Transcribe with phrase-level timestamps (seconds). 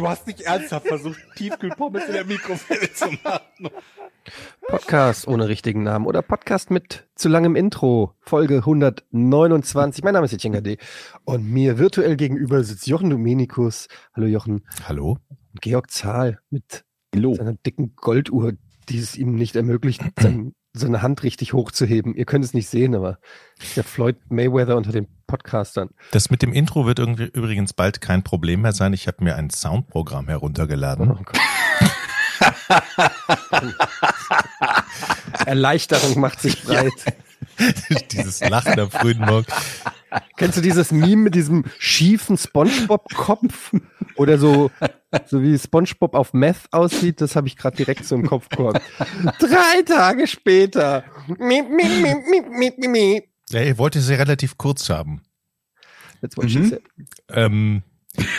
[0.00, 3.68] Du hast nicht ernsthaft versucht, Tiefkühlpommes in der Mikrowelle zu machen.
[4.66, 8.14] Podcast ohne richtigen Namen oder Podcast mit zu langem Intro.
[8.20, 10.02] Folge 129.
[10.02, 10.78] Mein Name ist Etienne Gade
[11.24, 13.88] und mir virtuell gegenüber sitzt Jochen Dominikus.
[14.14, 14.66] Hallo Jochen.
[14.88, 15.18] Hallo.
[15.28, 17.34] Und Georg Zahl mit Hallo.
[17.34, 18.54] seiner dicken Golduhr,
[18.88, 20.00] die es ihm nicht ermöglicht,
[20.72, 22.14] sein, seine Hand richtig hochzuheben.
[22.14, 23.18] Ihr könnt es nicht sehen, aber
[23.76, 25.90] der Floyd Mayweather unter den Podcastern.
[26.12, 28.92] Das mit dem Intro wird irgendwie übrigens bald kein Problem mehr sein.
[28.92, 31.10] Ich habe mir ein Soundprogramm heruntergeladen.
[31.10, 31.38] Oh Gott.
[35.46, 36.92] Erleichterung macht sich breit.
[38.12, 39.46] Dieses Lachen am frühen Morgen.
[40.36, 43.72] Kennst du dieses Meme mit diesem schiefen Spongebob-Kopf?
[44.16, 44.70] Oder so,
[45.26, 47.20] so wie Spongebob auf Meth aussieht?
[47.20, 48.82] Das habe ich gerade direkt so im Kopf gehabt.
[49.38, 51.04] Drei Tage später.
[51.28, 53.24] Miep, miep, miep, miep, miep, miep, miep.
[53.50, 55.22] Ja, ihr wollt es ja relativ kurz haben.
[56.22, 56.82] Jetzt wollte ich jetzt-
[57.30, 57.82] Ähm,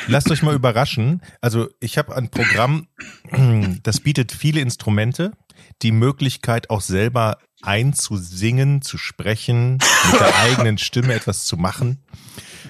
[0.08, 1.22] lasst euch mal überraschen.
[1.42, 2.88] Also ich habe ein Programm,
[3.84, 5.32] das bietet viele Instrumente,
[5.82, 9.80] die Möglichkeit auch selber einzusingen, zu sprechen,
[10.12, 12.04] mit der eigenen Stimme etwas zu machen.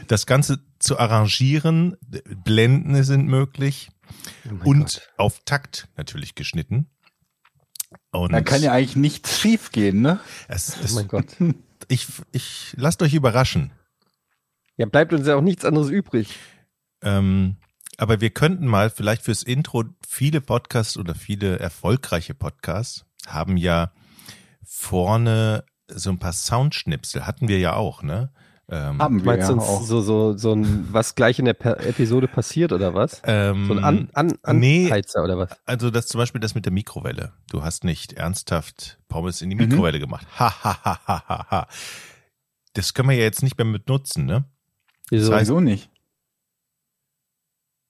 [0.07, 1.97] Das Ganze zu arrangieren,
[2.43, 3.89] Blenden sind möglich
[4.45, 5.09] Oh und Gott.
[5.17, 6.89] auf Takt natürlich geschnitten.
[8.11, 10.19] Und Da kann ja eigentlich nichts schief gehen, ne?
[10.47, 11.25] es, Oh es, mein Gott.
[11.87, 13.71] ich, ich lasst euch überraschen.
[14.77, 16.35] Ja, bleibt uns ja auch nichts anderes übrig.
[17.01, 17.57] Ähm,
[17.97, 23.91] aber wir könnten mal vielleicht fürs Intro viele Podcasts oder viele erfolgreiche Podcasts haben ja
[24.81, 27.25] vorne so ein paar Soundschnipsel.
[27.27, 28.31] Hatten wir ja auch, ne?
[28.69, 29.81] Ähm, Haben wir Meinst ja du auch.
[29.83, 33.21] so, so, so ein, was gleich in der per Episode passiert oder was?
[33.25, 34.85] ähm, So ein An, An, An nee.
[34.85, 35.49] Anheizer oder was?
[35.65, 37.33] also das zum Beispiel das mit der Mikrowelle.
[37.49, 39.67] Du hast nicht ernsthaft Pommes in die Mhm.
[39.67, 40.25] Mikrowelle gemacht.
[40.39, 41.67] Ha, ha, ha, ha, ha, ha.
[42.73, 44.45] Das können wir ja jetzt nicht mehr mit nutzen, ne?
[45.09, 45.31] Wieso?
[45.31, 45.89] Das heißt- Wieso nicht?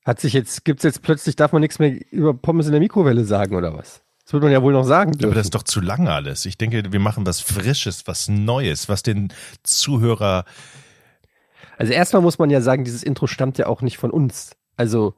[0.04, 3.24] Hat sich jetzt, gibt's jetzt plötzlich, darf man nichts mehr über Pommes in der Mikrowelle
[3.24, 4.02] sagen oder was?
[4.32, 5.36] Das wird man ja wohl noch sagen Aber dürfen.
[5.36, 6.46] das ist doch zu lang alles.
[6.46, 10.46] Ich denke, wir machen was Frisches, was Neues, was den Zuhörer
[11.78, 14.52] Also erstmal muss man ja sagen, dieses Intro stammt ja auch nicht von uns.
[14.78, 15.16] Also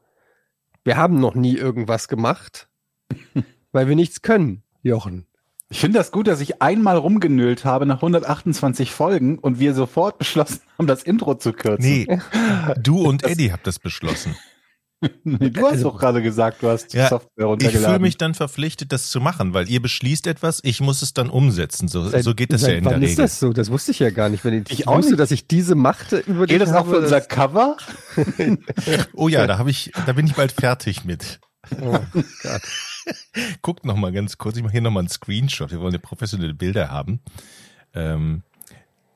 [0.83, 2.69] wir haben noch nie irgendwas gemacht,
[3.71, 5.27] weil wir nichts können, Jochen.
[5.69, 10.17] Ich finde das gut, dass ich einmal rumgenölt habe nach 128 Folgen und wir sofort
[10.17, 11.85] beschlossen haben, das Intro zu kürzen.
[11.85, 12.19] Nee,
[12.81, 14.35] du und Eddie habt das beschlossen.
[15.23, 17.87] Du hast Also- doch gerade gesagt, du hast die Ja, Software Ich runtergeladen.
[17.87, 21.29] fühle mich dann verpflichtet, das zu machen, weil ihr beschließt etwas, ich muss es dann
[21.29, 21.87] umsetzen.
[21.87, 23.23] So, Seit- so geht das ja in wann der ist Regel.
[23.25, 23.53] das so?
[23.53, 24.43] Das wusste ich ja gar nicht.
[24.45, 25.19] Wenn ich, Ich ich auch wusste, nicht.
[25.19, 27.77] dass ich diese machte, über die Geht das ich auch für unser Cover?
[29.13, 31.39] Oh ja, da habe ich, da bin ich bald fertig mit.
[31.81, 31.97] Oh
[32.43, 32.61] Gott.
[33.61, 35.71] Guckt noch mal ganz kurz, ich mache hier noch mal einen Screenshot.
[35.71, 37.19] Wir wollen ja professionelle Bilder haben.
[37.93, 38.43] Ähm,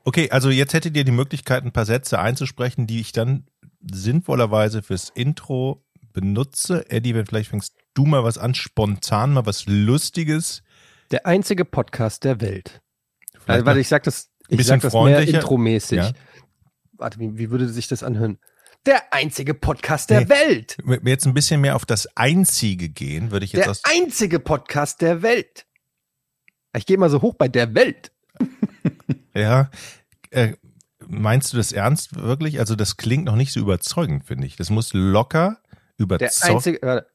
[0.04, 3.46] okay, also jetzt hättet ihr die Möglichkeit, ein paar Sätze einzusprechen, die ich dann
[3.92, 5.84] sinnvollerweise fürs Intro
[6.14, 6.90] benutze.
[6.90, 10.64] Eddie, wenn vielleicht fängst du mal was an, spontan mal was Lustiges.
[11.12, 12.82] Der einzige Podcast der Welt.
[13.32, 15.98] Vielleicht Also, warte, ich sag das, ich sag das mehr intromäßig.
[15.98, 16.12] Ja.
[16.94, 18.40] Warte, wie, wie würde sich das anhören?
[18.86, 20.30] Der einzige Podcast der Nee.
[20.30, 20.78] Welt.
[20.84, 23.82] Wenn wir jetzt ein bisschen mehr auf das Einzige gehen, würde ich jetzt Der aus
[23.84, 25.66] einzige Podcast der Welt.
[26.76, 28.12] Ich gehe mal so hoch bei der Welt.
[29.34, 29.70] Ja,
[30.32, 30.54] äh,
[31.08, 32.60] meinst du das ernst wirklich?
[32.60, 34.56] Also das klingt noch nicht so überzeugend, finde ich.
[34.56, 35.58] Das muss locker
[36.00, 36.56] Der überzeugen.
[36.56, 37.08] einzige, warte.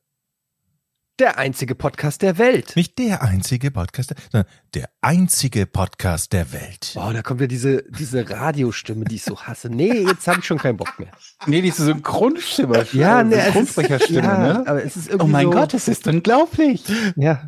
[1.18, 2.74] der einzige Podcast der Welt.
[2.74, 6.92] Nicht der einzige Podcast, sondern der einzige Podcast der Welt.
[6.94, 9.68] Boah, da kommt ja diese, diese Radiostimme, die ich so hasse.
[9.68, 11.10] Nee, jetzt habe ich schon keinen Bock mehr.
[11.46, 12.86] Nee, diese Synchronstimme.
[12.92, 14.66] Ja, ne, Synchronsprecherstimme, ja, ne?
[14.66, 16.84] aber es ist irgendwie Oh mein so, Gott, es ist unglaublich.
[17.16, 17.46] Ja.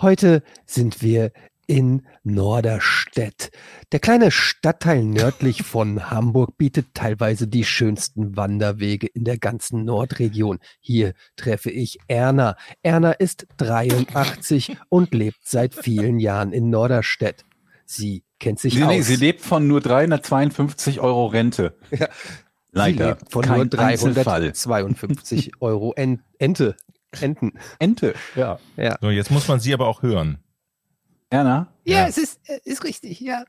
[0.00, 1.32] Heute sind wir
[1.66, 3.50] in Norderstedt.
[3.92, 10.58] Der kleine Stadtteil nördlich von Hamburg bietet teilweise die schönsten Wanderwege in der ganzen Nordregion.
[10.80, 12.56] Hier treffe ich Erna.
[12.82, 17.44] Erna ist 83 und lebt seit vielen Jahren in Norderstedt.
[17.86, 19.06] Sie kennt sich Nee, aus.
[19.06, 21.76] sie lebt von nur 352 Euro Rente.
[21.90, 22.08] Ja.
[22.76, 23.04] Leider.
[23.04, 24.40] Sie lebt von Kein nur Einzelfall.
[24.40, 26.74] 352 Euro En Ente.
[27.20, 27.52] Enten.
[27.78, 28.58] Ente, ja.
[28.76, 28.96] Ja.
[29.00, 30.38] So, jetzt muss man sie aber auch hören.
[31.30, 31.68] Erna?
[31.84, 32.06] Ja.
[32.06, 33.44] es ist, äh, ist richtig, ja.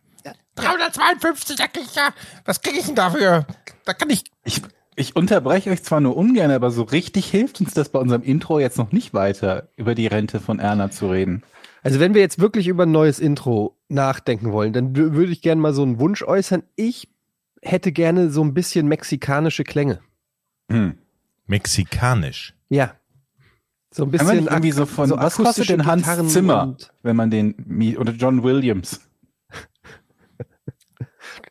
[0.56, 2.10] 352, da krieg ich ja.
[2.46, 3.46] Was krieg ich denn dafür?
[3.86, 4.24] Da kann ich.
[4.44, 4.62] Ich,
[4.96, 8.60] Ich unterbreche euch zwar nur ungern, aber so richtig hilft uns das bei unserem Intro
[8.60, 11.44] jetzt noch nicht weiter, über die Rente von Erna zu reden.
[11.84, 15.42] Also wenn wir jetzt wirklich über ein neues Intro nachdenken wollen, dann wü- würde ich
[15.42, 16.64] gerne mal so einen Wunsch äußern.
[16.76, 17.10] Ich
[17.62, 20.00] hätte gerne so ein bisschen mexikanische Klänge.
[20.72, 20.98] Hm.
[21.46, 22.56] Mexikanisch.
[22.70, 22.96] Ja.
[23.96, 27.32] So ein bisschen irgendwie so von, was kostet denn Hans Gitarren Zimmer, und- wenn man
[27.32, 27.56] den,
[27.98, 29.00] oder John Williams?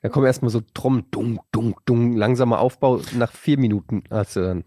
[0.02, 3.00] Da kommen erstmal so Trommeln, dung, dung, dung, langsamer Aufbau.
[3.17, 4.64] Nach vier Minuten hast du dann.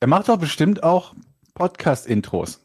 [0.00, 1.14] Er macht doch bestimmt auch
[1.54, 2.60] Podcast-Intros,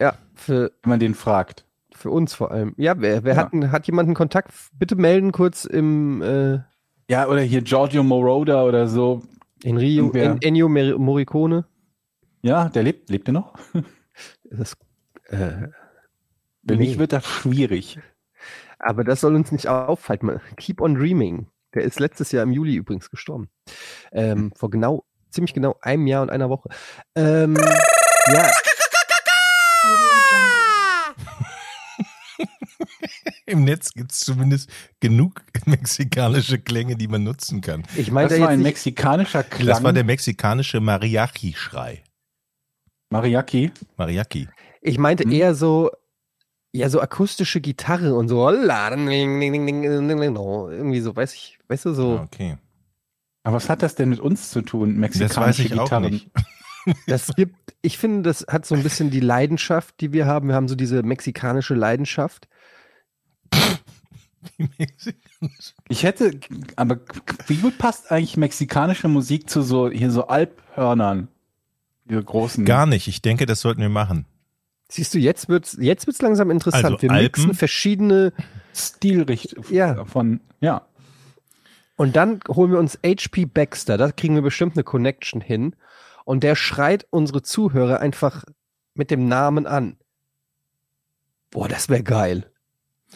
[0.00, 1.64] Ja, für, wenn man den fragt.
[1.94, 2.74] für uns vor allem.
[2.76, 3.42] Ja, wer, wer Ja.
[3.52, 4.52] Hat, hat jemanden Kontakt?
[4.76, 6.58] Bitte melden kurz im äh,
[7.08, 9.22] Ja, oder hier Giorgio Moroder oder so.
[9.62, 10.30] in Rio, Irgendwer.
[10.32, 11.64] en, Ennio Morricone.
[12.44, 13.54] Ja, der lebt, lebt er noch?
[14.44, 14.76] Das,
[15.28, 15.68] äh,
[16.62, 16.86] Wenn Nee.
[16.86, 17.98] nicht, wird das schwierig.
[18.78, 20.40] aber das soll uns nicht aufhalten.
[20.56, 21.48] Keep on Dreaming.
[21.74, 23.48] Der ist letztes Jahr im Juli übrigens gestorben.
[24.12, 26.68] Ähm, vor genau, ziemlich genau einem Jahr und einer Woche.
[27.16, 28.50] Ähm, ja,
[33.46, 34.70] Im Netz gibt es zumindest
[35.00, 37.82] genug mexikanische Klänge, die man nutzen kann.
[37.96, 39.66] ich meinte Das war jetzt ein mexikanischer Klang.
[39.66, 42.02] Das war der mexikanische Mariachi-Schrei.
[43.14, 43.70] Mariachi.
[43.96, 44.48] Mariachi.
[44.82, 45.32] ich meinte Hm?
[45.32, 45.90] eher so,
[46.72, 48.48] ja, so akustische Gitarre und so.
[48.48, 49.10] Irgendwie
[51.00, 52.20] so, weiß ich, weißt du, so.
[52.24, 52.56] Okay.
[53.44, 56.10] Aber was hat das denn mit uns zu tun, Das mexikanische weiß ich auch Gitarren?
[56.12, 56.30] nicht.
[57.06, 60.48] Das gibt, ich finde, das hat so ein bisschen die Leidenschaft, die wir haben.
[60.48, 62.48] Wir haben so diese mexikanische Leidenschaft.
[65.88, 66.32] Ich hätte,
[66.76, 67.00] aber
[67.46, 71.28] wie gut passt eigentlich mexikanische Musik zu so, hier so Alphörnern?
[72.08, 72.64] Diese großen.
[72.64, 73.08] Gar nicht.
[73.08, 74.26] Ich denke, das sollten wir machen.
[74.90, 76.84] Siehst du, jetzt wird's, jetzt wird's langsam interessant.
[76.84, 77.24] Also wir Alpen?
[77.24, 78.32] mixen verschiedene
[78.74, 80.04] Stilricht Ja.
[80.04, 80.86] von, ja.
[81.96, 83.96] und dann holen wir uns HP Baxter.
[83.96, 85.74] Da kriegen wir bestimmt eine Connection hin.
[86.26, 88.44] Und der schreit unsere Zuhörer einfach
[88.94, 89.96] mit dem Namen an.
[91.50, 92.50] Boah, das wäre geil.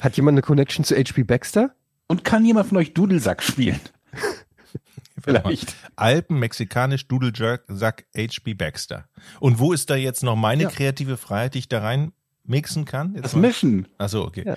[0.00, 1.74] Hat jemand eine Connection zu HP Baxter?
[2.06, 3.80] Und kann jemand von euch Dudelsack spielen?
[5.28, 5.74] Vielleicht.
[5.96, 8.54] Alpen, mexikanisch, Dudelsack, H.P.
[8.54, 9.08] Baxter.
[9.40, 10.68] Und wo ist da jetzt noch meine Ja.
[10.70, 12.12] kreative Freiheit, die ich da rein
[12.44, 13.14] mixen kann?
[13.14, 13.88] Jetzt Das mal- Mischen.
[13.98, 14.44] Achso, okay.
[14.46, 14.56] Ja.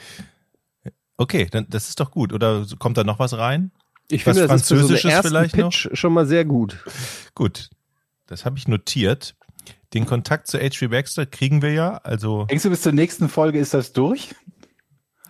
[1.18, 2.34] Okay, dann das ist doch gut.
[2.34, 3.72] Oder kommt da noch was rein?
[4.10, 5.70] Ich Was finde, das ist für so Französisches vielleicht noch?
[5.72, 6.84] Pitch schon mal sehr gut.
[7.36, 7.70] Gut.
[8.28, 9.36] Das habe ich notiert.
[9.94, 10.88] Den Kontakt zu H.P.
[10.88, 11.98] Baxter kriegen wir ja.
[11.98, 14.34] Also Denkst du, bis zur nächsten Folge ist das durch?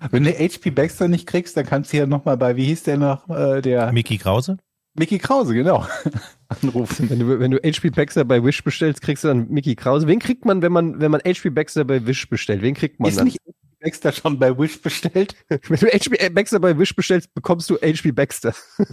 [0.09, 2.97] Wenn du HP Baxter nicht kriegst, dann kannst du ja nochmal bei, wie hieß der
[2.97, 4.57] noch, äh, der Mickey Krause?
[4.93, 5.85] Mickey Krause, genau,
[6.49, 7.09] anrufen.
[7.09, 10.07] Wenn du, wenn du HP Baxter bei Wish bestellst, kriegst du dann Mickey Krause.
[10.07, 12.61] Wen kriegt man, wenn man, wenn man HP Baxter bei Wish bestellt?
[12.61, 13.25] Wen kriegt man Ist dann?
[13.25, 15.35] nicht HP Baxter schon bei Wish bestellt?
[15.49, 18.53] Wenn du HP Baxter bei Wish bestellst, bekommst du HP Baxter.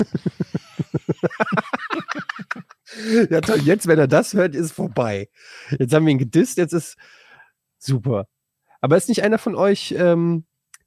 [3.31, 3.61] ja, toll.
[3.65, 5.29] Jetzt, wenn er das hört, ist vorbei.
[5.79, 6.97] Jetzt haben wir ihn gedisst, jetzt ist
[7.79, 8.27] super.
[8.81, 10.45] Aber ist nicht einer von euch ähm,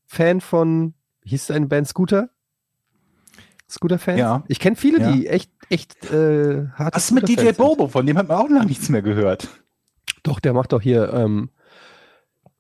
[0.08, 0.94] Fan von,
[1.26, 2.30] hieß deine Band Scooter?
[3.72, 4.20] Scooter-Fans?
[4.20, 4.44] Ja.
[4.48, 5.12] Ich kenne viele, Ja.
[5.12, 7.52] die echt, echt äh, harte Was ist mit DJ.
[7.52, 7.88] Bobo?
[7.88, 9.48] Von dem hat man auch lange nichts mehr gehört.
[10.24, 11.50] Doch, der macht doch hier ähm,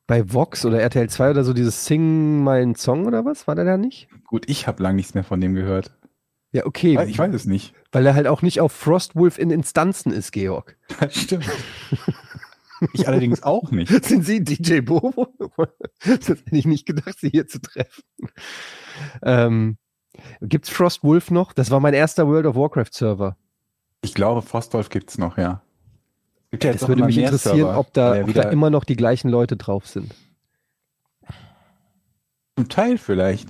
[0.08, 3.48] bei Vox oder RTL 2 oder so dieses Sing meinen Song oder was?
[3.48, 4.08] War der da nicht?
[4.26, 5.92] Gut, ich habe lange nichts mehr von dem gehört.
[6.54, 7.00] Ja, okay.
[7.08, 7.74] Ich weiß es nicht.
[7.92, 10.78] Weil er halt auch nicht auf Frostwolf in Instanzen ist, Georg.
[11.00, 11.50] Das stimmt.
[12.94, 13.90] Ich allerdings auch nicht.
[14.06, 15.28] Sind Sie DJ Bobo?
[16.04, 18.04] das hätte ich nicht gedacht, Sie hier zu treffen.
[19.22, 19.78] Ähm,
[20.42, 21.54] gibt's Frostwolf noch?
[21.54, 23.38] Das war mein erster World of Warcraft Server.
[24.02, 25.62] Ich glaube, Frostwolf gibt's noch, ja.
[26.52, 28.84] Gibt ja Das würde mich interessieren, Server, ob da, ja ob da wieder immer noch
[28.84, 30.14] die gleichen Leute drauf sind.
[32.58, 33.50] Zum Teil vielleicht.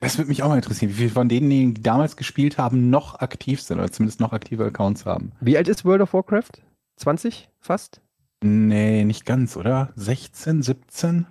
[0.00, 3.20] Das würde mich auch mal interessieren, wie viele von denen, die damals gespielt haben, noch
[3.20, 5.32] aktiv sind oder zumindest noch aktive Accounts haben.
[5.40, 6.50] Wie alt ist World of Warcraft?
[6.96, 7.48] 20?
[7.58, 8.02] Fast?
[8.42, 9.92] Nee, nicht ganz, oder?
[9.96, 11.26] 16, 17?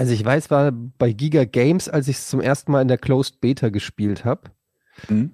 [0.00, 2.96] Also ich weiß, war bei Giga Games, als ich es zum ersten Mal in der
[2.96, 4.50] Closed Beta gespielt habe,
[5.08, 5.32] Hm?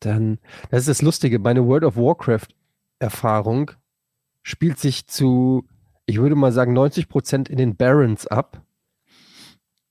[0.00, 0.38] dann,
[0.70, 2.48] das ist das Lustige, meine World of Warcraft
[2.98, 3.70] Erfahrung
[4.42, 5.66] spielt sich zu,
[6.04, 8.62] ich würde mal sagen, 90 Prozent in den Barons ab.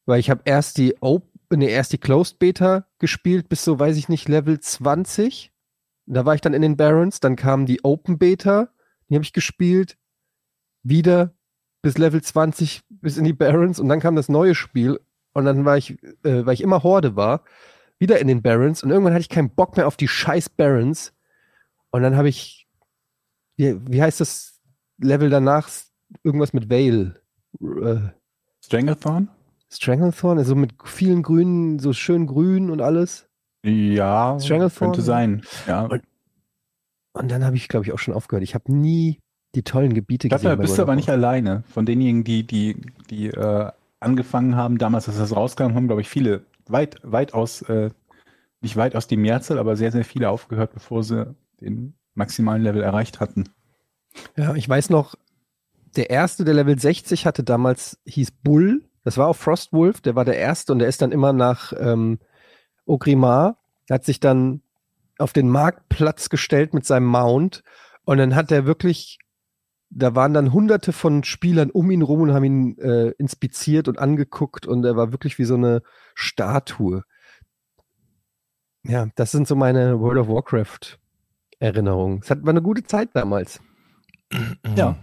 [0.06, 3.98] Weil ich habe erst die Open, nee, erst die Closed Beta gespielt bis so, weiß
[3.98, 5.52] ich nicht, Level 20.
[6.06, 8.70] Da war ich dann in den Barons, dann kam die Open Beta,
[9.10, 9.98] die habe ich gespielt,
[10.84, 11.34] wieder
[11.82, 15.00] bis Level 20 bis in die Barons und dann kam das neue Spiel
[15.34, 15.92] und dann war ich,
[16.24, 17.44] äh, weil ich immer Horde war,
[18.00, 21.14] wieder in den Barons und irgendwann hatte ich keinen Bock mehr auf die scheiß Barons
[21.92, 22.68] und dann habe ich,
[23.58, 24.60] wie, wie heißt das
[24.98, 25.70] Level danach?
[26.24, 27.22] Irgendwas mit Vale.
[27.62, 28.10] Äh,
[28.66, 29.30] Stranglethorn?
[29.72, 33.28] Stranglethorn, also mit vielen grünen, so schön grün und alles.
[33.64, 34.92] Ja, Stranglethorn?
[34.92, 35.44] könnte sein.
[35.68, 35.84] Ja.
[35.86, 36.04] Und-
[37.14, 38.44] Und dann habe ich, glaube ich, auch schon aufgehört.
[38.44, 39.20] Ich habe nie
[39.56, 40.58] die tollen Gebiete Ich glaube, gesehen.
[40.58, 41.64] da bist du aber nicht alleine.
[41.68, 42.78] Von denjenigen, die, die,
[43.10, 47.90] die äh, angefangen haben, damals, als das rauskam, haben, glaube ich, viele weit, weitaus, äh,
[48.62, 52.84] nicht weit aus die Mehrzahl, aber sehr, sehr viele aufgehört, bevor sie den maximalen Level
[52.84, 53.46] erreicht hatten.
[54.36, 55.16] Ja, ich weiß noch,
[55.96, 58.84] der erste, der Level 60 hatte damals, hieß Bull.
[59.04, 62.20] Das war auch Frostwolf, der war der erste und der ist dann immer nach ähm,
[62.86, 63.58] Ogrimmar,
[63.90, 64.62] hat sich dann
[65.18, 67.64] auf den Marktplatz gestellt mit seinem Mount
[68.04, 69.20] und dann hat er wirklich,
[69.90, 74.00] da waren dann hunderte von Spielern um ihn rum und haben ihn äh, inspiziert und
[74.00, 75.82] angeguckt und er war wirklich wie so eine
[76.14, 77.04] Statue.
[78.84, 81.00] Ja, das sind so meine World of Warcraft
[81.60, 82.22] Erinnerungen.
[82.24, 83.60] Es hat, war eine gute Zeit damals.
[84.76, 84.96] Ja.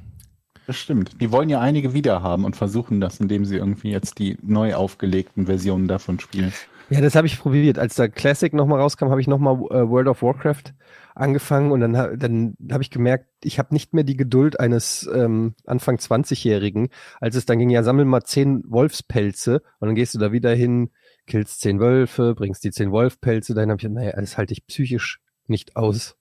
[0.66, 1.20] Das stimmt.
[1.20, 4.74] Die wollen ja einige wieder haben und versuchen das, indem sie irgendwie jetzt die neu
[4.74, 6.52] aufgelegten Versionen davon spielen.
[6.88, 7.78] Ja, das habe ich probiert.
[7.78, 10.74] Als der Classic nochmal rauskam, habe ich nochmal äh, World of Warcraft
[11.16, 15.54] angefangen und dann, dann habe ich gemerkt, ich habe nicht mehr die Geduld eines ähm,
[15.64, 16.90] Anfang 20-Jährigen,
[17.20, 20.54] als es dann ging, ja, sammel mal zehn Wolfspelze und dann gehst du da wieder
[20.54, 20.90] hin,
[21.26, 25.20] killst zehn Wölfe, bringst die zehn Wolfpelze, dann habe ich, naja, das halte ich psychisch
[25.46, 26.16] nicht aus.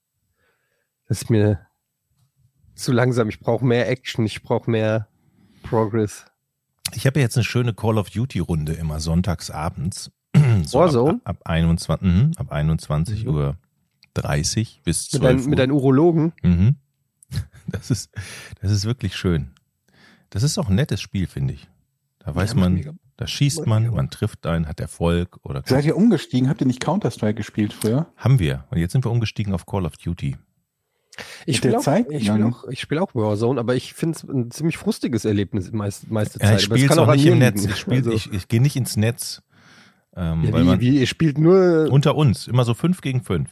[1.07, 1.67] Das ist mir
[2.73, 3.29] zu langsam.
[3.29, 5.07] Ich brauche mehr Action, ich brauche mehr
[5.63, 6.25] Progress.
[6.93, 10.11] Ich habe jetzt eine schöne Call of Duty Runde immer sonntags abends.
[10.63, 11.19] So Warzone?
[11.25, 13.29] Ab, ab 21, mhm, ab 21 Mhm.
[13.33, 13.57] Uhr
[14.13, 15.49] 30 bis 12 Mit, dein, Uhr.
[15.49, 16.33] mit deinen Urologen.
[16.43, 16.75] Mhm.
[17.67, 18.11] Das ist,
[18.61, 19.49] das ist wirklich schön.
[20.29, 21.67] Das ist auch ein nettes Spiel, finde ich.
[22.19, 25.63] Da weiß Ja, man, mega- da schießt man, mega man trifft einen, hat Erfolg oder
[25.65, 26.47] Seid ihr umgestiegen?
[26.47, 28.05] Habt ihr nicht Counter-Strike gespielt früher?
[28.17, 28.65] haben wir.
[28.69, 30.37] Und jetzt sind wir umgestiegen auf Call of Duty.
[31.47, 34.17] Ich spiele der auch, Zeit ich spiel auch, ich spiel auch Warzone, aber ich finde
[34.17, 36.57] es ein ziemlich frustiges Erlebnis meist, meiste Ja, Zeit.
[36.59, 37.65] ich spiele kann auch an nicht im Netz.
[37.65, 39.41] Ich, spiel, Also, ich, ich gehe nicht ins Netz.
[40.15, 41.87] Ähm, ja, weil wie, man, wie, ihr spielt nur.
[41.91, 43.49] unter uns, immer so fünf gegen fünf.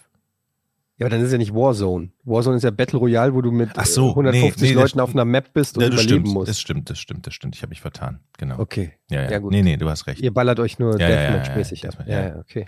[0.98, 2.12] ja, aber dann ist ja nicht Warzone.
[2.24, 5.00] Warzone ist ja Battle Royale, wo du mit so, äh, 150 nee, nee, das Leuten
[5.01, 6.50] auf einer Map bist und Ja, überleben stimmt, musst.
[6.50, 7.55] das stimmt, das stimmt, das stimmt.
[7.55, 8.20] Ich habe mich vertan.
[8.38, 8.60] Genau.
[8.60, 8.93] okay.
[9.10, 9.32] Ja, ja.
[9.32, 9.51] Ja, gut.
[9.51, 10.22] Nee, nee, du hast recht.
[10.22, 12.27] Ihr ballert euch nur Ja, ja, ja, Deathmatch-mäßig ja, Ja, ja.
[12.29, 12.65] ja, okay.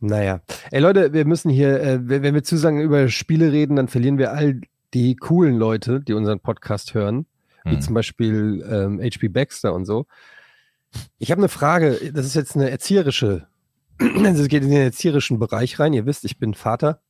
[0.00, 0.40] Naja.
[0.72, 3.86] Ey Leute, wir müssen hier, äh, wenn wenn wir zu sagen über Spiele reden, dann
[3.88, 4.60] verlieren wir all
[4.94, 7.26] die coolen Leute, die unseren Podcast hören.
[7.64, 7.80] wie Hm.
[7.80, 9.28] zum Beispiel ähm, H.P.
[9.28, 10.06] Baxter und so.
[11.18, 13.46] Ich habe eine Frage, das ist jetzt eine erzieherische,
[13.98, 15.92] also es geht in den erzieherischen Bereich rein.
[15.92, 17.00] Ihr wisst, ich bin Vater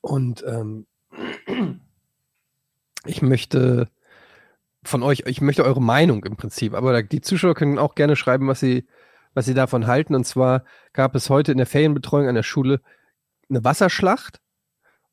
[0.00, 0.86] und ähm,
[3.06, 3.88] ich möchte
[4.82, 8.48] von euch, ich möchte eure Meinung im Prinzip, aber die Zuschauer können auch gerne schreiben,
[8.48, 8.86] was sie,
[9.32, 10.14] was sie davon halten.
[10.14, 12.80] Und zwar gab es heute in der Ferienbetreuung an der Schule
[13.48, 14.40] eine Wasserschlacht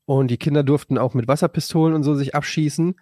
[0.05, 2.99] und die Kinder durften auch mit Wasserpistolen und so sich abschießen.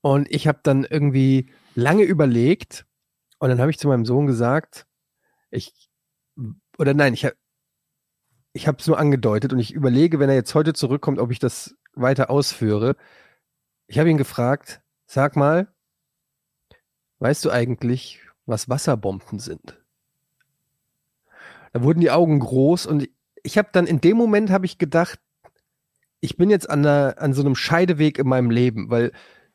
[0.00, 2.86] Und ich habe dann irgendwie lange überlegt
[3.38, 4.86] und dann habe ich zu meinem Sohn gesagt,
[5.50, 5.90] ich
[6.78, 7.36] oder nein, ich habe
[8.52, 11.38] ich habe es nur angedeutet und ich überlege, wenn er jetzt heute zurückkommt, ob ich
[11.38, 12.96] das weiter ausführe.
[13.86, 15.68] Ich habe ihn gefragt, sag mal,
[17.20, 19.78] weißt du eigentlich, was Wasserbomben sind?
[21.72, 23.08] Da wurden die Augen groß und
[23.42, 25.20] ich habe dann in dem Moment habe ich gedacht,
[26.20, 29.12] ich bin jetzt an, einer, an so einem Scheideweg in meinem Leben, weil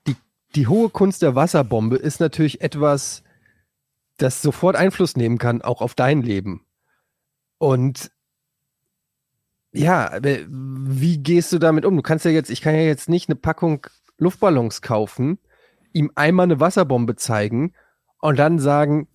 [0.08, 0.16] die,
[0.56, 3.24] die hohe Kunst der Wasserbombe ist natürlich etwas,
[4.17, 6.65] das sofort Einfluss nehmen kann, auch auf dein Leben.
[7.58, 8.12] Und
[9.72, 11.96] ja, wie gehst du damit um?
[11.96, 15.39] Du kannst ja jetzt, ich kann ja jetzt nicht eine Packung Luftballons kaufen,
[15.93, 17.74] ihm einmal eine Wasserbombe zeigen
[18.20, 19.08] und dann sagen,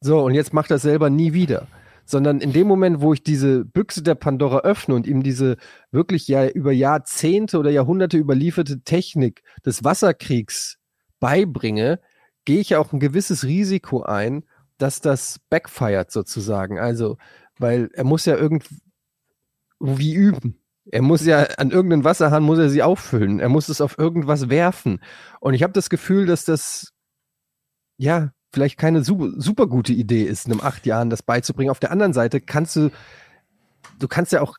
[0.00, 1.66] so, und jetzt macht das selber nie wieder.
[2.04, 5.56] Sondern in dem Moment, wo ich diese Büchse der Pandora öffne und ihm diese
[5.90, 10.78] wirklich ja über Jahrzehnte oder Jahrhunderte überlieferte Technik des Wasserkriegs
[11.18, 11.98] beibringe,
[12.46, 14.44] gehe ich ja auch ein gewisses Risiko ein,
[14.78, 16.78] dass das backfired sozusagen.
[16.78, 17.18] Also,
[17.58, 20.62] weil er muss ja irgendwie üben.
[20.90, 23.40] Er muss ja an irgendeinen Wasserhahn muss er sie auffüllen.
[23.40, 25.00] Er muss es auf irgendwas werfen.
[25.40, 26.92] Und ich habe das Gefühl, dass das
[27.98, 31.70] ja vielleicht keine super, super gute Idee ist, einem acht Jahren das beizubringen.
[31.70, 32.90] Auf der anderen Seite kannst du,
[33.98, 34.56] du kannst ja auch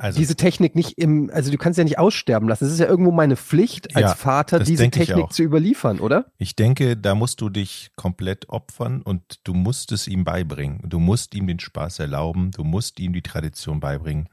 [0.00, 2.64] Also, diese Technik nicht im, also du kannst ja nicht aussterben lassen.
[2.66, 6.26] Es ist ja irgendwo meine Pflicht als Ja, Vater, diese Technik zu überliefern, oder?
[6.38, 10.80] ich denke, da musst du dich komplett opfern und du musst es ihm beibringen.
[10.88, 14.28] Du musst ihm den Spaß erlauben, du musst ihm die Tradition beibringen.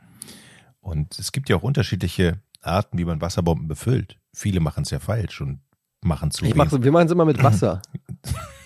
[0.81, 4.19] Und es gibt ja auch unterschiedliche Arten, wie man Wasserbomben befüllt.
[4.34, 5.62] Viele machen es ja falsch und
[6.03, 6.72] machen zu Ich wenig.
[6.72, 7.81] mach, wir machen es immer mit Wasser.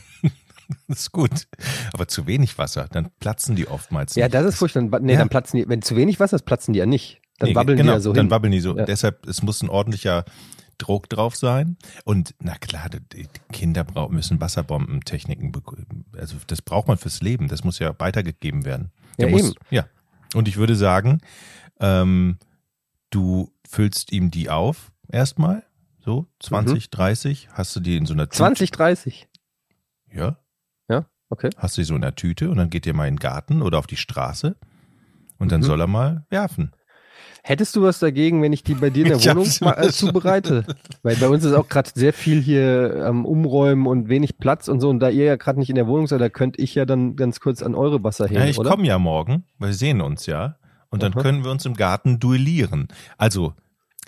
[0.87, 1.47] Das ist gut.
[1.93, 4.33] Aber zu wenig Wasser, dann platzen die oftmals ja, nicht.
[4.35, 4.83] das ist furchtbar.
[4.83, 5.19] Dann- Nee, Ja.
[5.19, 7.21] dann platzen die, wenn zu wenig Wasser ist, platzen die ja nicht.
[7.39, 8.31] Dann Nee, wabbeln genau, die ja so dann hin.
[8.31, 8.77] wabbeln die so.
[8.77, 8.85] Ja.
[8.85, 10.25] Deshalb, es muss ein ordentlicher
[10.77, 11.77] Druck drauf sein.
[12.05, 15.51] Und na klar, die Kinder brauchen, müssen Wasserbombentechniken,
[16.17, 17.47] also das braucht man fürs Leben.
[17.47, 18.91] Das muss ja weitergegeben werden.
[19.17, 19.53] Ja, muss, eben.
[19.69, 19.85] Ja,
[20.35, 21.21] Und ich würde sagen,
[21.79, 22.37] ähm,
[23.09, 25.63] du füllst ihm die auf erstmal.
[26.05, 28.37] So, 20, 30, hast du die in so einer Tüte.
[28.37, 29.27] 20, 30.
[30.11, 30.37] Ja, Ja,
[31.29, 31.49] okay.
[31.57, 33.61] hast du die so in der Tüte und dann geht ihr mal in den Garten
[33.61, 34.55] oder auf die Straße
[35.37, 35.65] und dann Mhm.
[35.65, 36.71] soll er mal werfen.
[37.41, 39.75] Hättest du was dagegen, wenn ich die bei dir in der Ich Wohnung hab's ma-
[39.79, 40.65] mir äh, zubereite?
[41.03, 44.81] Weil bei uns ist auch gerade sehr viel hier am Umräumen und wenig Platz und
[44.81, 44.89] so.
[44.89, 47.15] Und da ihr ja gerade nicht in der Wohnung seid, da könnte ich ja dann
[47.15, 50.57] ganz kurz an eure Wasser heben, Ja, ich komme ja morgen, wir sehen uns ja.
[50.89, 51.21] Und dann Aha.
[51.21, 52.87] können wir uns im Garten duellieren.
[53.17, 53.53] Also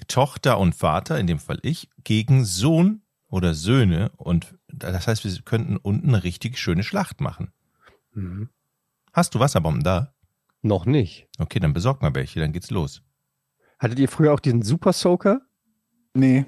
[0.07, 4.11] Tochter und Vater, in dem Fall ich, gegen Sohn oder Söhne.
[4.17, 7.51] Und das heißt, wir könnten unten eine richtig schöne Schlacht machen.
[8.13, 8.49] Mhm.
[9.13, 10.13] Hast du Wasserbomben da?
[10.61, 11.27] Noch nicht.
[11.39, 13.01] Okay, dann besorg mal welche, dann geht's los.
[13.79, 15.41] Hattet ihr früher auch diesen Super Soaker?
[16.13, 16.45] Nee.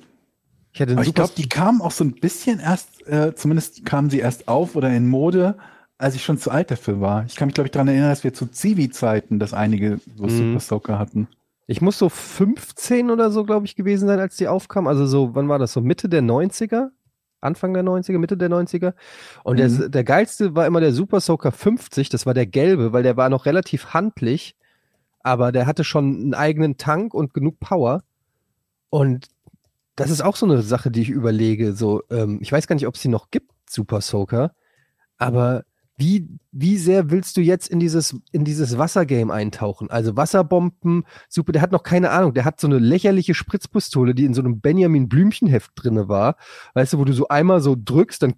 [0.72, 4.48] Ich ich glaube, die kamen auch so ein bisschen erst, äh, zumindest kamen sie erst
[4.48, 5.56] auf oder in Mode,
[6.00, 7.26] als ich schon zu alt dafür war.
[7.26, 10.30] Ich kann mich, glaube ich, daran erinnern, dass wir zu Zivi-Zeiten, dass einige so Mhm.
[10.30, 11.28] Super Soaker hatten.
[11.68, 14.88] Ich muss so 15 oder so, glaube ich, gewesen sein, als die aufkam.
[14.88, 15.74] Also so, wann war das?
[15.74, 16.90] So Mitte der 90er?
[17.44, 18.94] Anfang der 90er, Mitte der 90er.
[19.44, 19.78] Und Mhm.
[19.78, 22.10] der, der geilste war immer der Super Soaker 50.
[22.10, 24.56] Das war der gelbe, weil der war noch relativ handlich.
[25.22, 28.04] Aber der hatte schon einen eigenen Tank und genug Power.
[28.90, 29.28] Und
[29.96, 31.74] das ist auch so eine Sache, die ich überlege.
[31.74, 34.52] So, ähm, ich weiß gar nicht, ob es die noch gibt, Super Soaker.
[35.18, 35.64] Aber
[35.96, 39.92] wie, wie sehr willst du jetzt in dieses, in dieses Wassergame eintauchen?
[39.92, 44.26] Also Wasserbomben, super, der hat noch keine Ahnung, der hat so eine lächerliche Spritzpistole, die
[44.26, 46.36] in so einem Benjamin Blümchenheft drinne war.
[46.74, 48.34] Weißt du, wo du so einmal so drückst, dann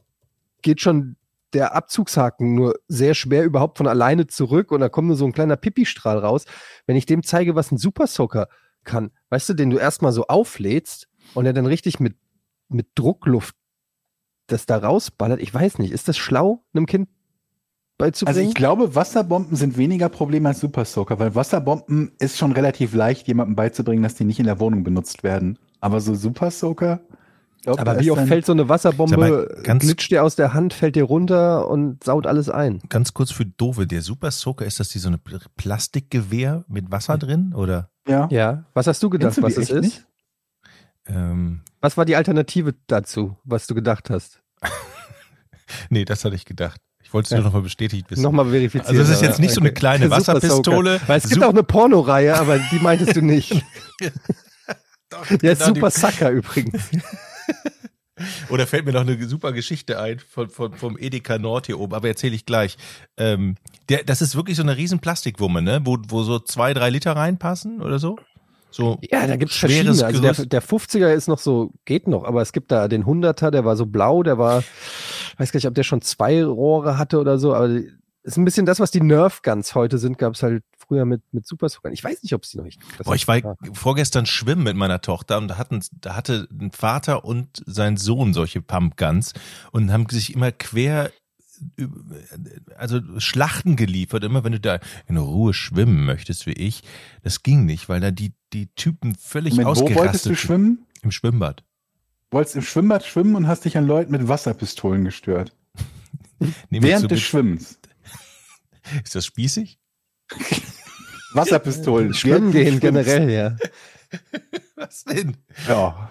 [0.61, 1.15] geht schon
[1.53, 5.31] der Abzugshaken nur sehr schwer überhaupt von alleine zurück und da kommt nur so ein
[5.31, 6.45] kleiner Pipistrahl raus.
[6.85, 8.49] Wenn ich dem zeige, was ein Super Soaker
[8.83, 12.17] kann, weißt du, den du erstmal so auflädst und er dann richtig mit,
[12.67, 13.55] mit Druckluft
[14.47, 17.09] das da rausballert, ich weiß nicht, ist das schlau, einem Kind
[17.97, 18.47] Also beizubringen?
[18.49, 23.27] ich glaube, Wasserbomben sind weniger Problem als Super Soaker, weil Wasserbomben ist schon relativ leicht,
[23.27, 25.57] jemandem beizubringen, dass die nicht in der Wohnung benutzt werden.
[25.79, 26.99] Aber so Super Soaker,
[27.63, 30.97] glaub, Aber wie oft fällt so eine Wasserbombe, ganz- glitscht dir aus der Hand, fällt
[30.97, 32.81] dir runter und saut alles ein?
[32.89, 36.91] Ganz kurz für Dove, der Super Soaker, ist das die so eine Pl- Plastikgewehr mit
[36.91, 37.53] Wasser drin?
[37.55, 38.27] Oder Ja.
[38.29, 38.65] Ja.
[38.73, 40.05] Was hast du gedacht, du was es ist?
[41.07, 44.41] ähm, Was war die Alternative dazu, was du gedacht hast?
[45.89, 46.81] nee, das hatte ich gedacht.
[47.05, 47.37] Ich wollte es Ja.
[47.37, 48.21] nur nochmal bestätigt wissen.
[48.23, 48.87] Nochmal verifizieren.
[48.97, 50.99] Also es ist jetzt nicht so eine kleine Super Wasserpistole.
[51.07, 53.51] Weil es gibt Sup- auch eine Pornoreihe, aber die meintest du nicht.
[55.09, 56.81] Doch, Der ist genau, Super Sucker übrigens.
[58.49, 61.93] Oder fällt mir noch eine super Geschichte ein von, von, vom Edeka Nord hier oben,
[61.93, 62.77] aber erzähle ich gleich.
[63.17, 63.55] Ähm,
[63.89, 65.81] der, das ist wirklich so eine riesen Plastikwumme, ne?
[65.83, 68.17] Wo, wo so zwei, drei Liter reinpassen oder so.
[68.71, 70.05] So Ja, da gibt's Schweres verschiedene.
[70.31, 73.51] Also der, der 50er ist noch so, geht noch, aber es gibt da den 100er,
[73.51, 74.63] der war so blau, der war,
[75.37, 77.69] weiß gar nicht, ob der schon zwei Rohre hatte oder so, aber
[78.25, 81.45] ist ein bisschen das, was die Nerf Guns heute sind, gab's halt früher mit, mit
[81.45, 81.91] Super Soaker.
[81.91, 83.03] Ich weiß nicht, ob es die noch nicht gibt.
[83.03, 83.55] Boah, ich war klar.
[83.73, 88.33] vorgestern schwimmen mit meiner Tochter und da hatten, da hatte ein Vater und sein Sohn
[88.33, 89.33] solche Pumpguns
[89.71, 91.11] und haben sich immer quer,
[92.75, 94.23] also Schlachten geliefert.
[94.23, 96.81] Immer wenn du da in Ruhe schwimmen möchtest wie ich,
[97.21, 100.85] das ging nicht, weil da die, die Typen völlig Moment, wo ausgerastet wolltest du schwimmen?
[101.03, 101.63] Im Schwimmbad.
[102.31, 105.55] Wolltest im Schwimmbad schwimmen und hast dich an Leuten mit Wasserpistolen gestört.
[106.69, 107.79] Während des Schwimmens.
[109.03, 109.79] Ist das spießig?
[111.33, 112.13] Wasserpistolen.
[112.13, 113.55] Schwimmen gehen generell, ja.
[114.75, 115.37] Was denn?
[115.67, 116.09] Ja.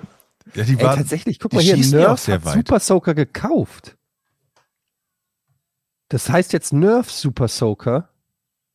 [0.54, 2.54] Ja, die Ey, waren, tatsächlich, guck die mal hier, Nerf hat weit.
[2.54, 3.96] Super Soaker gekauft.
[6.08, 8.10] Das heißt jetzt Nerf Super Soaker.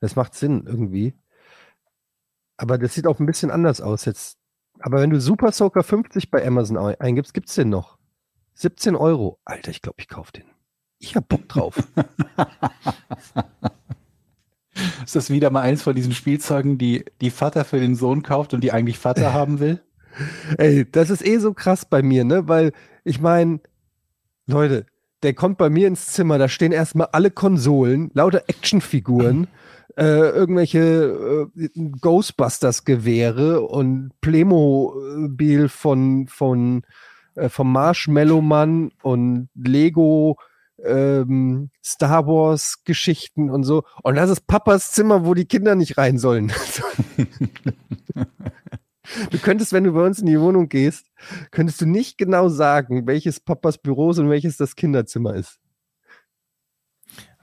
[0.01, 1.13] Das macht Sinn irgendwie.
[2.57, 4.38] Aber das sieht auch ein bisschen anders aus jetzt.
[4.79, 7.97] Aber wenn du Super Soaker 50 bei Amazon ein- eingibst, gibt's den noch.
[8.55, 9.39] 17 Euro.
[9.45, 10.43] Alter, ich glaube, ich kauf den.
[10.99, 11.75] Ich hab Bock drauf.
[15.03, 18.53] Ist das wieder mal eins von diesen Spielzeugen, die die Vater für den Sohn kauft
[18.53, 19.81] und die eigentlich Vater haben will?
[20.57, 22.47] Ey, das ist eh so krass bei mir, ne?
[22.47, 22.71] Weil
[23.03, 23.59] ich meine,
[24.47, 24.85] Leute,
[25.23, 29.47] der kommt bei mir ins Zimmer, da stehen erstmal alle Konsolen, lauter Actionfiguren,
[29.97, 31.69] äh, irgendwelche äh,
[32.01, 36.83] Ghostbusters-Gewehre und Playmobil von, von
[37.35, 40.37] äh, vom Marshmallow Mann und Lego
[40.83, 43.83] ähm, Star Wars Geschichten und so.
[44.03, 46.51] Und das ist Papas Zimmer, wo die Kinder nicht rein sollen.
[49.31, 51.07] Du könntest, wenn du bei uns in die Wohnung gehst,
[51.49, 55.59] könntest du nicht genau sagen, welches Papas Büro ist und welches das Kinderzimmer ist.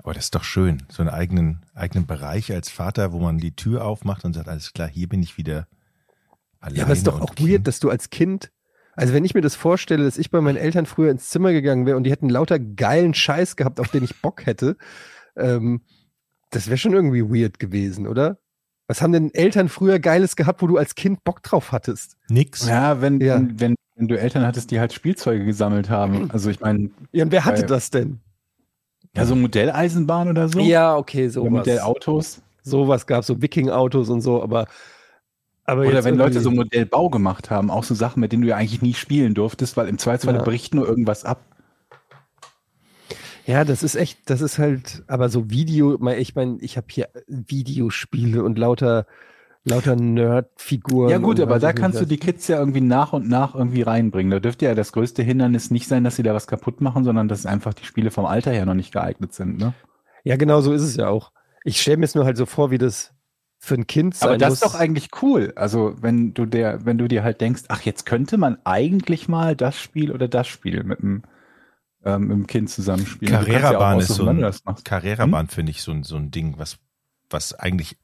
[0.07, 0.85] Aber das ist doch schön.
[0.89, 4.73] So einen eigenen, eigenen Bereich als Vater, wo man die Tür aufmacht und sagt, alles
[4.73, 5.67] klar, hier bin ich wieder
[6.61, 6.79] alleine.
[6.79, 7.51] Ja, aber es ist doch auch Kind.
[7.51, 8.53] weird, dass du als Kind,
[8.95, 11.87] also wenn ich mir das vorstelle, dass ich bei meinen Eltern früher ins Zimmer gegangen
[11.87, 14.77] wäre und die hätten lauter geilen Scheiß gehabt, auf den ich Bock hätte,
[15.37, 15.83] ähm,
[16.51, 18.39] das wäre schon irgendwie weird gewesen, oder?
[18.87, 22.17] Was haben denn Eltern früher Geiles gehabt, wo du als Kind Bock drauf hattest?
[22.29, 22.69] Nix.
[22.69, 23.41] Ja, wenn, Ja.
[23.43, 26.31] wenn, wenn du Eltern hattest, die halt Spielzeuge gesammelt haben.
[26.31, 28.21] Also ich meine, Ja, und wer hatte Weil- das denn?
[29.17, 30.61] Ja, so Modelleisenbahn oder so.
[30.61, 31.51] Ja, okay, Oder sowas.
[31.51, 32.43] Modellautos.
[32.63, 34.67] Sowas gab so Wiking-Autos und so, aber.
[35.65, 38.57] aber Oder wenn Leute so Modellbau gemacht haben, auch so Sachen, mit denen du ja
[38.57, 40.43] eigentlich nie spielen durftest, weil im Zweifelsfall Ja.
[40.43, 41.41] bricht nur irgendwas ab.
[43.47, 46.89] Ja, das ist echt, das ist halt, aber so Video, mein- ich meine, ich habe
[46.91, 49.07] hier Videospiele und lauter,
[49.67, 51.11] lauter Nerd-Figuren.
[51.11, 54.31] Ja gut, aber da kannst du die Kids ja irgendwie nach und nach irgendwie reinbringen.
[54.31, 57.29] Da dürfte ja das größte Hindernis nicht sein, dass sie da was kaputt machen, sondern
[57.29, 59.59] dass einfach die Spiele vom Alter her noch nicht geeignet sind.
[59.59, 59.75] Ne?
[60.25, 61.33] Ja, genau so ist es ja auch.
[61.65, 63.13] Ich stelle mir es nur halt so vor, wie das
[63.59, 64.63] für ein Kind sein Aber das muss.
[64.63, 65.53] ist doch eigentlich cool.
[65.57, 69.57] Also wenn du der, wenn du dir halt denkst, ach, jetzt könnte man eigentlich mal
[69.57, 71.23] das Spiel oder das Spiel mit dem,
[72.05, 73.35] ähm, mit dem Kind zusammenspielen.
[73.35, 74.53] Kannst ja Carrera-Bahn ist so ein.
[74.85, 76.79] Carrera-Bahn finde ich so ein, so ein Ding, was,
[77.31, 77.99] was eigentlich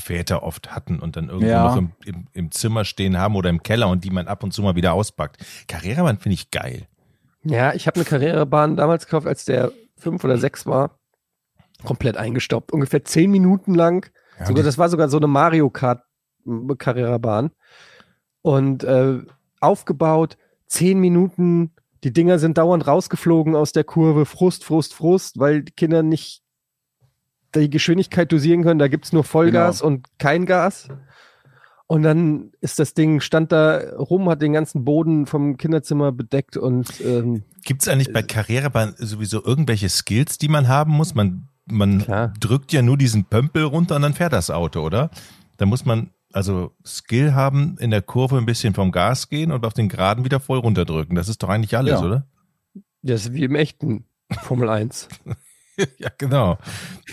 [0.00, 1.64] Väter oft hatten und dann irgendwo Ja.
[1.64, 4.52] noch im, im, im Zimmer stehen haben oder im Keller und die man ab und
[4.52, 5.44] zu mal wieder auspackt.
[5.68, 6.86] Carrera-Bahn finde ich geil.
[7.44, 10.98] Ja, ich habe eine Karrierebahn damals gekauft, als der fünf oder sechs war.
[11.84, 12.72] Komplett eingestaubt.
[12.72, 14.10] Ungefähr zehn Minuten lang.
[14.40, 16.02] Ja, sogar, das war sogar so eine Mario Kart
[16.78, 17.50] Karrierebahn.
[18.42, 19.18] Und äh,
[19.60, 20.36] aufgebaut,
[20.66, 21.72] zehn Minuten.
[22.04, 24.26] Die Dinger sind dauernd rausgeflogen aus der Kurve.
[24.26, 26.42] Frust, Frust, Frust, weil die Kinder nicht
[27.60, 28.78] die Geschwindigkeit dosieren können.
[28.78, 30.88] Da gibt's nur Vollgas und kein Gas.
[31.88, 36.56] Und dann ist das Ding, stand da rum, hat den ganzen Boden vom Kinderzimmer bedeckt
[36.56, 41.14] und ähm, Gibt es eigentlich bei Carrera-Bahn sowieso irgendwelche Skills, die man haben muss?
[41.14, 42.32] Man, man Klar.
[42.40, 45.10] drückt ja nur diesen Pömpel runter und dann fährt das Auto, oder?
[45.58, 49.64] Da muss man also Skill haben, in der Kurve ein bisschen vom Gas gehen und
[49.64, 51.14] auf den Geraden wieder voll runterdrücken.
[51.14, 52.04] Das ist doch eigentlich alles, Ja.
[52.04, 52.26] oder?
[53.02, 54.04] das ist wie im echten
[54.42, 55.08] Formel 1.
[55.98, 56.58] ja, genau.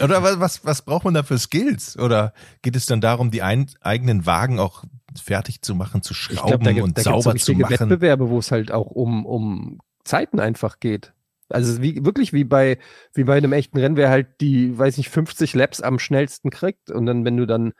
[0.02, 1.97] Oder was, was, was braucht man da für Skills?
[1.97, 4.84] Oder geht es dann darum, die ein, eigenen Wagen auch
[5.21, 7.71] fertig zu machen, zu schrauben glaube, da, gibt- und da gibt's so sauber zu machen?
[7.71, 11.13] Wettbewerbe, wo es halt auch um, um Zeiten einfach geht.
[11.49, 12.80] Also wie, wirklich wie bei,
[13.13, 16.89] wie bei einem echten Rennen, wer halt die, weiß nicht, 50 Laps am schnellsten kriegt.
[16.89, 17.73] Und dann, wenn du dann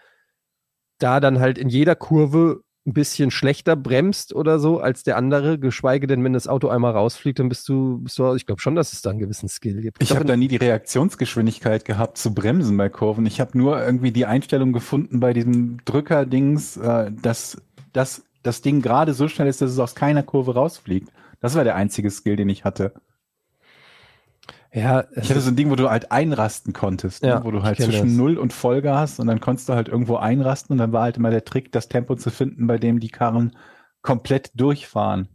[1.00, 5.58] da dann halt in jeder Kurve ein bisschen schlechter bremst oder so als der andere,
[5.58, 8.76] geschweige denn, wenn das Auto einmal rausfliegt, dann bist du, bist du ich glaube schon,
[8.76, 10.04] dass es da einen gewissen Skill gibt.
[10.04, 13.26] Ich habe da nie die Reaktionsgeschwindigkeit gehabt zu bremsen bei Kurven.
[13.26, 17.62] Ich habe nur irgendwie die Einstellung gefunden bei diesem Drückerdings, äh, dass,
[17.94, 21.10] dass das Ding gerade so schnell ist, dass es aus keiner Kurve rausfliegt.
[21.40, 22.94] Das war der einzige Skill, den ich hatte.
[24.74, 27.46] Ja, Ich hatte so ein Ding, wo du halt einrasten konntest, Ja, ne?
[27.46, 28.18] wo du halt zwischen das.
[28.18, 31.30] Null und Vollgas und dann konntest du halt irgendwo einrasten und dann war halt immer
[31.30, 33.56] der Trick, das Tempo zu finden, bei dem die Karren
[34.02, 35.30] komplett durchfahren.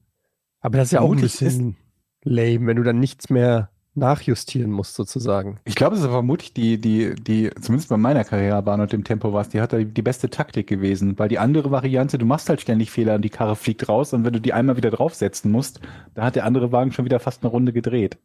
[0.61, 1.77] aber das ist ja auch ein bisschen
[2.23, 5.59] lame, wenn du dann nichts mehr nachjustieren musst, sozusagen.
[5.65, 9.33] Ich glaube, es ist vermutlich die, die, die, zumindest bei meiner Karrierebahn und dem Tempo
[9.33, 12.49] war es, die hat da die beste Taktik gewesen, weil die andere Variante, du machst
[12.49, 15.51] halt ständig Fehler und die Karre fliegt raus und wenn du die einmal wieder draufsetzen
[15.51, 15.81] musst,
[16.15, 18.19] da hat der andere Wagen schon wieder fast eine Runde gedreht.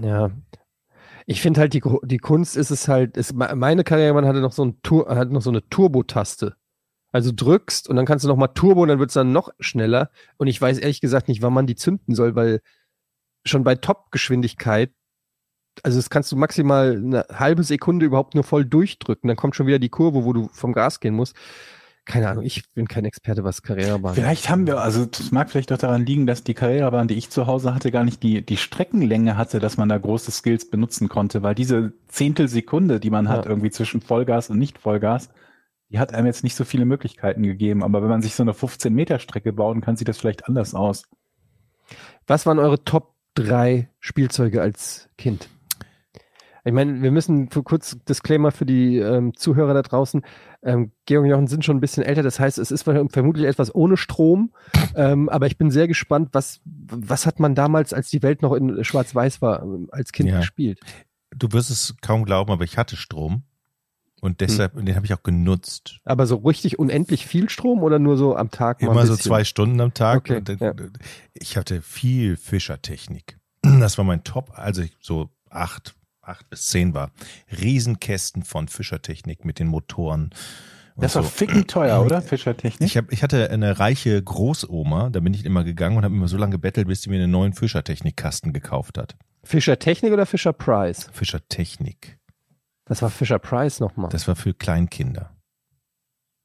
[0.00, 0.30] Ja.
[1.26, 4.52] Ich finde halt, die, die Kunst ist es halt, ist, me- meine Karrierebahn hatte noch
[4.52, 6.56] so ein Tur hat noch so eine Turbo-Taste.
[7.12, 9.50] Also drückst und dann kannst du noch mal Turbo und dann wird es dann noch
[9.58, 10.10] schneller.
[10.36, 12.60] Und ich weiß ehrlich gesagt nicht, wann man die zünden soll, weil
[13.44, 14.92] schon bei Top-Geschwindigkeit,
[15.82, 19.28] also das kannst du maximal eine halbe Sekunde überhaupt nur voll durchdrücken.
[19.28, 21.36] Dann kommt schon wieder die Kurve, wo du vom Gas gehen musst.
[22.06, 25.70] Keine Ahnung, ich bin kein Experte, was Karrierebahn Vielleicht haben wir, also es mag vielleicht
[25.70, 28.56] doch daran liegen, dass die Karrierebahn, die ich zu Hause hatte, gar nicht die, die
[28.56, 33.44] Streckenlänge hatte, dass man da große Skills benutzen konnte, weil diese Zehntelsekunde, die man hat,
[33.44, 33.50] Ja.
[33.50, 35.28] irgendwie zwischen Vollgas und Nicht-Vollgas,
[35.90, 37.82] die hat einem jetzt nicht so viele Möglichkeiten gegeben.
[37.82, 41.04] Aber wenn man sich so eine 15-Meter-Strecke bauen kann, sieht das vielleicht anders aus.
[42.26, 45.48] Was waren eure Top 3 Spielzeuge als Kind?
[46.64, 50.22] Ich meine, wir müssen für kurz Disclaimer für die ähm, Zuhörer da draußen.
[50.62, 53.74] Ähm, Georg und Jochen sind schon ein bisschen älter, das heißt, es ist vermutlich etwas
[53.74, 54.52] ohne Strom.
[54.96, 58.52] Ähm, aber ich bin sehr gespannt, was, was hat man damals, als die Welt noch
[58.54, 60.40] in Schwarz-Weiß war, ähm, als Kind Ja.
[60.40, 60.80] gespielt?
[61.34, 63.44] Du wirst es kaum glauben, aber ich hatte Strom.
[64.20, 64.84] Und deshalb, Hm.
[64.84, 66.00] den habe ich auch genutzt.
[66.04, 68.82] Aber so richtig unendlich viel Strom oder nur so am Tag?
[68.82, 70.18] Immer so zwei Stunden am Tag.
[70.18, 70.74] Okay, Und, dann- ja.
[71.34, 73.38] Ich hatte viel Fischertechnik.
[73.62, 75.94] Das war mein Top, also so acht,
[76.30, 77.10] acht bis zehn war.
[77.60, 80.30] Riesenkästen von Fischertechnik mit den Motoren.
[80.96, 81.28] Das war so.
[81.28, 82.20] ficken teuer, oder?
[82.20, 82.86] Fischertechnik?
[82.88, 86.28] Ich, hab, ich hatte eine reiche Großoma, da bin ich immer gegangen und habe immer
[86.28, 89.16] so lange gebettelt, bis sie mir einen neuen Fischertechnikkasten gekauft hat.
[89.42, 91.08] Fischer Technik oder Fischer Price?
[91.12, 92.18] Fischertechnik.
[92.84, 94.10] Das war Fischer Price nochmal.
[94.10, 95.34] Das war für Kleinkinder.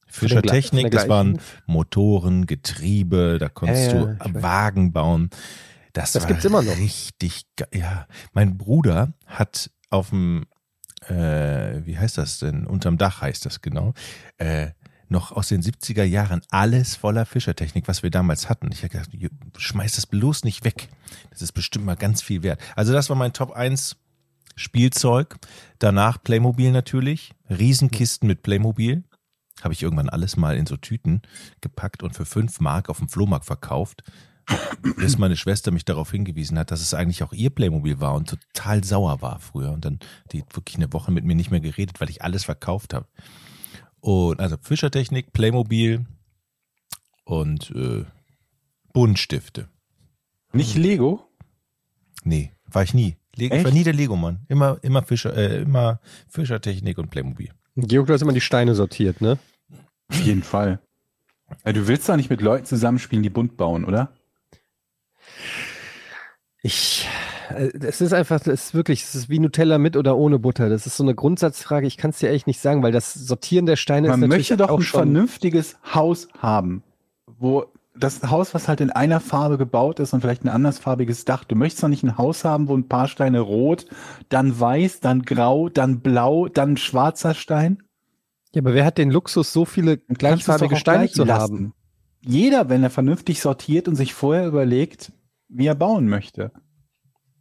[0.07, 4.41] Fischertechnik, das waren Motoren, Getriebe, da konntest Ja, ja, du.
[4.41, 5.29] Wagen bauen.
[5.93, 6.77] Das, Das war gibt's immer noch.
[6.77, 7.67] richtig geil.
[7.73, 10.45] Ja, mein Bruder hat auf dem
[11.07, 12.65] äh, wie heißt das denn?
[12.65, 13.93] Unterm Dach heißt das genau.
[14.37, 14.71] Äh,
[15.07, 18.71] noch aus den 70er Jahren alles voller Fischertechnik, was wir damals hatten.
[18.71, 19.09] Ich habe gedacht,
[19.57, 20.89] schmeiß das bloß nicht weg.
[21.29, 22.59] Das ist bestimmt mal ganz viel wert.
[22.75, 23.97] Also das war mein Top 1
[24.55, 25.37] Spielzeug.
[25.79, 27.33] Danach Playmobil natürlich.
[27.49, 29.03] Riesenkisten mit Playmobil.
[29.61, 31.21] Habe ich irgendwann alles mal in so Tüten
[31.61, 34.03] gepackt und für fünf Mark auf dem Flohmarkt verkauft.
[34.97, 38.29] Bis meine Schwester mich darauf hingewiesen hat, dass es eigentlich auch ihr Playmobil war und
[38.29, 39.71] total sauer war früher.
[39.71, 39.99] Und dann
[40.31, 43.07] die wirklich eine Woche mit mir nicht mehr geredet, weil ich alles verkauft habe.
[43.99, 46.05] Und also Fischertechnik, Playmobil
[47.23, 48.05] und äh,
[48.93, 49.67] Buntstifte.
[50.53, 51.27] Nicht Lego?
[52.23, 53.17] Nee, war ich nie.
[53.35, 54.45] Le ich war nie der Lego-Mann.
[54.47, 57.51] Immer, immer Fischer, äh, immer Fischertechnik und Playmobil.
[57.75, 59.37] Georg, du hast immer die Steine sortiert, ne?
[60.07, 60.79] Auf jeden Fall.
[61.65, 64.13] Ja, du willst doch nicht mit Leuten zusammenspielen, die bunt bauen, oder?
[66.61, 67.07] Ich,
[67.49, 70.69] äh, es ist einfach, es ist wirklich, es ist wie Nutella mit oder ohne Butter.
[70.69, 71.85] Das ist so eine Grundsatzfrage.
[71.85, 74.49] Ich kann es dir echt nicht sagen, weil das Sortieren der Steine Man ist natürlich
[74.49, 76.83] möchte doch ein vernünftiges Haus haben,
[77.37, 77.65] wo
[77.97, 81.43] das Haus, was halt in einer Farbe gebaut ist und vielleicht ein andersfarbiges Dach.
[81.43, 83.85] Du möchtest doch nicht ein Haus haben, wo ein paar Steine rot,
[84.29, 87.83] dann weiß, dann grau, dann blau, dann schwarzer Stein.
[88.53, 91.53] Ja, aber wer hat den Luxus, so viele gleichfarbige Steine gleich zu lassen.
[91.53, 91.73] haben?
[92.21, 95.11] Jeder, wenn er vernünftig sortiert und sich vorher überlegt,
[95.55, 96.51] wie er bauen möchte.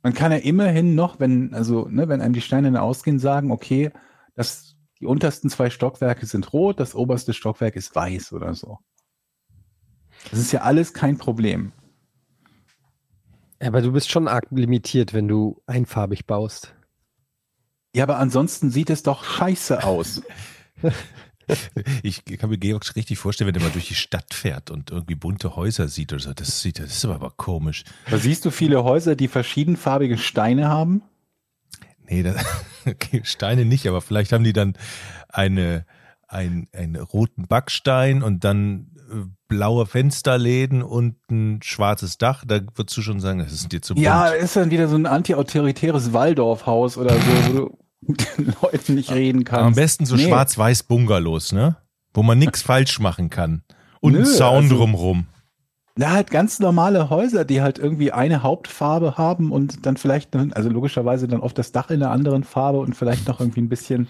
[0.03, 3.91] Man kann ja immerhin noch, wenn, also, ne, wenn einem die Steine ausgehen, sagen, okay,
[4.35, 8.79] das, die untersten zwei Stockwerke sind rot, das oberste Stockwerk ist weiß oder so.
[10.31, 11.73] Das ist ja alles kein Problem.
[13.61, 16.75] Aber du bist schon arg limitiert, wenn du einfarbig baust.
[17.95, 20.23] Ja, aber ansonsten sieht es doch scheiße aus.
[22.03, 25.15] Ich kann mir Georg richtig vorstellen, wenn er mal durch die Stadt fährt und irgendwie
[25.15, 26.33] bunte Häuser sieht oder so.
[26.33, 27.85] Das sieht, das ist aber, aber komisch.
[28.11, 31.03] Da siehst du viele Häuser, die verschiedenfarbige Steine haben.
[32.09, 32.45] Nee, das,
[32.87, 34.75] okay, Steine nicht, aber vielleicht haben die dann
[35.29, 35.87] eine,
[36.29, 42.45] ein, einen roten Backstein und dann äh, blaue Fensterläden und ein schwarzes Dach.
[42.47, 44.05] Da würdest du schon sagen, das ist dir zu bunt.
[44.05, 48.95] Ja, ist dann wieder so ein anti-autoritäres Waldorfhaus oder so, wo du mit den Leuten
[48.95, 49.65] nicht reden kannst.
[49.65, 50.27] Am besten so Nee.
[50.29, 51.77] schwarz-weiß Bungalows, ne?
[52.13, 53.63] Wo man nichts falsch machen kann.
[54.01, 55.27] Und Nö, ein Zaun also- drumrum.
[55.97, 60.53] Na, halt ganz normale Häuser, die halt irgendwie eine Hauptfarbe haben und dann vielleicht, dann-
[60.53, 63.69] also logischerweise dann oft das Dach in einer anderen Farbe und vielleicht noch irgendwie ein
[63.69, 64.09] bisschen,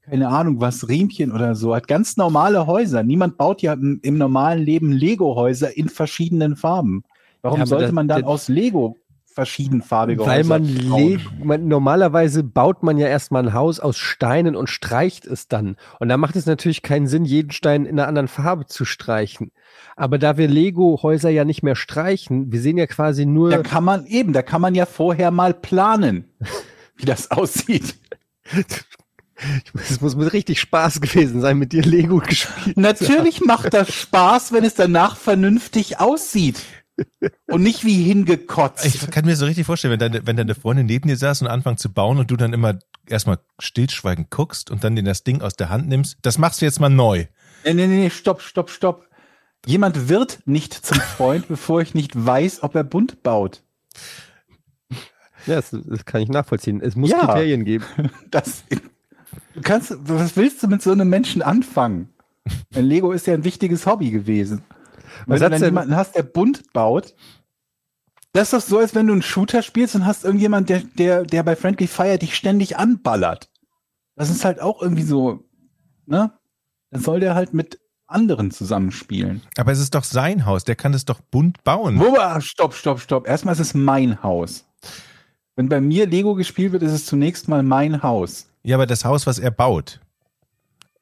[0.00, 1.74] keine Ahnung, was, Riemchen oder so.
[1.74, 3.02] Halt ganz normale Häuser.
[3.02, 7.02] Niemand baut ja im, im normalen Leben Lego-Häuser in verschiedenen Farben.
[7.42, 8.96] Warum Ja, sollte das- man dann das- aus Lego
[9.32, 11.08] verschiedenfarbige Weil Häuser man, bauen?
[11.08, 15.76] le man normalerweise baut man ja erstmal ein Haus aus Steinen und streicht es dann.
[15.98, 19.52] Und da macht es natürlich keinen Sinn, jeden Stein in einer anderen Farbe zu streichen.
[19.96, 23.50] Aber da wir Lego-Häuser ja nicht mehr streichen, wir sehen ja quasi nur.
[23.50, 26.24] Da kann man eben, da kann man ja vorher mal planen,
[26.96, 27.96] wie das aussieht.
[29.72, 32.76] Es muss mit richtig Spaß gewesen sein, mit dir Lego gespielt.
[32.76, 36.60] Natürlich macht das Spaß, wenn es danach vernünftig aussieht.
[37.46, 38.84] Und nicht wie hingekotzt.
[38.84, 41.48] Ich kann mir so richtig vorstellen, wenn deine, wenn deine Freundin neben dir saß und
[41.48, 45.40] anfängt zu bauen und du dann immer erstmal stillschweigend guckst und dann dir das Ding
[45.42, 46.18] aus der Hand nimmst.
[46.22, 47.26] Das machst du jetzt mal neu.
[47.64, 49.08] Nee, nee, nee, stopp, stopp, stopp.
[49.66, 53.62] Jemand wird nicht zum Freund, bevor ich nicht weiß, ob er bunt baut.
[55.46, 56.80] Ja, das, das kann ich nachvollziehen.
[56.82, 57.20] Es muss Ja.
[57.20, 57.84] Kriterien geben.
[58.30, 58.62] Das,
[59.54, 62.08] du kannst, was willst du mit so einem Menschen anfangen?
[62.74, 64.62] Ein Lego ist ja ein wichtiges Hobby gewesen.
[65.26, 67.14] Wenn Was du hat's dann jemanden hast, der bunt baut,
[68.32, 71.24] das ist doch so, als wenn du einen Shooter spielst und hast irgendjemand, der, der,
[71.24, 73.50] der bei Friendly Fire dich ständig anballert.
[74.14, 75.44] Das ist halt auch irgendwie so,
[76.06, 76.32] ne?
[76.90, 79.42] Dann soll der halt mit anderen zusammenspielen.
[79.56, 81.98] Aber es ist doch sein Haus, der kann es doch bunt bauen.
[81.98, 83.26] Wobei, stopp, stopp, stopp.
[83.26, 84.66] Erstmal ist es mein Haus.
[85.56, 88.48] Wenn bei mir Lego gespielt wird, ist es zunächst mal mein Haus.
[88.62, 90.00] Ja, aber das Haus, was er baut.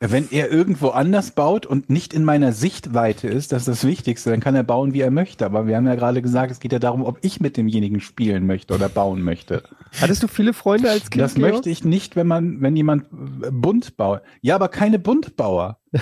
[0.01, 4.31] Wenn er irgendwo anders baut und nicht in meiner Sichtweite ist, das ist das Wichtigste,
[4.31, 5.45] dann kann er bauen, wie er möchte.
[5.45, 8.47] Aber wir haben ja gerade gesagt, es geht ja darum, ob ich mit demjenigen spielen
[8.47, 9.65] möchte oder bauen möchte.
[10.01, 11.21] Hattest du viele Freunde als Kind?
[11.21, 11.53] Das Georg?
[11.53, 13.07] möchte ich nicht, wenn man, wenn jemand
[13.43, 14.23] äh, bunt baut.
[14.41, 15.79] Ja, aber keine Buntbauer.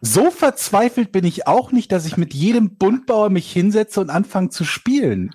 [0.00, 4.48] So verzweifelt bin ich auch nicht, dass ich mit jedem Buntbauer mich hinsetze und anfange
[4.48, 5.30] zu spielen.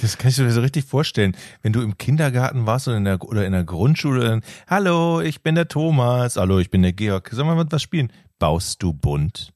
[0.00, 1.36] Das kann ich mir so richtig vorstellen.
[1.62, 5.42] Wenn du im Kindergarten warst oder in der, oder in der Grundschule, dann, hallo, ich
[5.42, 7.30] bin der Thomas, hallo, ich bin der Georg.
[7.32, 8.12] Sollen wir mal was spielen?
[8.38, 9.52] Baust du bunt?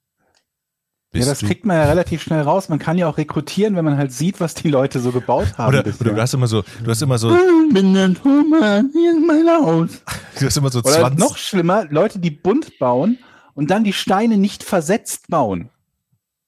[1.12, 2.70] Bist ja, das du, kriegt man ja relativ schnell raus.
[2.70, 5.68] Man kann ja auch rekrutieren, wenn man halt sieht, was die Leute so gebaut haben.
[5.68, 9.12] oder, oder du hast immer so, du hast immer so, Ich bin der Thomas, hier
[9.12, 9.90] ist mein Haus.
[10.38, 13.18] du hast immer so Oder 20, noch schlimmer, Leute, die bunt bauen
[13.52, 15.68] und dann die Steine nicht versetzt bauen,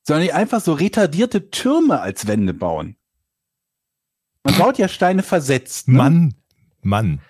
[0.03, 2.97] sondern die einfach so retardierte Türme als Wände bauen.
[4.45, 5.89] Man baut ja Steine versetzt.
[5.89, 5.97] Ne?
[5.97, 6.35] Mann,
[6.83, 7.21] Mann.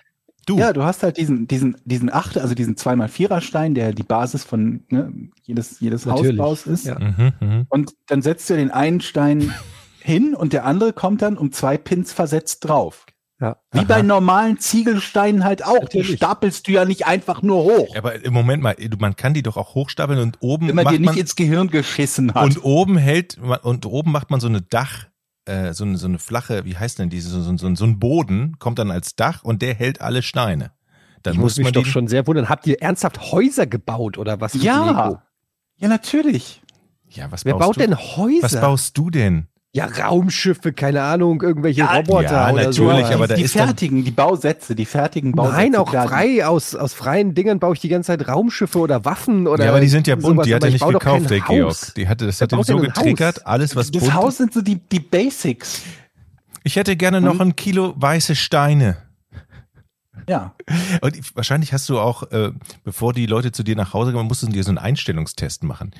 [0.45, 0.59] Du.
[0.59, 4.83] Ja, du hast halt diesen, diesen, diesen Achte, also diesen 2x4er-Stein, der die Basis von
[4.89, 6.39] ne, jedes, jedes Natürlich.
[6.39, 6.85] Hausbaus ist.
[6.85, 6.99] Ja.
[6.99, 7.65] Mhm, mhm.
[7.69, 9.51] Und dann setzt du den einen Stein
[10.01, 13.07] hin und der andere kommt dann um zwei Pins versetzt drauf.
[13.41, 13.57] Ja.
[13.71, 13.85] Wie Aha.
[13.85, 15.89] bei normalen Ziegelsteinen halt auch.
[15.89, 16.17] Die Natürlich.
[16.17, 17.95] stapelst du ja nicht einfach nur hoch.
[17.97, 20.95] Aber im Moment mal, man kann die doch auch hochstapeln und oben wenn man macht
[20.95, 22.43] dir nicht man, ins Gehirn geschissen hat.
[22.45, 25.07] und oben hält man- und oben macht man so eine Dach,
[25.45, 27.99] äh, so eine, so eine flache, wie heißt denn diese, so, so, so, so ein
[27.99, 30.71] Boden kommt dann als Dach und der hält alle Steine.
[31.23, 32.49] Dann Ich muss muss mich man doch schon sehr wundern.
[32.49, 34.53] Habt ihr ernsthaft Häuser gebaut oder was?
[34.55, 35.21] ja.
[35.77, 36.61] Ja, natürlich.
[37.09, 37.79] Ja, was Wer baust baut du?
[37.81, 38.43] denn Häuser?
[38.43, 39.47] Was baust du denn?
[39.75, 42.85] Ja, Raumschiffe, keine Ahnung, irgendwelche Ja, Roboter ja, oder so.
[42.85, 45.57] natürlich, aber da die ist dann- fertigen, die Bausätze, die fertigen Bausätze.
[45.57, 49.03] Nein, auch klar, frei, aus, aus freien Dingern baue ich die ganze Zeit Raumschiffe oder
[49.03, 51.29] Waffen oder ja, aber die sind ja bunt, sowas, die hat er ich nicht gekauft,
[51.29, 51.75] der Georg.
[51.97, 53.45] Die hatte, das hat ihn so getriggert, Haus?
[53.45, 55.81] alles was Das bunt Haus sind so die, die Basics.
[56.63, 58.95] Ich hätte gerne noch ein Kilo weiße Steine.
[60.27, 60.55] Ja.
[61.01, 62.51] Und ich- wahrscheinlich hast du auch, äh,
[62.83, 65.91] bevor die Leute zu dir nach Hause kommen, musst du dir so einen Einstellungstest machen.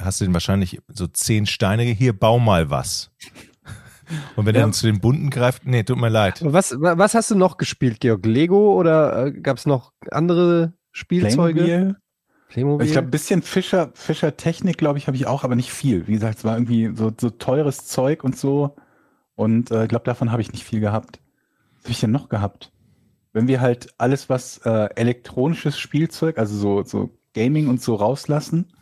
[0.00, 3.10] Hast du denn wahrscheinlich so zehn Steine, hier bau mal was.
[4.36, 4.66] Und wenn er Ja.
[4.66, 6.40] dann zu den bunten greift, nee, tut mir leid.
[6.44, 8.24] Was, wa- was hast du noch gespielt, Georg?
[8.24, 11.62] Lego oder äh, gab es noch andere Spielzeuge?
[11.64, 11.96] Playmobil.
[12.48, 12.86] Playmobil?
[12.86, 16.06] Ich glaube, ein bisschen Fischer, Fischer Technik, glaube ich, habe ich auch, aber nicht viel.
[16.06, 18.76] Wie gesagt, es war irgendwie so, so teures Zeug und so.
[19.34, 21.18] Und äh, ich glaube, davon habe ich nicht viel gehabt.
[21.74, 22.70] Was habe ich denn noch gehabt?
[23.36, 28.72] Wenn wir halt alles, was äh, elektronisches Spielzeug, also so, so Gaming und so rauslassen,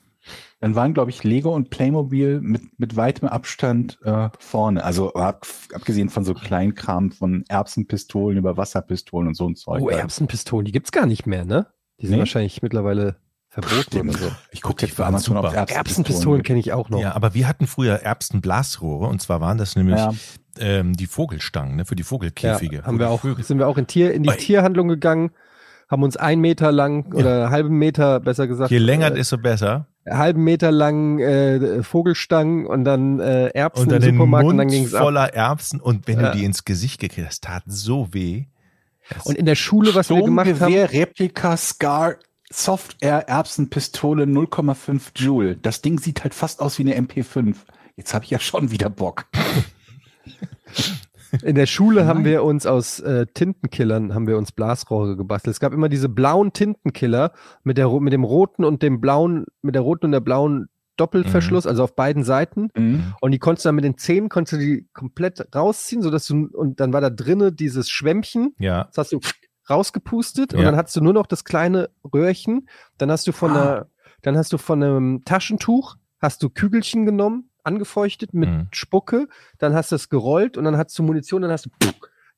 [0.60, 4.84] dann waren, glaube ich, Lego und Playmobil mit, mit weitem Abstand äh, vorne.
[4.84, 9.82] Also ab, abgesehen von so Kleinkram von Erbsenpistolen über Wasserpistolen und so ein Zeug.
[9.82, 9.98] oh, halt.
[9.98, 11.66] Erbsenpistolen, die gibt's gar nicht mehr, ne?
[12.00, 12.20] Die sind Nee.
[12.20, 13.16] wahrscheinlich mittlerweile
[13.48, 14.30] verboten oder so.
[14.52, 15.76] Ich gucke jetzt bei waren Amazon auf Erbsenpistolen.
[15.76, 17.00] Erbsenpistolen kenne ich auch noch.
[17.00, 20.14] Ja, aber wir hatten früher Erbsenblasrohre und zwar waren das nämlich Ja.
[20.60, 22.76] Ähm, die Vogelstangen, ne, für die Vogelkäfige.
[22.78, 24.36] Ja, haben wir auch, Vögel- sind wir auch in, Tier, in die Oi.
[24.36, 25.30] Tierhandlung gegangen,
[25.90, 29.38] haben uns einen Meter lang oder einen halben Meter, besser gesagt, Je länger äh, desto
[29.38, 29.86] besser.
[30.04, 34.46] einen halben Meter lang äh, Vogelstangen und dann äh, Erbsen Und dann im den Supermarkt
[34.48, 35.02] und dann ging's ab.
[35.02, 36.30] voller Erbsen und wenn Ja.
[36.32, 38.46] du die ins Gesicht gekriegt hast, tat so weh.
[39.10, 42.14] Das- Und in der Schule, was wir gemacht haben, Replika Scar
[42.50, 45.56] Soft Air Erbsenpistole 0,5 Joule.
[45.56, 47.56] Das Ding sieht halt fast aus wie eine MP5.
[47.96, 49.26] Jetzt habe ich ja schon wieder Bock.
[51.42, 52.30] In der Schule haben Nein.
[52.32, 55.54] wir uns aus äh, Tintenkillern haben wir uns Blasrohre gebastelt.
[55.54, 57.32] Es gab immer diese blauen Tintenkiller
[57.64, 61.66] mit der mit dem roten und dem blauen mit der roten und der blauen Doppelverschluss,
[61.66, 62.68] also auf beiden Seiten.
[62.76, 63.14] Mhm.
[63.20, 66.46] Und die konntest du dann mit den Zähnen konntest du die komplett rausziehen, sodass du
[66.52, 68.54] und dann war da drinne dieses Schwämmchen.
[68.58, 69.20] ja, Das hast du
[69.68, 70.66] rausgepustet und Ja.
[70.66, 72.68] dann hast du nur noch das kleine Röhrchen.
[72.98, 73.54] Dann hast du von Ah.
[73.62, 73.86] einer,
[74.22, 78.68] dann hast du von einem Taschentuch hast du Kügelchen genommen, angefeuchtet mit Mhm.
[78.72, 79.28] Spucke.
[79.58, 81.70] Dann hast du es gerollt und dann hast du Munition, dann hast du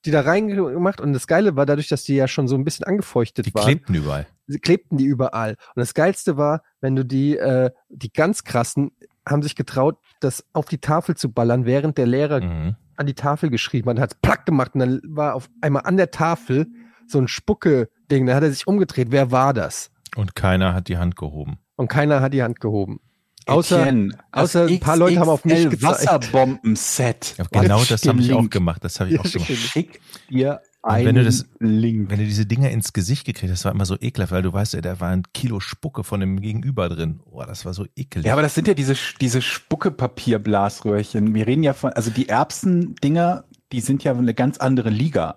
[0.04, 1.00] die da reingemacht.
[1.00, 3.64] Und das Geile war dadurch, dass die ja schon so ein bisschen angefeuchtet die waren,
[3.64, 4.26] klebten überall.
[4.46, 5.50] sie klebten die überall.
[5.74, 8.92] Und das Geilste war, wenn du die, äh, die ganz krassen
[9.28, 12.76] haben sich getraut, das auf die Tafel zu ballern, während der Lehrer Mhm.
[12.96, 15.96] an die Tafel geschrieben hat, hat es plack gemacht und dann war auf einmal an
[15.96, 16.68] der Tafel
[17.08, 18.26] so ein Spucke-Ding.
[18.26, 19.08] Da hat er sich umgedreht.
[19.10, 19.90] Wer war das?
[20.14, 21.58] Und keiner hat die Hand gehoben.
[21.74, 23.00] Und keiner hat die Hand gehoben.
[23.46, 25.82] Außer, Etienne, außer ein paar Leute haben auf mich gezeigt.
[25.82, 27.35] Wasserbomben-Set.
[27.38, 28.82] Ja, genau das habe ich auch gemacht.
[28.85, 29.50] Das habe ich auch gemacht.
[29.52, 32.11] schick dir einen wenn du das- Link.
[32.11, 34.74] Wenn du diese Dinger ins Gesicht gekriegt hast, war immer so ekelhaft, weil du weißt,
[34.74, 37.20] ja, da war ein Kilo Spucke von dem Gegenüber drin.
[37.30, 38.26] Oh, das war so ekelig.
[38.26, 41.35] Ja, aber das sind ja diese, diese Spucke-Papierblasröhrchen.
[41.35, 45.37] Wir reden ja von, also die Erbsen-Dinger, die sind ja eine ganz andere Liga.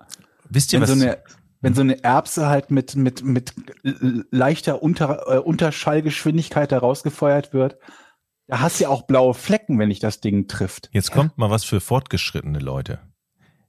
[0.50, 0.98] Wisst ihr Wenn was?
[0.98, 1.18] so, eine,
[1.62, 7.78] wenn so eine Erbse halt mit, mit, mit leichter Unter, äh, Unterschallgeschwindigkeit da rausgefeuert wird,
[8.48, 10.90] da hast du ja auch blaue Flecken, wenn dich das Ding trifft.
[10.92, 13.00] Jetzt kommt mal was für fortgeschrittene Leute.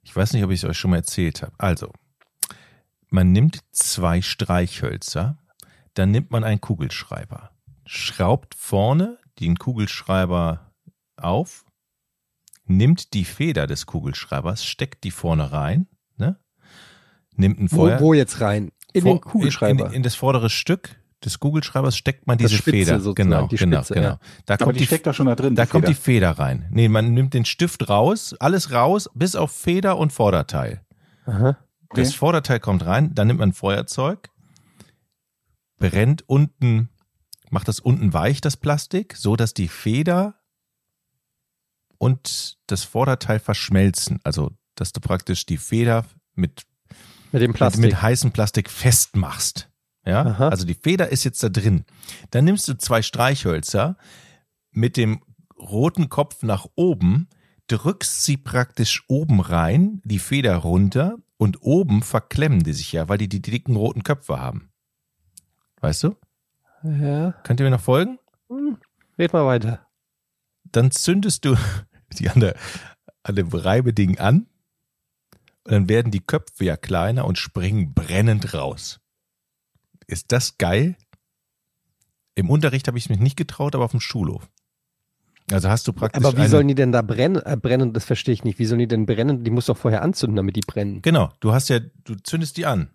[0.03, 1.53] Ich weiß nicht, ob ich es euch schon mal erzählt habe.
[1.57, 1.91] Also,
[3.09, 5.37] man nimmt zwei Streichhölzer,
[5.93, 7.51] dann nimmt man einen Kugelschreiber,
[7.85, 10.71] schraubt vorne den Kugelschreiber
[11.17, 11.65] auf,
[12.65, 16.39] nimmt die Feder des Kugelschreibers, steckt die vorne rein, ne?
[17.41, 17.99] Nimmt ein wo, Feuer.
[17.99, 18.71] wo jetzt rein?
[18.93, 19.87] In vor- den Kugelschreiber.
[19.87, 22.99] In, in das vordere Stück des Kugelschreibers steckt man Das diese Spitze Feder.
[22.99, 24.07] sozusagen, Genau, die genau, Spitze, genau.
[24.07, 24.19] ja.
[24.45, 25.53] Da Aber kommt die die steckt da schon da drin.
[25.55, 26.31] da kommt die Feder.
[26.31, 26.65] Rein.
[26.71, 30.81] Nee, man nimmt den Stift raus, alles raus, bis auf Feder und Vorderteil.
[31.25, 31.57] Aha.
[31.89, 32.01] Okay.
[32.03, 34.29] Das Vorderteil kommt rein, dann nimmt man ein Feuerzeug,
[35.77, 36.89] brennt unten,
[37.49, 40.35] macht das unten weich, das Plastik, so dass die Feder
[41.97, 44.19] und das Vorderteil verschmelzen.
[44.23, 46.63] Also, dass du praktisch die Feder mit,
[47.31, 47.81] Mit dem mit, Plastik.
[47.81, 49.69] mit heißem Plastik festmachst.
[50.05, 50.49] Ja, Aha.
[50.49, 51.85] also die Feder ist jetzt da drin.
[52.31, 53.97] Dann nimmst du zwei Streichhölzer
[54.71, 55.21] mit dem
[55.59, 57.29] roten Kopf nach oben,
[57.67, 63.17] drückst sie praktisch oben rein, die Feder runter und oben verklemmen die sich ja, weil
[63.17, 64.71] die die dicken roten Köpfe haben.
[65.81, 66.15] Weißt du?
[66.83, 67.33] Ja.
[67.43, 68.17] Könnt ihr mir noch folgen?
[68.49, 68.77] Hm.
[69.17, 69.87] Red mal weiter.
[70.63, 71.55] Dann zündest du
[72.19, 72.55] die an, der,
[73.23, 74.47] an dem Reibeding an
[75.63, 78.99] und dann werden die Köpfe ja kleiner und springen brennend raus.
[80.07, 80.95] Ist das geil?
[82.35, 84.49] Im Unterricht habe ich es mich nicht getraut, aber auf dem Schulhof.
[85.51, 87.41] Also hast du praktisch Aber wie eine, sollen die denn da brennen?
[87.45, 88.57] Äh, brennen, das verstehe ich nicht.
[88.57, 89.43] Wie sollen die denn brennen?
[89.43, 91.01] Die musst du doch vorher anzünden, damit die brennen.
[91.01, 92.89] Genau, du hast ja, du zündest die an.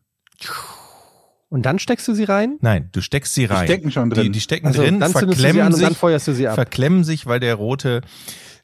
[1.48, 2.56] Und dann steckst du sie rein?
[2.60, 3.66] Nein, du steckst sie rein.
[3.66, 4.24] stecken schon drin.
[4.24, 6.28] Die, die stecken Also, drin, dann zündest du sie verklemmen an und dann sich, feuerst
[6.28, 6.54] du sie ab.
[6.54, 8.00] verklemmen sich, weil der rote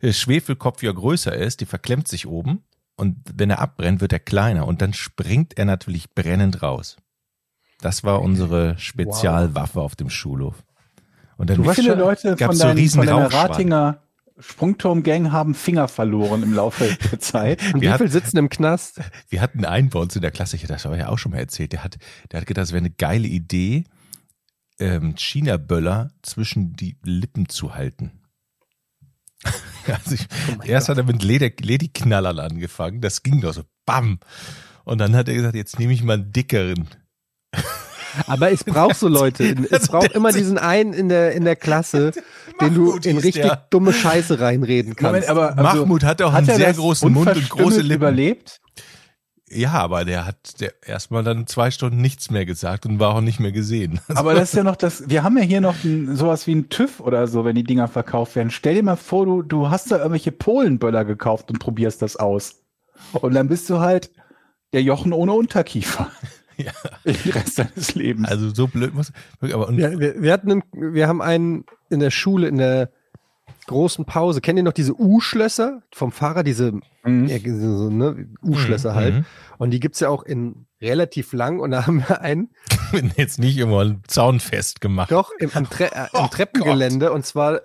[0.01, 1.61] äh, Schwefelkopf ja größer ist.
[1.61, 2.65] Die verklemmt sich oben.
[3.03, 4.65] Und wenn er abbrennt, wird er kleiner.
[4.65, 6.99] Und dann springt er natürlich brennend raus.
[7.81, 10.63] Das war unsere Spezialwaffe auf dem Schulhof.
[11.37, 13.35] Und dann Wie viele Leute gab's von, so deinen, von deiner.
[13.35, 14.03] Ratinger
[14.39, 17.61] Sprungturmgang haben Finger verloren im Laufe der Zeit?
[17.75, 19.01] Und Wir wie viel sitzen im Knast?
[19.29, 21.33] Wir hatten einen bei uns in der Klasse, ich hatte das aber ja auch schon
[21.33, 21.99] mal erzählt, der hat,
[22.31, 23.83] der hat gedacht, das wäre eine geile Idee,
[24.79, 28.22] ähm, China-Böller zwischen die Lippen zu halten.
[29.87, 30.27] also ich,
[30.65, 34.19] erst hat er mit Leder, Lediknallern angefangen, das ging doch so, bam.
[34.85, 36.89] Und dann hat er gesagt, jetzt nehme ich mal einen dickeren.
[38.27, 39.55] Aber es braucht so Leute.
[39.71, 42.13] Es Also braucht der immer hat diesen einen in der, in der Klasse,
[42.61, 43.67] den du in richtig der.
[43.71, 45.29] dumme Scheiße reinreden kannst.
[45.29, 47.95] Moment, aber Mahmoud hatte auch hat einen sehr großen Mund und große Lippen.
[47.95, 48.61] überlebt?
[49.55, 53.21] Ja, aber der hat der erstmal dann zwei Stunden nichts mehr gesagt und war auch
[53.21, 54.01] nicht mehr gesehen.
[54.09, 56.69] Aber das ist ja noch das, wir haben ja hier noch ein, sowas wie ein
[56.71, 58.51] TÜV oder so, wenn die Dinger verkauft werden.
[58.51, 62.63] Stell dir mal vor, du, du hast da irgendwelche Polenböller gekauft und probierst das aus.
[63.13, 64.11] Und dann bist du halt
[64.73, 66.11] der Jochen ohne Unterkiefer.
[66.59, 66.73] Ja.
[67.07, 68.29] Den Rest deines Lebens.
[68.29, 69.11] Also so blöd muss.
[69.41, 72.91] Aber und, wir, wir, wir hatten, einen, wir haben einen in der Schule in der
[73.67, 74.41] großen Pause.
[74.41, 76.43] Kennt ihr noch diese U-Schlösser vom Fahrer?
[76.43, 77.27] Diese Mhm.
[77.27, 79.15] ja, so, ne, U-Schlösser halt.
[79.15, 79.25] Mhm.
[79.59, 81.59] Und die gibt's ja auch in relativ lang.
[81.61, 82.51] Und da haben wir einen,
[82.93, 85.11] bin jetzt nicht immer einen Zaun festgemacht.
[85.11, 87.13] doch im, am, Tre äh, Oh im Treppengelände.
[87.13, 87.63] Und zwar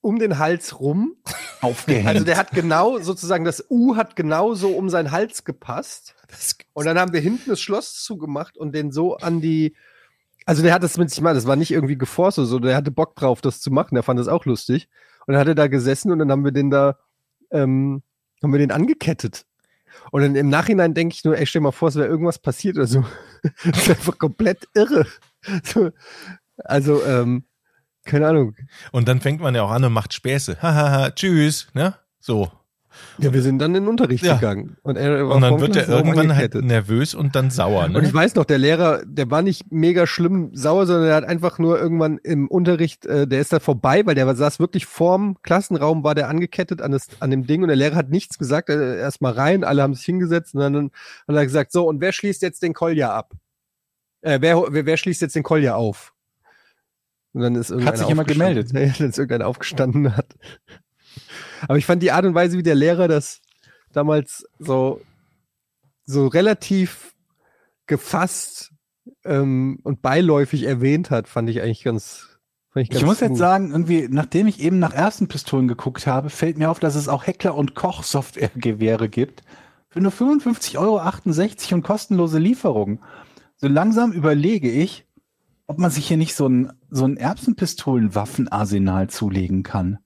[0.00, 1.16] um den Hals rum.
[1.60, 2.08] Aufgehängt.
[2.08, 6.14] Also der hat genau, sozusagen, das U hat genau so um seinen Hals gepasst.
[6.72, 9.74] Und dann haben wir hinten das Schloss zugemacht und den so an die.
[10.46, 12.74] Also der hat das mit sich mal, das war nicht irgendwie geforst oder so, der
[12.74, 14.88] hatte Bock drauf, das zu machen, der fand das auch lustig.
[15.26, 16.98] Und dann hat er da gesessen und dann haben wir den da,
[17.50, 18.02] ähm,
[18.42, 19.44] haben wir den angekettet.
[20.10, 22.76] Und dann im Nachhinein denke ich nur, ey, stell mal vor, es wäre irgendwas passiert
[22.76, 23.04] oder so.
[23.64, 25.06] das ist einfach komplett irre.
[25.64, 25.90] So,
[26.58, 27.44] also, ähm,
[28.04, 28.56] keine Ahnung.
[28.92, 30.60] und dann fängt man ja auch an und macht Späße.
[30.60, 31.94] Hahaha, tschüss, ne?
[32.18, 32.50] So.
[33.18, 34.34] Ja, wir sind dann in den Unterricht Ja.
[34.34, 34.76] gegangen.
[34.82, 38.12] Und, er war Und dann wird er irgendwann halt nervös und dann sauer, Und ich
[38.12, 38.14] ne?
[38.14, 41.78] weiß noch, der Lehrer, der war nicht mega schlimm sauer, sondern er hat einfach nur
[41.80, 46.14] irgendwann im Unterricht, äh, der ist da vorbei, weil der saß wirklich vorm Klassenraum, war
[46.14, 49.20] der angekettet an, das, an dem Ding und der Lehrer hat nichts gesagt, er erst
[49.20, 50.90] mal rein, alle haben sich hingesetzt und dann
[51.28, 53.32] hat er gesagt, so, und wer schließt jetzt den Kolja ab?
[54.22, 56.12] Äh, wer, wer, wer schließt jetzt den Kolja auf?
[57.32, 58.70] Und dann ist irgendeiner sich jemand gemeldet?
[58.74, 60.34] Ja, dann ist irgendeiner aufgestanden hat.
[61.62, 63.40] Aber ich fand die Art und Weise, wie der Lehrer das
[63.92, 65.00] damals so,
[66.04, 67.14] so relativ
[67.86, 68.72] gefasst
[69.24, 72.38] ähm, und beiläufig erwähnt hat, fand ich eigentlich ganz.
[72.70, 73.38] Fand ich, ganz Ich muss jetzt gut.
[73.38, 77.08] sagen, irgendwie, nachdem ich eben nach ersten Pistolen geguckt habe, fällt mir auf, dass es
[77.08, 79.42] auch Heckler und Koch Softwaregewehre gibt.
[79.88, 83.00] Für nur 55,68 Euro und kostenlose Lieferung.
[83.56, 85.04] So langsam überlege ich,
[85.66, 89.98] ob man sich hier nicht so ein, so ein Erbsenpistolen-Waffenarsenal zulegen kann.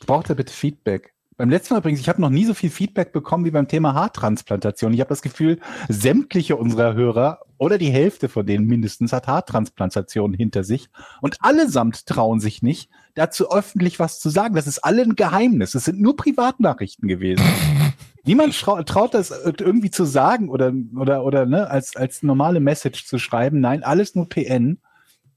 [0.00, 1.12] Ich brauche da bitte Feedback.
[1.36, 3.94] Beim letzten Mal übrigens, ich habe noch nie so viel Feedback bekommen wie beim Thema
[3.94, 4.92] Haartransplantation.
[4.92, 10.36] Ich habe das Gefühl, sämtliche unserer Hörer oder die Hälfte von denen mindestens hat Haartransplantationen
[10.36, 10.88] hinter sich
[11.22, 14.56] und allesamt trauen sich nicht, dazu öffentlich was zu sagen.
[14.56, 15.76] Das ist alle ein Geheimnis.
[15.76, 17.44] Es sind nur Privatnachrichten gewesen.
[18.24, 23.06] Niemand trau- traut das irgendwie zu sagen oder, oder, oder ne, als, als normale Message
[23.06, 23.60] zu schreiben.
[23.60, 24.80] Nein, alles nur PN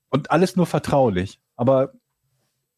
[0.09, 1.39] und alles nur vertraulich.
[1.55, 1.93] Aber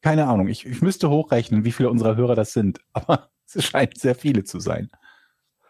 [0.03, 2.79] keine Ahnung, ich, ich müsste hochrechnen, wie viele unserer Hörer das sind.
[2.93, 4.89] Aber es scheint sehr viele zu sein.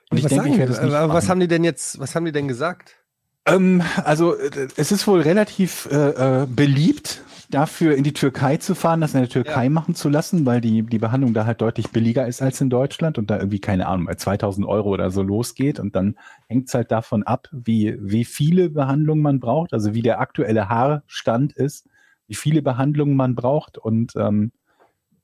[0.09, 2.25] Und ich was denke, ich werde es nicht was haben die denn jetzt, was haben
[2.25, 2.97] die denn gesagt?
[3.45, 8.73] Ähm, also äh, es ist wohl relativ äh, äh, beliebt, dafür in die Türkei zu
[8.73, 9.69] fahren, das in der Türkei Ja.
[9.69, 13.17] machen zu lassen, weil die, die Behandlung da halt deutlich billiger ist als in Deutschland
[13.17, 15.79] und da irgendwie, keine Ahnung, bei 2000 Euro oder so losgeht.
[15.79, 16.17] Und dann
[16.47, 20.69] hängt es halt davon ab, wie, wie viele Behandlungen man braucht, also wie der aktuelle
[20.69, 21.87] Haarstand ist,
[22.27, 23.77] wie viele Behandlungen man braucht.
[23.77, 24.51] Und ähm,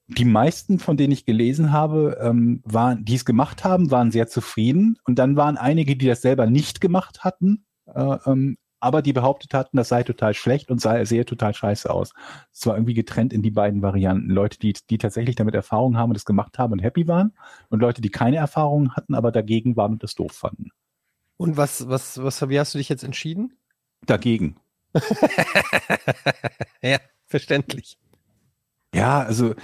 [0.08, 4.28] die meisten, von denen ich gelesen habe, ähm, waren, die es gemacht haben, waren sehr
[4.28, 4.98] zufrieden.
[5.06, 9.54] Und dann waren einige, die das selber nicht gemacht hatten, äh, ähm, aber die behauptet
[9.54, 12.14] hatten, das sei total schlecht und sei, sehe total scheiße aus.
[12.52, 14.30] Es war irgendwie getrennt in die beiden Varianten.
[14.30, 17.34] Leute, die, die tatsächlich damit Erfahrung haben und das gemacht haben und happy waren
[17.70, 20.70] und Leute, die keine Erfahrung hatten, aber dagegen waren und das doof fanden.
[21.38, 23.54] Und was, was, was, wie hast du dich jetzt entschieden?
[24.06, 24.58] Dagegen.
[26.82, 27.98] ja, verständlich.
[28.94, 29.56] Ja, also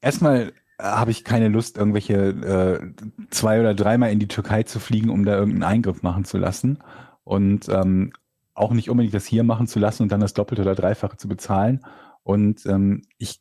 [0.00, 5.10] erstmal habe ich keine Lust, irgendwelche äh, zwei oder dreimal in die Türkei zu fliegen,
[5.10, 6.78] um da irgendeinen Eingriff machen zu lassen.
[7.24, 8.12] Und ähm,
[8.54, 11.28] auch nicht unbedingt das hier machen zu lassen und dann das Doppelte oder Dreifache zu
[11.28, 11.84] bezahlen.
[12.22, 13.40] Und ähm, ich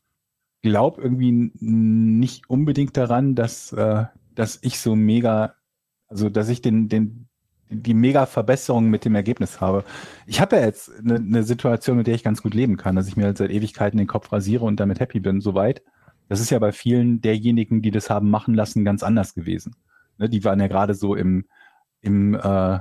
[0.61, 5.55] glaube irgendwie nicht unbedingt daran, dass, äh, dass ich so mega,
[6.07, 7.26] also dass ich den, den,
[7.69, 9.83] die mega Verbesserung mit dem Ergebnis habe.
[10.25, 13.07] Ich habe ja jetzt eine, eine Situation, mit der ich ganz gut leben kann, dass
[13.07, 15.81] ich mir halt seit Ewigkeiten den Kopf rasiere und damit happy bin, soweit.
[16.29, 19.75] Das ist ja bei vielen derjenigen, die das haben machen lassen, ganz anders gewesen.
[20.17, 21.45] Ne, die waren ja gerade so im,
[22.01, 22.79] im äh,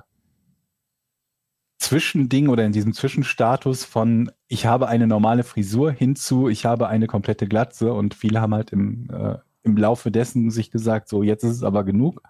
[1.78, 7.06] Zwischending oder in diesem Zwischenstatus von ich habe eine normale Frisur hinzu, ich habe eine
[7.06, 11.44] komplette Glatze und viele haben halt im, äh, im Laufe dessen sich gesagt, so jetzt
[11.44, 12.22] ist es aber genug,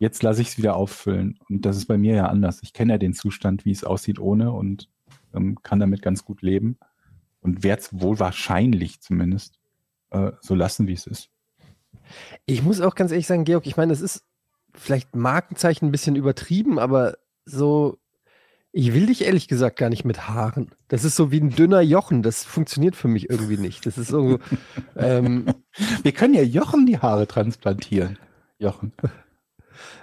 [0.00, 1.38] jetzt lasse ich es wieder auffüllen.
[1.48, 2.60] Und das ist bei mir ja anders.
[2.62, 4.88] Ich kenne ja den Zustand, wie es aussieht ohne und
[5.34, 6.78] ähm, kann damit ganz gut leben
[7.42, 9.58] und werde es wohl wahrscheinlich zumindest
[10.10, 11.28] äh, so lassen, wie es ist.
[12.46, 14.24] Ich muss auch ganz ehrlich sagen, Georg, ich meine, es ist
[14.74, 17.98] vielleicht Markenzeichen ein bisschen übertrieben, aber so,
[18.72, 20.70] ich will dich ehrlich gesagt gar nicht mit Haaren.
[20.88, 22.22] Das ist so wie ein dünner Jochen.
[22.22, 23.84] Das funktioniert für mich irgendwie nicht.
[23.84, 24.38] Das ist so.
[24.96, 25.46] ähm,
[26.02, 28.18] Wir können ja Jochen die Haare transplantieren.
[28.58, 28.92] Jochen.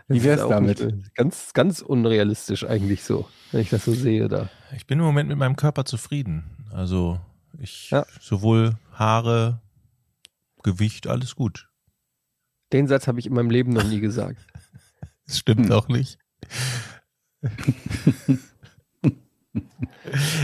[0.08, 0.80] Wie ist auch damit?
[0.80, 4.50] nicht, Ganz, ganz unrealistisch eigentlich so, wenn ich das so sehe da.
[4.76, 6.66] Ich bin im Moment mit meinem Körper zufrieden.
[6.72, 7.20] Also
[7.60, 8.06] ich Ja.
[8.22, 9.62] sowohl Haare,
[10.64, 11.70] Gewicht, alles gut.
[12.74, 14.40] Den Satz habe ich in meinem Leben noch nie gesagt.
[15.26, 15.72] Das stimmt Hm.
[15.74, 16.20] auch nicht.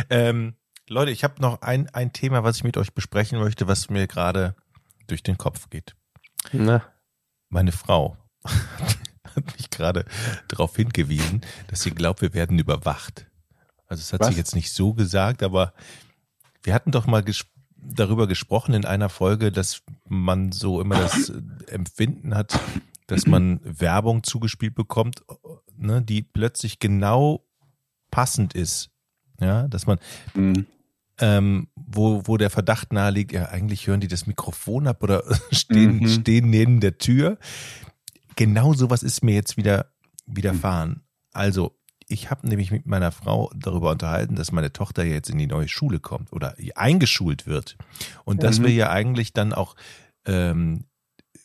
[0.09, 0.55] ähm,
[0.89, 4.07] Leute, ich habe noch ein, ein Thema, was ich mit euch besprechen möchte, was mir
[4.07, 4.55] gerade
[5.07, 5.95] durch den Kopf geht.
[6.51, 6.83] Na,
[7.49, 8.17] Meine Frau
[9.35, 10.05] hat mich gerade
[10.47, 13.25] darauf hingewiesen, dass sie glaubt, wir werden überwacht.
[13.87, 14.29] Also das hat Was?
[14.29, 15.73] sie jetzt nicht so gesagt, aber
[16.63, 17.45] wir hatten doch mal ges
[17.85, 22.57] darüber gesprochen in einer Folge, dass man so immer das äh, Empfinden hat,
[23.07, 25.21] dass man Werbung zugespielt bekommt,
[25.75, 27.45] ne, die plötzlich genau
[28.09, 28.89] passend ist.
[29.41, 29.99] Ja, dass man
[30.33, 30.65] Mhm.
[31.19, 35.21] ähm, wo, wo der Verdacht naheliegt, ja, eigentlich hören die das Mikrofon ab oder
[35.51, 36.07] stehen, Mhm.
[36.07, 37.37] stehen neben der Tür.
[38.35, 39.91] Genau sowas ist mir jetzt wieder
[40.25, 41.03] widerfahren.
[41.31, 41.77] Also,
[42.07, 45.67] ich habe nämlich mit meiner Frau darüber unterhalten, dass meine Tochter jetzt in die neue
[45.67, 47.77] Schule kommt oder eingeschult wird.
[48.25, 48.63] Und dass Mhm.
[48.65, 49.75] wir ja eigentlich dann auch
[50.25, 50.85] ähm,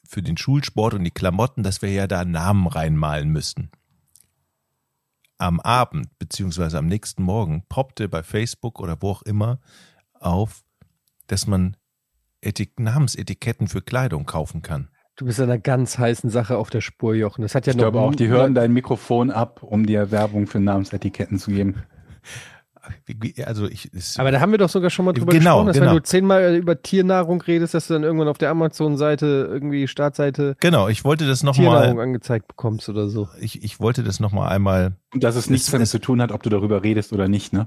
[0.05, 3.71] für den Schulsport und die Klamotten, dass wir ja da Namen reinmalen müssten
[5.39, 9.61] am Abend beziehungsweise am nächsten Morgen poppte bei Facebook oder wo auch immer
[10.15, 10.65] auf,
[11.29, 11.77] dass man
[12.41, 14.91] Etik Namensetiketten für Kleidung kaufen kann.
[15.19, 17.43] Du bist einer ganz heißen Sache auf der Spur, Jochen.
[17.43, 20.47] Das hat ja Ich noch glaube auch, die hören dein Mikrofon ab, um dir Werbung
[20.47, 21.75] für Namensetiketten zu geben.
[23.45, 25.91] Also ich, Aber da haben wir doch sogar schon mal drüber Genau, gesprochen, dass genau.
[25.91, 30.57] wenn du zehnmal über Tiernahrung redest, dass du dann irgendwann auf der Amazon-Seite irgendwie Startseite
[30.61, 33.29] genau, ich wollte das Tiernahrung nochmal, angezeigt bekommst oder so.
[33.41, 36.23] ich, ich wollte das nochmal einmal, Und dass es nichts Es- damit es- zu tun
[36.23, 37.67] hat, ob du darüber redest oder nicht, ne?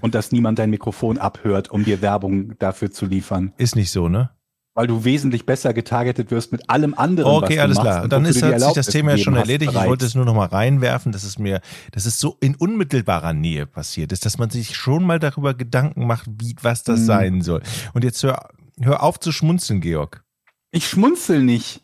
[0.00, 3.52] Und dass niemand dein Mikrofon abhört, um dir Werbung dafür zu liefern.
[3.58, 4.30] ist nicht so, ne?
[4.74, 8.04] Weil du wesentlich besser getargetet wirst mit allem anderen, was Okay, alles machst klar.
[8.04, 9.72] und Dann ist, hat sich das Thema ja schon erledigt.
[9.74, 11.60] Ich wollte es nur nochmal reinwerfen, dass es mir,
[11.90, 16.06] dass es so in unmittelbarer Nähe passiert ist, dass man sich schon mal darüber Gedanken
[16.06, 17.06] macht, wie, was das Hm.
[17.06, 17.62] sein soll.
[17.94, 18.48] Und jetzt hör,
[18.80, 20.22] hör auf zu schmunzeln, Georg.
[20.70, 21.80] Ich schmunzel nicht.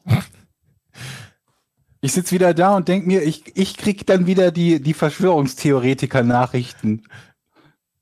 [2.02, 7.02] Ich sitz wieder da und denk mir, ich, ich krieg dann wieder die, die Verschwörungstheoretiker-Nachrichten,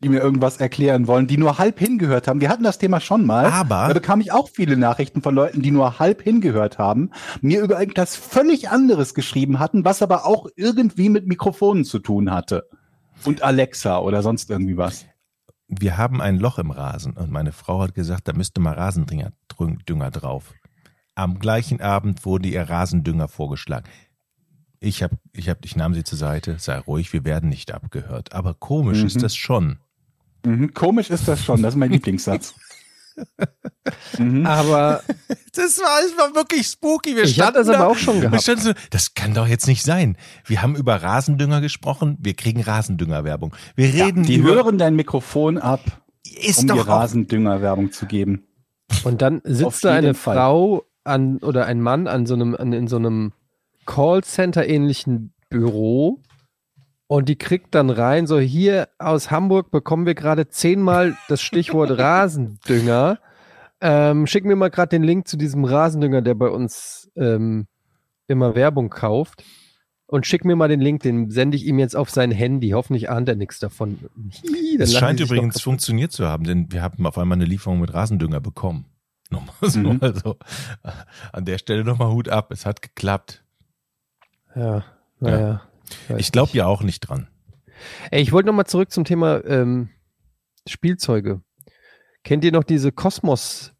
[0.05, 2.41] die mir irgendwas erklären wollen, die nur halb hingehört haben.
[2.41, 3.47] Wir hatten das Thema schon mal.
[3.47, 7.61] Aber- Da bekam ich auch viele Nachrichten von Leuten, die nur halb hingehört haben, mir
[7.63, 12.69] über irgendwas völlig anderes geschrieben hatten, was aber auch irgendwie mit Mikrofonen zu tun hatte.
[13.25, 15.07] Und Alexa oder sonst irgendwie was.
[15.69, 19.33] wir haben ein Loch im Rasen und meine Frau hat gesagt, da müsste mal Rasendünger
[20.11, 20.53] drauf.
[21.17, 23.89] Am gleichen Abend wurde ihr Rasendünger vorgeschlagen.
[24.81, 28.35] Ich hab, ich hab, ich nahm sie zur Seite, sei ruhig, wir werden nicht abgehört.
[28.35, 29.07] Aber komisch Mhm.
[29.07, 29.79] ist das schon.
[30.45, 32.55] Mhm, komisch ist das schon, das ist mein Lieblingssatz.
[34.19, 34.45] Mhm.
[34.47, 35.03] Aber
[35.55, 37.15] Das war, das war wirklich spooky.
[37.15, 38.43] Wir ich habe das standen aber da- auch schon gehabt.
[38.43, 40.17] standen so, das kann doch jetzt nicht sein.
[40.45, 43.55] Wir haben über Rasendünger gesprochen, wir kriegen Rasendüngerwerbung.
[43.77, 45.81] Wir Ja, reden die über, hören dein Mikrofon ab,
[46.43, 48.49] ist um dir Rasendünger-Werbung zu geben.
[49.05, 50.37] Und dann sitzt da eine Fall.
[50.37, 53.33] Frau an oder ein Mann an so einem, an, in so einem
[53.87, 56.21] Callcenter-ähnlichen Büro
[57.15, 61.91] Und die kriegt dann rein, so hier aus Hamburg bekommen wir gerade zehnmal das Stichwort
[61.97, 63.21] Rasendünger.
[63.81, 67.69] Ähm, schick mir mal gerade den Link zu diesem Rasendünger, der bei uns ähm,
[68.27, 69.45] immer Werbung kauft.
[70.09, 72.71] Und schick mir mal den Link, den sende ich ihm jetzt auf sein Handy.
[72.71, 73.97] Hoffentlich ahnt er nichts davon.
[74.53, 77.95] Hi, lachen scheint übrigens funktioniert zu haben, denn wir haben auf einmal eine Lieferung mit
[77.95, 78.87] Rasendünger bekommen.
[79.31, 79.99] Nochmal so, Mhm.
[80.01, 80.37] also,
[81.33, 82.51] an der Stelle nochmal Hut ab.
[82.51, 83.45] Es hat geklappt.
[84.57, 84.83] Ja,
[85.21, 85.63] naja.
[86.09, 87.29] Weiß Ich glaube ja auch nicht dran.
[88.11, 89.91] Ey, ich wollte nochmal zurück zum Thema ähm,
[90.67, 91.43] Spielzeuge.
[92.23, 93.73] Kennt ihr noch diese Kosmos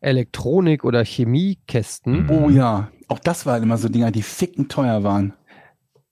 [0.00, 2.22] Elektronik- oder Chemiekästen?
[2.24, 2.30] Mhm.
[2.30, 5.34] Oh ja, auch das waren immer so Dinger, die ficken teuer waren.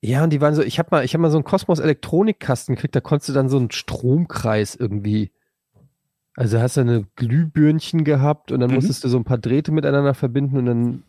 [0.00, 2.74] Ja, und die waren so, ich habe mal, ich habe mal so einen Kosmos Elektronikkasten
[2.74, 5.30] gekriegt, da konntest du dann so einen Stromkreis irgendwie.
[6.34, 8.76] Also hast du eine Glühbirnchen gehabt und dann Mhm.
[8.76, 11.02] musstest du so ein paar Drähte miteinander verbinden und dann,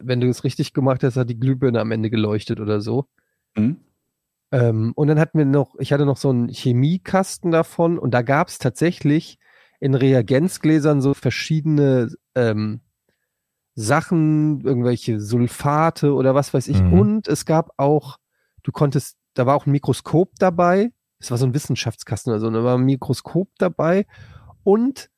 [0.00, 3.06] wenn du es richtig gemacht hast, hat die Glühbirne am Ende geleuchtet oder so.
[3.56, 3.78] Hm?
[4.52, 8.22] Ähm, und dann hatten wir noch, ich hatte noch so einen Chemiekasten davon und da
[8.22, 9.38] gab es tatsächlich
[9.78, 12.80] in Reagenzgläsern so verschiedene ähm,
[13.74, 16.82] Sachen, irgendwelche Sulfate oder was weiß ich.
[16.82, 16.92] Mhm.
[16.92, 18.18] Und es gab auch,
[18.62, 20.92] du konntest, da war auch ein Mikroskop dabei.
[21.18, 24.06] Es war so ein Wissenschaftskasten oder so, und da war ein Mikroskop dabei
[24.64, 25.10] und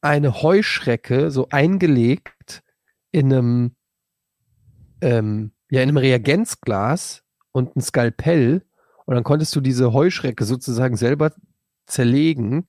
[0.00, 2.62] eine Heuschrecke so eingelegt
[3.10, 3.75] in einem,
[5.06, 8.62] ähm, ja, in einem Reagenzglas und ein Skalpell.
[9.04, 11.32] Und dann konntest du diese Heuschrecke sozusagen selber
[11.86, 12.66] zerlegen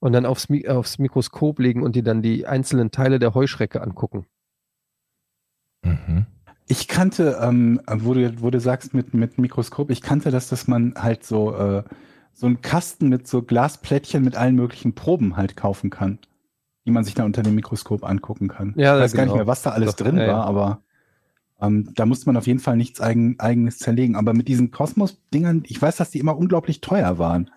[0.00, 3.80] und dann aufs, Mi aufs Mikroskop legen und dir dann die einzelnen Teile der Heuschrecke
[3.80, 4.26] angucken.
[5.84, 6.26] Mhm.
[6.66, 10.66] Ich kannte, ähm, wo, du, wo du sagst mit, mit Mikroskop, ich kannte das, dass
[10.66, 11.84] man halt so, äh,
[12.32, 16.18] so einen Kasten mit so Glasplättchen mit allen möglichen Proben halt kaufen kann,
[16.84, 18.74] die man sich dann unter dem Mikroskop angucken kann.
[18.76, 19.34] Ja, ich weiß gar genau.
[19.34, 20.32] nicht mehr, was da alles Doch, drin ja, ja.
[20.34, 20.82] war, aber
[21.60, 24.16] ähm, da musste man auf jeden Fall nichts eigen, eigenes zerlegen.
[24.16, 27.50] Aber mit diesen Kosmos-Dingern, ich weiß, dass die immer unglaublich teuer waren.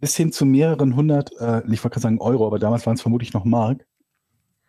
[0.00, 3.02] Bis hin zu mehreren hundert, äh, ich wollte gerade sagen Euro, aber damals waren es
[3.02, 3.86] vermutlich noch Mark,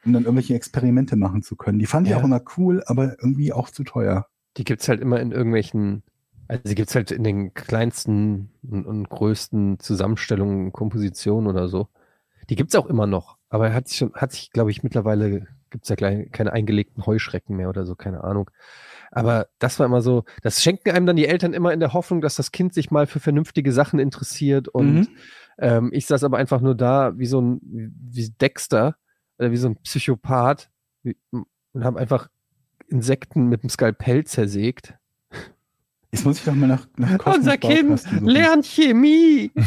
[0.03, 1.79] um dann irgendwelche Experimente machen zu können.
[1.79, 2.19] Die fand ich Ja.
[2.19, 4.27] auch immer cool, aber irgendwie auch zu teuer.
[4.57, 6.03] Die gibt's halt immer in irgendwelchen,
[6.49, 11.87] also die gibt's halt in den kleinsten und, und größten Zusammenstellungen, Kompositionen oder so.
[12.49, 15.89] Die gibt's auch immer noch, aber hat sich schon, hat sich, glaube ich, mittlerweile gibt's
[15.89, 18.51] ja gleich keine eingelegten Heuschrecken mehr oder so, keine Ahnung.
[19.11, 22.21] Aber das war immer so, das schenken einem dann die Eltern immer in der Hoffnung,
[22.21, 25.07] dass das Kind sich mal für vernünftige Sachen interessiert und Mhm.
[25.57, 28.95] ähm, ich saß aber einfach nur da wie so ein, wie Dexter
[29.37, 30.69] oder wie so ein Psychopath
[31.03, 32.29] wie, und habe einfach
[32.87, 34.95] Insekten mit dem Skalpell zersägt.
[36.11, 39.51] Jetzt muss ich doch mal nach, nach Unser Kind lernt Chemie.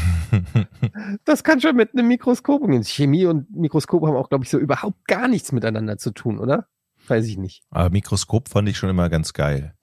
[1.25, 2.85] Das kann schon mit einem Mikroskop umgehen.
[2.85, 6.67] Chemie und Mikroskop haben auch, glaube ich, so überhaupt gar nichts miteinander zu tun, oder?
[7.07, 7.63] Weiß ich nicht.
[7.71, 9.75] Aber Mikroskop fand ich schon immer ganz geil.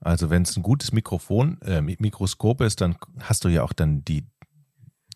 [0.00, 3.72] Also wenn es ein gutes Mikrofon, äh, Mi- Mikroskop ist, dann hast du ja auch
[3.72, 4.26] dann die,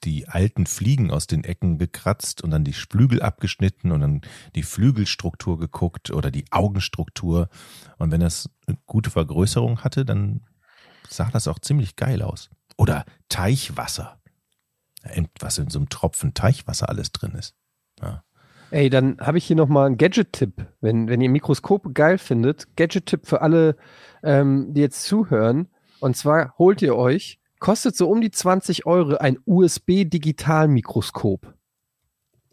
[0.05, 4.20] die alten Fliegen aus den Ecken gekratzt und dann die Flügel abgeschnitten und dann
[4.55, 7.49] die Flügelstruktur geguckt oder die Augenstruktur.
[7.99, 10.41] Und wenn das eine gute Vergrößerung hatte, dann
[11.09, 12.51] sah das auch ziemlich geil aus.
[12.76, 14.20] Oder Teichwasser.
[15.38, 17.55] Was in so einem Tropfen Teichwasser alles drin ist.
[18.01, 18.24] Ja.
[18.70, 20.66] Ey, dann habe ich hier nochmal einen Gadget-Tipp.
[20.80, 23.76] Wenn, wenn ihr Mikroskope geil findet, Gadget-Tipp für alle,
[24.22, 25.68] ähm, die jetzt zuhören.
[25.98, 31.55] Und zwar holt ihr euch, kostet so um die 20 Euro, ein USB-Digitalmikroskop.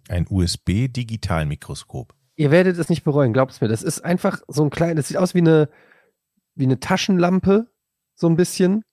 [0.09, 2.13] Ein USB-Digitalmikroskop.
[2.35, 3.67] Ihr werdet es nicht bereuen, glaubt es mir.
[3.67, 5.69] Das ist einfach so ein kleines, das sieht aus wie eine,
[6.55, 7.67] wie eine Taschenlampe,
[8.17, 8.83] so ein bisschen,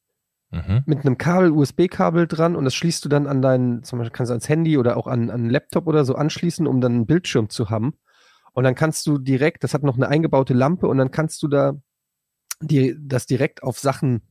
[0.50, 0.84] Mhm.
[0.86, 4.30] mit einem Kabel, USB-Kabel dran und das schließt du dann an deinen, zum Beispiel kannst
[4.30, 7.06] du ans Handy oder auch an, an einen Laptop oder so anschließen, um dann einen
[7.06, 7.94] Bildschirm zu haben.
[8.52, 11.48] Und dann kannst du direkt, das hat noch eine eingebaute Lampe und dann kannst du
[11.48, 11.72] da
[12.60, 14.22] die, das direkt auf Sachen,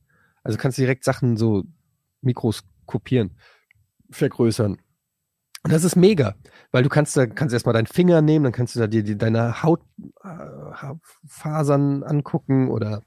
[0.42, 1.64] also kannst du direkt Sachen so
[2.22, 3.36] mikroskopieren,
[4.10, 4.78] vergrößern.
[5.62, 6.36] Und das ist mega,
[6.72, 9.18] weil du kannst da kannst erstmal deinen Finger nehmen, dann kannst du da dir die,
[9.18, 13.02] deine Hautfasern angucken oder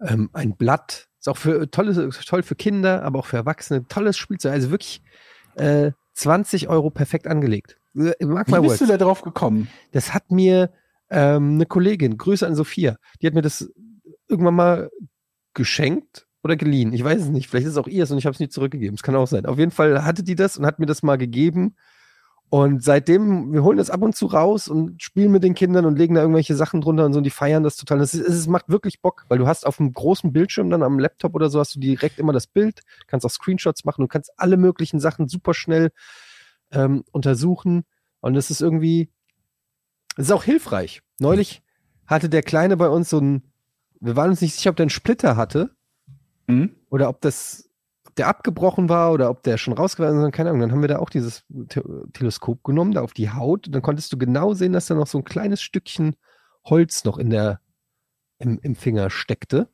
[0.00, 1.08] ähm, ein Blatt.
[1.18, 3.86] Ist auch für tolles, toll für Kinder, aber auch für Erwachsene.
[3.88, 4.52] Tolles Spielzeug.
[4.52, 5.02] Also wirklich
[5.56, 7.76] äh, 20 Euro perfekt angelegt.
[7.94, 8.68] Äh, Mark Wie words.
[8.68, 9.68] bist du da drauf gekommen?
[9.92, 10.72] Das hat mir
[11.10, 13.70] ähm, eine Kollegin, Grüße an Sophia, die hat mir das
[14.28, 14.90] irgendwann mal
[15.54, 16.92] geschenkt oder geliehen.
[16.92, 17.48] Ich weiß es nicht.
[17.48, 18.94] Vielleicht ist es auch ihrs und ich habe es nicht zurückgegeben.
[18.94, 19.44] Es kann auch sein.
[19.46, 21.76] Auf jeden Fall hatte die das und hat mir das mal gegeben.
[22.50, 25.96] Und seitdem, wir holen das ab und zu raus und spielen mit den Kindern und
[25.96, 27.98] legen da irgendwelche Sachen drunter und so und die feiern das total.
[27.98, 30.98] Das ist, es macht wirklich Bock, weil du hast auf einem großen Bildschirm dann am
[30.98, 34.32] Laptop oder so hast du direkt immer das Bild, kannst auch Screenshots machen, du kannst
[34.36, 35.92] alle möglichen Sachen super schnell
[36.72, 37.84] ähm, untersuchen
[38.18, 39.10] und es ist irgendwie,
[40.16, 41.02] es ist auch hilfreich.
[41.20, 41.62] Neulich
[42.04, 43.44] hatte der Kleine bei uns so ein,
[44.00, 45.70] wir waren uns nicht sicher, ob der einen Splitter hatte
[46.50, 46.74] Hm?
[46.88, 47.69] oder ob das
[48.20, 50.60] der abgebrochen war oder ob der schon rausgewachsen ist, keine Ahnung.
[50.60, 53.66] Dann haben wir da auch dieses Te Teleskop genommen, da auf die Haut.
[53.66, 56.16] Und dann konntest du genau sehen, dass da noch so ein kleines Stückchen
[56.64, 57.60] Holz noch in der,
[58.38, 59.68] im, im Finger steckte.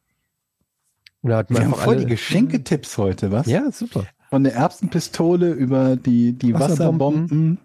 [1.22, 3.49] Und da hat man Wir haben voll die Geschenketipps heute, was?
[3.49, 4.05] Ja, super.
[4.30, 7.24] Von der Erbsenpistole über die, die Wasserbomben.
[7.24, 7.59] Wasserbomben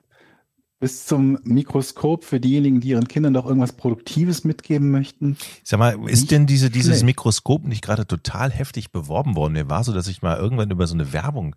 [0.82, 5.38] bis zum Mikroskop für diejenigen, die ihren Kindern doch irgendwas Produktives mitgeben möchten.
[5.64, 7.06] Sag mal, ist Nicht denn diese, dieses schlecht.
[7.06, 9.54] Mikroskop nicht gerade total heftig beworben worden?
[9.54, 11.56] Mir war so, dass ich mal irgendwann über so eine Werbung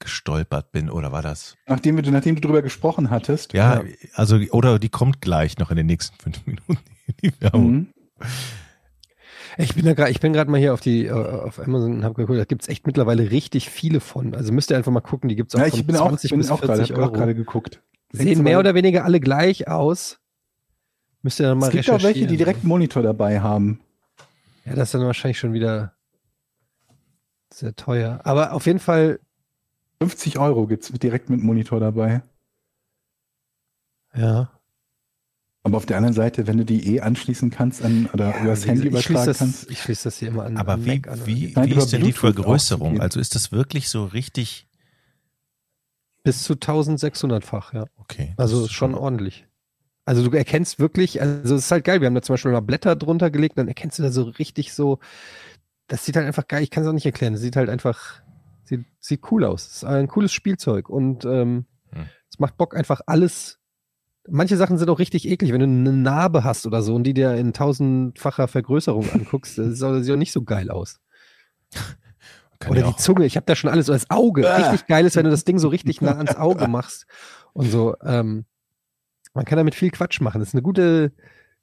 [0.00, 1.56] gestolpert bin, oder war das?
[1.68, 3.52] Nachdem, wir, nachdem du drüber gesprochen hattest.
[3.52, 6.78] Ja, also, oder die kommt gleich noch in den nächsten fünf Minuten,
[7.22, 7.72] die Werbung.
[7.72, 7.86] Mhm.
[9.56, 12.04] Ich bin da gerade, ich bin gerade mal hier auf die, äh, auf Amazon und
[12.04, 14.34] habe geguckt, da gibt's echt mittlerweile richtig viele von.
[14.34, 16.30] Also müsst ihr einfach mal gucken, die gibt's auch Ja, von ich bin auch, 20
[16.30, 17.12] bin bis auch gerade, 40 hab auch Euro.
[17.12, 17.80] gerade geguckt.
[18.16, 20.18] Sehen mehr oder weniger alle gleich aus.
[21.22, 22.36] Müsst ihr dann mal Es gibt auch welche, die recherchieren.
[22.38, 23.80] direkt einen Monitor dabei haben.
[24.64, 25.94] Ja, das ist dann wahrscheinlich schon wieder
[27.52, 28.20] sehr teuer.
[28.24, 29.20] Aber auf jeden Fall,
[30.00, 32.22] 50 Euro gibt's mit direkt mit Monitor dabei.
[34.14, 34.50] ja.
[35.66, 38.64] Aber auf der anderen Seite, wenn du die eh anschließen kannst an, oder über das
[38.64, 39.70] Wie Handy übertragen das, kannst.
[39.70, 40.58] ich schließe das hier immer an.
[40.58, 41.26] Aber wie, an.
[41.26, 43.00] wie, wie über ist denn die Vergrößerung?
[43.00, 44.66] Also ist das wirklich so richtig?
[46.24, 47.84] Bis zu 1600-fach, ja.
[47.96, 48.34] Okay.
[48.36, 49.46] Also schon ordentlich.
[50.06, 52.60] Also du erkennst wirklich, also es ist halt geil, wir haben da zum Beispiel mal
[52.60, 54.98] Blätter drunter gelegt, dann erkennst du da so richtig so,
[55.86, 58.20] das sieht halt einfach geil, ich kann es auch nicht erklären, das sieht halt einfach,
[58.64, 59.66] sieht, sieht cool aus.
[59.66, 62.06] Es ist ein cooles Spielzeug und ähm, Hm.
[62.30, 63.60] es macht Bock einfach alles.
[64.28, 67.14] Manche Sachen sind auch richtig eklig, wenn du eine Narbe hast oder so und die
[67.14, 71.00] dir in tausendfacher Vergrößerung anguckst, das sieht auch nicht so geil aus.
[72.64, 74.50] Kann Oder die auch- Zunge, ich habe da schon alles so als Auge.
[74.50, 74.56] Ah.
[74.56, 77.06] Richtig geil ist, wenn du das Ding so richtig nah ans Auge machst
[77.52, 77.94] und so.
[78.02, 78.44] Ähm,
[79.34, 80.38] man kann damit viel Quatsch machen.
[80.40, 81.12] Das ist eine gute,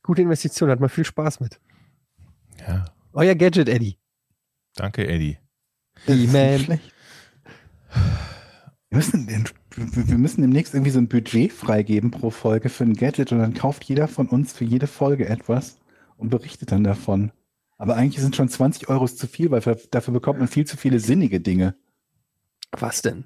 [0.04, 1.60] gute Investition, hat man viel Spaß mit.
[2.68, 3.98] Ja, Euer Gadget, Eddie.
[4.76, 5.38] danke, Eddie.
[6.06, 6.94] Das nicht schlecht.
[8.90, 9.46] Wir müssen, den-
[9.76, 13.54] wir müssen demnächst irgendwie so ein Budget freigeben pro Folge für ein Gadget und dann
[13.54, 15.78] kauft jeder von uns für jede Folge etwas
[16.18, 17.32] und berichtet dann davon.
[17.82, 20.78] Aber eigentlich sind schon 20 Euro zu viel, weil für, dafür bekommt man viel zu
[20.78, 21.74] viele sinnige Dinge.
[22.70, 23.26] Was denn?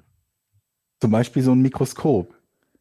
[0.98, 2.34] Zum Beispiel so ein Mikroskop.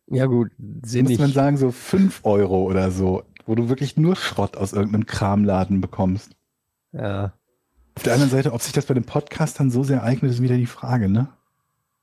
[0.07, 0.51] Ja gut,
[0.86, 1.19] sinnig.
[1.19, 5.05] muss man sagen, so 5 Euro oder so, wo du wirklich nur Schrott aus irgendeinem
[5.05, 6.38] Kramladen bekommst.
[6.93, 7.34] Ja.
[7.95, 10.41] Auf der anderen Seite, ob sich das bei dem Podcast dann so sehr eignet, ist
[10.41, 11.28] wieder die Frage, ne?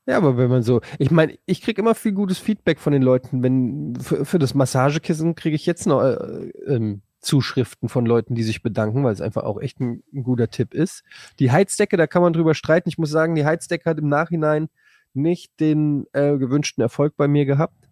[0.05, 3.01] Ja, aber wenn man so, ich meine, ich krieg immer viel gutes Feedback von den
[3.01, 8.35] Leuten, wenn für, für das Massagekissen kriege ich jetzt noch äh, ähm, Zuschriften von Leuten,
[8.35, 11.03] die sich bedanken, weil es einfach auch echt ein, ein guter Tipp ist.
[11.39, 12.89] Die Heizdecke, da kann man drüber streiten.
[12.89, 14.69] Ich muss sagen, die Heizdecke hat im Nachhinein
[15.13, 17.87] nicht den äh, gewünschten Erfolg bei mir gehabt.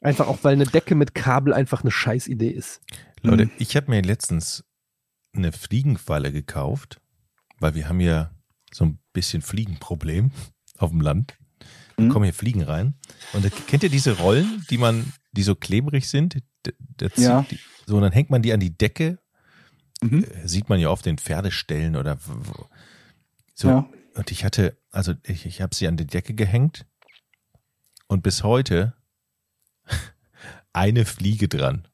[0.00, 2.80] Einfach auch, weil eine Decke mit Kabel einfach eine Scheißidee ist.
[3.22, 3.50] Leute, Hm.
[3.58, 4.64] ich habe mir letztens
[5.34, 7.00] eine Fliegenfalle gekauft,
[7.58, 8.30] weil wir haben ja
[8.72, 10.30] so ein bisschen Fliegenproblem
[10.78, 11.36] auf dem Land.
[11.96, 12.10] Da Hm.
[12.10, 12.94] kommen hier Fliegen rein.
[13.32, 16.38] Und da, kennt ihr diese Rollen, die man, die so klebrig sind?
[16.96, 17.44] Da zieht Ja.
[17.50, 19.18] Die, so, und dann hängt man die an die Decke.
[20.02, 20.24] Mhm.
[20.24, 22.18] Äh, Sieht man ja oft in Pferdeställen oder
[23.54, 23.68] so.
[23.68, 23.88] Ja.
[24.14, 26.86] Und ich hatte, also ich, ich habe sie an die Decke gehängt
[28.08, 28.94] und bis heute
[30.72, 31.86] eine Fliege dran.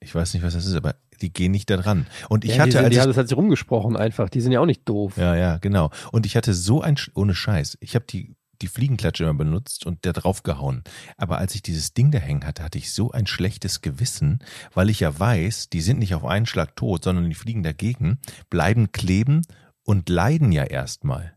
[0.00, 2.06] Ich weiß nicht, was das ist, aber die gehen nicht da dran.
[2.28, 4.28] Und ich ja, hatte, die, sind- als die ich, hat, das hat sich rumgesprochen einfach.
[4.28, 5.16] Die sind ja auch nicht doof.
[5.16, 5.90] ja, ja, genau.
[6.12, 10.04] Und ich hatte so ein, ohne Scheiß, ich habe die, die Fliegenklatsche immer benutzt und
[10.04, 10.82] da drauf gehauen.
[11.16, 14.40] Aber als ich dieses Ding da hängen hatte, hatte ich so ein schlechtes Gewissen,
[14.74, 18.18] weil ich ja weiß, die sind nicht auf einen Schlag tot, sondern die fliegen dagegen,
[18.50, 19.42] bleiben kleben
[19.82, 21.36] und leiden ja erstmal.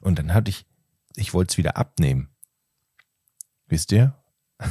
[0.00, 0.66] Und dann hatte ich,
[1.16, 2.28] ich wollte es wieder abnehmen.
[3.66, 4.14] Wisst ihr?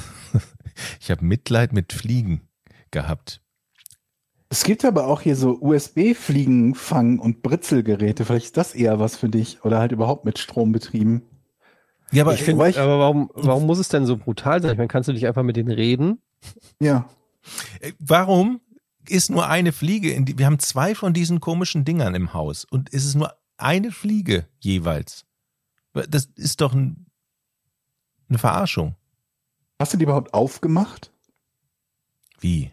[1.00, 2.50] Ich habe Mitleid mit Fliegen
[2.92, 3.42] gehabt.
[4.50, 8.26] Es gibt aber auch hier so USB-Fliegenfang- und Britzelgeräte.
[8.26, 11.24] Vielleicht ist das eher was für dich oder halt überhaupt mit Strom betrieben.
[12.12, 14.72] Ja, aber ich finde, wobei ich- aber warum, warum muss es denn so brutal sein?
[14.72, 16.22] Ich meine, kannst du nicht einfach mit denen reden?
[16.80, 17.10] Ja.
[17.80, 18.62] Äh, Warum
[19.08, 20.12] ist nur eine Fliege?
[20.12, 23.34] In die, wir haben zwei von diesen komischen Dingern im Haus und es ist nur
[23.58, 25.26] eine Fliege jeweils.
[25.94, 27.06] Das ist doch ein,
[28.30, 28.96] eine Verarschung.
[29.80, 31.12] Hast du die überhaupt aufgemacht?
[32.40, 32.72] Wie?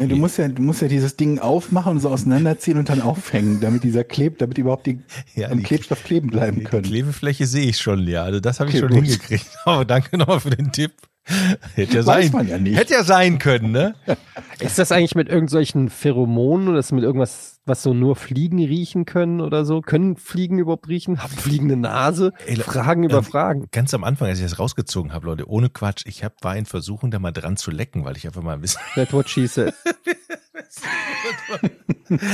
[0.00, 3.02] Ja, du musst ja, du musst ja dieses Ding aufmachen und so auseinanderziehen und dann
[3.02, 5.00] aufhängen, damit dieser klebt, damit die überhaupt die
[5.34, 6.84] Ja, am die, Klebstoff kleben bleiben die können.
[6.84, 8.22] Klebefläche sehe ich schon, ja.
[8.22, 9.04] Also das habe ich Okay, schon gut.
[9.04, 9.46] hingekriegt.
[9.66, 10.92] Aber danke nochmal für den Tipp.
[11.74, 12.76] Hätte ja Weiß sein, man ja nicht.
[12.76, 13.94] hätte ja sein können, ne?
[14.60, 18.58] Ist das eigentlich mit irgendwelchen Pheromonen oder ist das mit irgendwas, was so nur Fliegen
[18.58, 19.80] riechen können oder so?
[19.80, 21.22] Können Fliegen überhaupt riechen?
[21.22, 22.32] Haben Fliegen eine Nase?
[22.46, 23.68] Ey, Fragen über ähm, Fragen.
[23.72, 26.66] Ganz am Anfang, als ich das rausgezogen habe, Leute, ohne Quatsch, ich hab, war in
[26.66, 29.72] Versuchung, da mal dran zu lecken, weil ich einfach mal wissen That's what she said.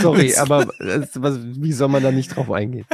[0.02, 0.66] Sorry, aber
[1.14, 2.86] was, wie soll man da nicht drauf eingehen?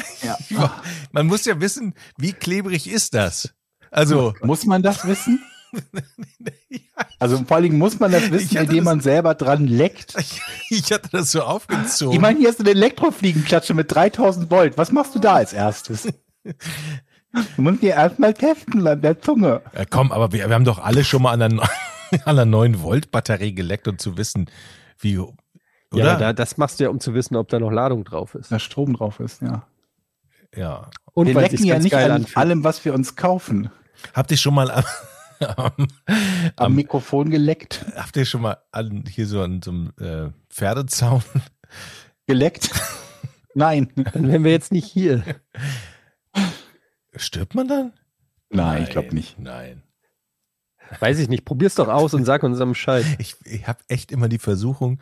[1.13, 3.55] Man muss ja wissen, wie klebrig ist das?
[3.91, 5.41] Also, Muss man das wissen?
[7.18, 10.14] Also vor allen Dingen muss man das wissen, indem das- man selber dran leckt.
[10.70, 12.14] ich hatte das so aufgezogen.
[12.14, 14.77] Ich meine, hier ist eine Elektrofliegenklatsche mit 3000 Volt.
[14.77, 16.09] Was machst du da als erstes?
[16.45, 19.62] Du musst dir erstmal testen an der Zunge.
[19.77, 21.62] Ja, komm, aber wir, wir haben doch alle schon mal an einer,
[22.12, 24.51] an einer 9 Volt Batterie geleckt und zu wissen,
[24.99, 25.33] wie, oder?
[25.95, 28.51] Ja, da, das machst du ja, um zu wissen, ob da noch Ladung drauf ist.
[28.51, 29.64] Da Strom drauf ist, ja.
[30.57, 30.91] ja.
[31.14, 32.37] Und wir lecken ja nicht an anfühlt.
[32.37, 33.70] allem, was wir uns kaufen.
[34.12, 34.70] Habt ihr schon mal
[35.57, 35.88] am,
[36.57, 37.84] am, Mikrofon geleckt.
[37.97, 41.22] habt ihr schon mal an, hier so an so einem äh, Pferdezaun?
[42.26, 42.70] Geleckt?
[43.55, 43.88] Nein.
[43.95, 45.24] Dann wären wir jetzt nicht hier.
[47.16, 47.93] Stirbt man dann?
[48.51, 49.38] Nein, ich glaube nicht.
[49.38, 49.82] Nein.
[51.01, 51.45] Weiß ich nicht.
[51.45, 53.05] Probier's doch aus und sag uns am Bescheid.
[53.18, 55.01] Ich, ich habe echt immer die Versuchung,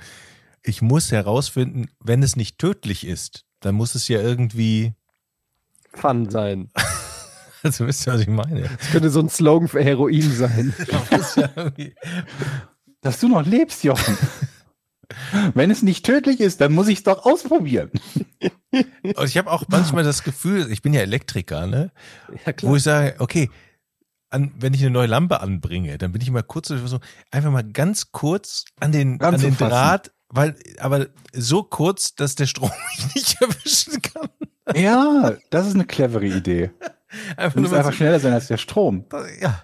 [0.63, 4.95] ich muss herausfinden, wenn es nicht tödlich ist, dann muss es ja irgendwie,
[5.93, 6.71] Fun sein.
[7.63, 8.63] also wisst ihr, was ich meine?
[8.63, 10.75] Das könnte so ein Slogan für Heroin sein.
[13.03, 14.17] Dass du noch lebst, Jochen.
[15.55, 17.91] Wenn es nicht tödlich ist, dann muss ich es doch ausprobieren.
[18.41, 21.91] Und ich habe auch manchmal das Gefühl, ich bin ja Elektriker, ne?
[22.47, 23.51] Ja, Wo ich sage, okay,
[24.29, 27.01] an, wenn ich eine neue Lampe anbringe, dann bin ich mal kurz so,
[27.33, 29.57] einfach mal ganz kurz an den, an den.
[29.57, 34.29] Draht, weil, aber so kurz, dass der Strom mich nicht erwischen kann.
[34.75, 36.71] Ja, das ist eine clevere Idee.
[37.37, 39.05] Einfach Du musst einfach so- schneller sein als der Strom.
[39.41, 39.63] Ja.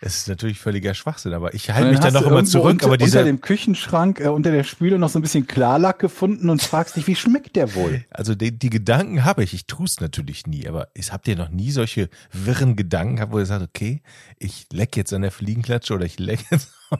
[0.00, 2.70] Es ist natürlich völliger Schwachsinn, aber ich halte mich dann hast noch immer zurück.
[2.74, 5.98] Unter, aber unter dieser, dem Küchenschrank, äh, unter der Spüle noch so ein bisschen Klarlack
[5.98, 8.04] gefunden und fragst dich, wie schmeckt der wohl?
[8.10, 11.34] also die, die Gedanken habe ich, ich tue es natürlich nie, aber ist, habt ihr
[11.34, 14.00] noch nie solche wirren Gedanken gehabt, wo ihr sagt, okay,
[14.38, 16.70] ich leck jetzt an der Fliegenklatsche oder ich leck jetzt.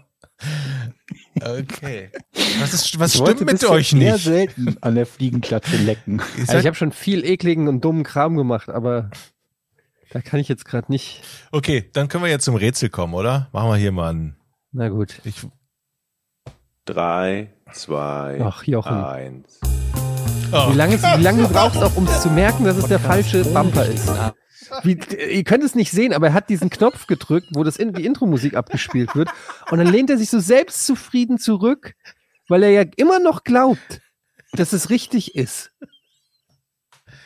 [1.40, 2.10] okay.
[2.58, 4.24] Was, ist, was Ich stimmt mit euch Sehr nicht?
[4.24, 6.20] selten an der Fliegenklatsche lecken.
[6.40, 9.10] Also ich habe schon viel ekligen und dummen Kram gemacht, aber
[10.12, 11.22] da kann ich jetzt gerade nicht.
[11.52, 13.48] okay, dann können wir jetzt zum Rätsel kommen, oder?
[13.52, 14.36] Machen wir hier mal einen.
[14.72, 15.20] Na gut.
[15.24, 15.46] Ich,
[16.84, 18.96] Drei, zwei, Ach, Jochen.
[19.04, 19.60] eins.
[20.52, 22.98] oh, Wie lange, wie lange du brauchst, auch um es zu merken, dass es der
[22.98, 24.10] falsche Bumper ist.
[24.84, 24.98] Wie,
[25.30, 28.06] ihr könnt es nicht sehen, aber er hat diesen Knopf gedrückt, wo das in, die
[28.06, 29.28] Intro-Musik abgespielt wird.
[29.70, 31.94] Und dann lehnt er sich so selbstzufrieden zurück,
[32.48, 34.00] weil er ja immer noch glaubt,
[34.52, 35.72] dass es richtig ist.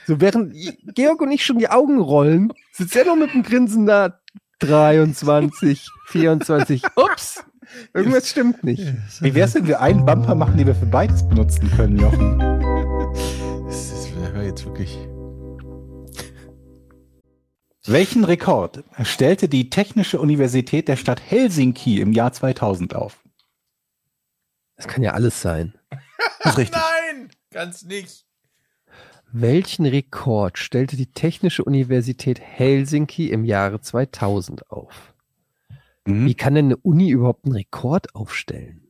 [0.07, 0.55] So während
[0.95, 4.19] Georg und ich schon die Augen rollen, sitzt er noch mit dem Grinsen da.
[4.61, 6.83] 23, 24.
[6.97, 7.45] Ups,
[7.93, 8.83] irgendwas stimmt nicht.
[9.21, 12.39] Wie wär's, wenn wir einen Bumper machen, den wir für beides benutzen können, Jochen?
[13.67, 14.97] das ist das war jetzt wirklich.
[17.85, 23.19] Welchen Rekord stellte die Technische Universität der Stadt Helsinki im Jahr 2000 auf?
[24.77, 25.75] Das kann ja alles sein.
[26.43, 26.81] Das ist richtig.
[26.81, 28.25] Nein, ganz nicht.
[29.33, 35.15] Welchen Rekord stellte die Technische Universität Helsinki im Jahre 2000 auf?
[36.07, 36.27] Mhm.
[36.27, 38.89] Wie kann denn eine Uni überhaupt einen Rekord aufstellen?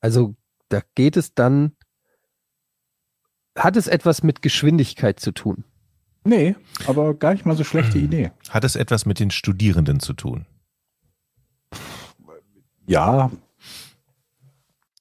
[0.00, 0.34] Also,
[0.68, 1.76] da geht es dann,
[3.56, 5.64] hat es etwas mit Geschwindigkeit zu tun?
[6.24, 6.56] Nee,
[6.86, 8.32] aber gar nicht mal so schlechte Idee.
[8.48, 10.46] Hat es etwas mit den Studierenden zu tun?
[12.86, 13.30] Ja,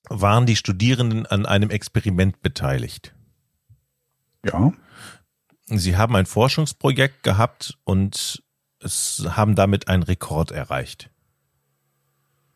[0.10, 3.14] Waren die Studierenden an einem Experiment beteiligt?
[4.46, 4.72] Ja.
[5.68, 8.44] Sie haben ein Forschungsprojekt gehabt und
[8.80, 11.12] es haben damit einen Rekord erreicht.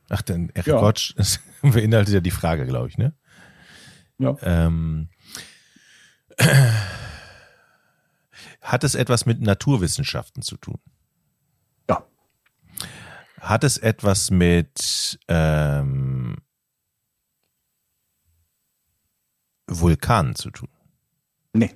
[0.10, 0.50] Ach, der Ja.
[0.56, 3.16] Rekord das beinhaltet ja die Frage, glaube ich, ne?
[4.18, 4.36] Ja.
[4.42, 5.10] Ähm,
[8.62, 10.80] hat es etwas mit Naturwissenschaften zu tun?
[11.90, 12.06] Ja.
[13.40, 16.38] Hat es etwas mit ähm,
[19.68, 20.70] Vulkanen zu tun?
[21.54, 21.74] Nee.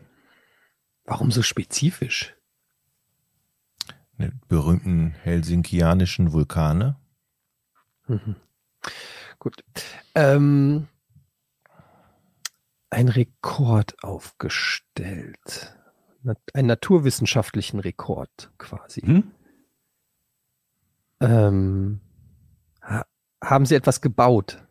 [1.06, 2.36] Warum so spezifisch?
[4.18, 6.98] Ne, berühmten helsinkianischen Vulkane?
[8.08, 8.36] Mhm.
[9.40, 9.64] Gut.
[10.16, 10.88] Ähm,
[12.90, 15.78] ein Rekord aufgestellt.
[16.24, 19.02] Na- Einen naturwissenschaftlichen Rekord quasi.
[19.02, 19.32] Hm?
[21.20, 22.02] Ähm,
[22.82, 23.06] ha
[23.44, 24.64] haben Sie etwas gebaut?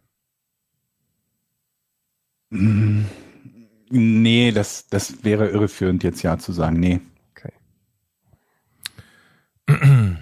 [2.50, 3.04] Mm,
[3.88, 6.78] Nee, das, das wäre irreführend, jetzt ja zu sagen.
[6.80, 7.00] Nee.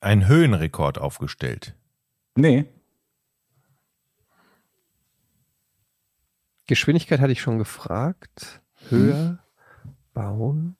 [0.00, 1.74] Einen Höhenrekord aufgestellt.
[2.36, 2.66] Nee.
[6.66, 8.60] Geschwindigkeit hatte ich schon gefragt.
[8.88, 9.38] Höher
[10.12, 10.76] bauen.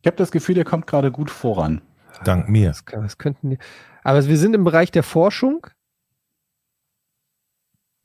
[0.00, 1.82] Ich habe das Gefühl, der kommt gerade gut voran.
[2.24, 2.70] Dank mir.
[2.70, 3.58] Was, kann- was könnten die?
[4.04, 5.66] Aber wir sind im Bereich der Forschung.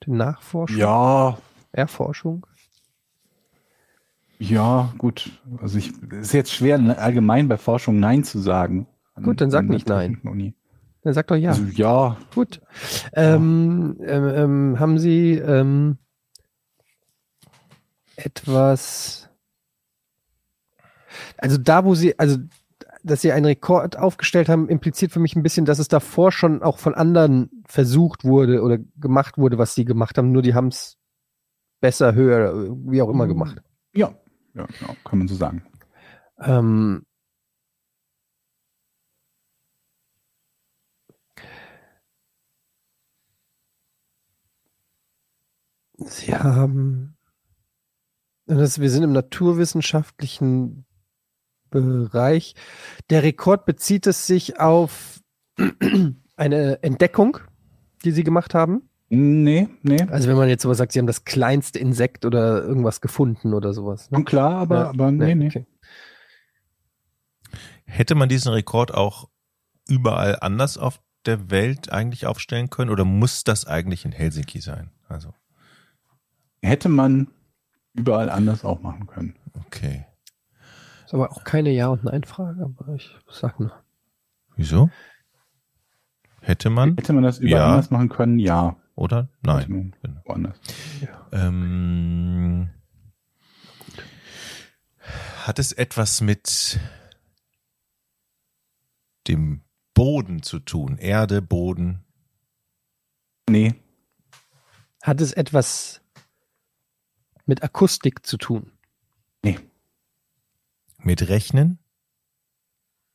[0.05, 0.77] Der Nachforschung.
[0.77, 1.37] Ja,
[1.71, 2.45] Erforschung.
[4.39, 5.31] ja, gut.
[5.61, 8.87] Also ich es ist jetzt schwer, allgemein bei Forschung Nein zu sagen.
[9.21, 10.19] Gut, dann sag nicht Nein.
[10.23, 10.55] Uni.
[11.03, 11.49] Dann sag doch ja.
[11.49, 12.61] Also ja, Gut.
[13.13, 15.97] Ähm, ähm, ähm, haben Sie ähm,
[18.15, 19.29] etwas.
[21.37, 22.37] Also da, wo Sie, also
[23.03, 26.61] dass Sie einen Rekord aufgestellt haben, impliziert für mich ein bisschen, dass es davor schon
[26.63, 30.31] auch von anderen versucht wurde oder gemacht wurde, was Sie gemacht haben.
[30.31, 30.97] Nur die haben es
[31.79, 33.61] besser, höher, wie auch immer gemacht.
[33.93, 34.13] ja,
[34.53, 35.63] ja, genau, kann man so sagen.
[36.39, 37.05] Ähm,
[45.97, 47.15] Sie haben.
[48.47, 50.85] Das, wir sind im naturwissenschaftlichen
[51.71, 52.53] Bereich.
[53.09, 55.19] Der Rekord bezieht es sich auf
[56.37, 57.39] eine Entdeckung,
[58.05, 58.83] die Sie gemacht haben.
[59.09, 60.03] Nee, nee.
[60.03, 63.73] Also wenn man jetzt sowas sagt, Sie haben das kleinste Insekt oder irgendwas gefunden oder
[63.73, 64.09] sowas.
[64.11, 64.23] Ne?
[64.23, 65.47] Klar, aber, Ja, aber nee, nee.
[65.47, 65.65] okay.
[67.85, 69.27] Hätte man diesen Rekord auch
[69.89, 74.91] überall anders auf der Welt eigentlich aufstellen können oder muss das eigentlich in Helsinki sein?
[75.09, 75.33] Also,
[76.61, 77.27] Hätte man
[77.93, 79.35] überall anders auch machen können.
[79.65, 80.05] okay.
[81.11, 83.73] Ist aber auch keine Ja- und Nein-Frage, aber ich sag nur.
[84.55, 84.89] Wieso?
[86.39, 87.69] Hätte man Hätte man das überall Ja.
[87.71, 88.39] anders machen können?
[88.39, 88.77] Ja.
[88.95, 89.27] oder?
[89.41, 89.93] Nein.
[90.01, 90.21] Genau.
[90.23, 90.57] Woanders.
[91.33, 92.69] Ähm,
[95.45, 96.79] hat es etwas mit
[99.27, 100.97] dem Boden zu tun?
[100.97, 102.05] Erde, Boden?
[103.49, 103.75] Nee,
[105.03, 105.99] Hat es etwas
[107.45, 108.71] mit Akustik zu tun?
[111.03, 111.79] Mit Rechnen?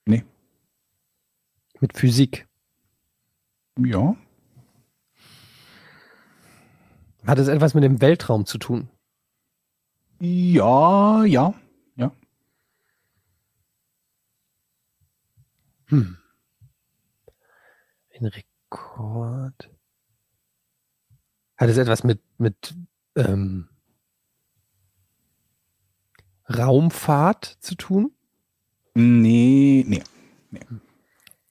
[0.06, 0.24] nee.
[1.80, 2.46] Mit Physik?
[3.78, 4.16] Ja,
[7.26, 8.88] Hat es etwas mit dem Weltraum zu tun?
[10.20, 11.54] ja, ja,
[11.96, 12.12] ja.
[15.86, 16.16] Hm.
[18.14, 19.70] Ein Rekord.
[21.58, 22.74] Hat es etwas mit, mit
[23.16, 23.68] ähm,
[26.48, 28.12] Raumfahrt zu tun?
[28.94, 30.02] Nee, nee.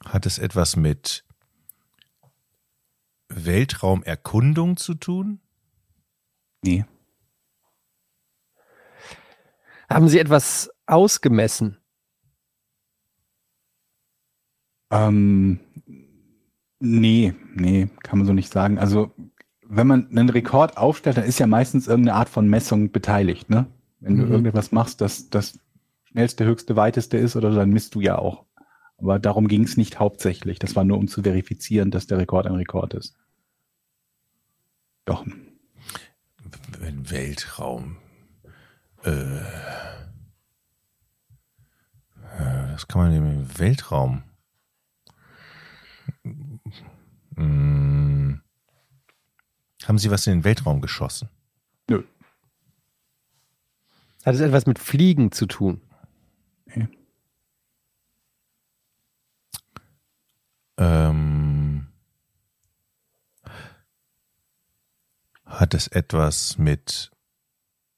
[0.03, 1.25] Hat es etwas mit
[3.27, 5.41] Weltraumerkundung zu tun?
[6.63, 6.85] Nee.
[9.89, 11.77] Haben Sie etwas ausgemessen?
[14.91, 15.59] Ähm,
[16.79, 18.79] nee, nee, kann man so nicht sagen.
[18.79, 19.13] Also,
[19.61, 23.67] wenn man einen Rekord aufstellt, dann ist ja meistens irgendeine Art von Messung beteiligt, ne?
[23.99, 24.31] Wenn du Mhm.
[24.31, 25.59] irgendetwas machst, das das
[26.05, 28.45] schnellste, höchste, weiteste ist oder so, dann misst du ja auch.
[28.97, 30.59] Aber darum ging es nicht hauptsächlich.
[30.59, 33.15] Das war nur, um zu verifizieren, dass der Rekord ein Rekord ist.
[35.05, 35.25] Doch.
[36.79, 37.97] Wenn Weltraum.
[39.03, 39.39] Äh,
[42.39, 44.23] äh, was kann man denn im Weltraum?
[47.35, 48.41] Hm.
[49.83, 51.29] Haben Sie was in den Weltraum geschossen?
[54.25, 55.81] Hat es etwas mit Fliegen zu tun?
[60.77, 61.87] Ähm,
[65.45, 67.11] hat es etwas mit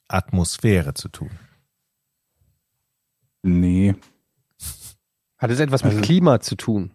[0.07, 1.31] Atmosphäre zu tun?
[3.41, 3.95] Nee.
[5.37, 6.91] Hat es etwas mit Also- Klima zu tun?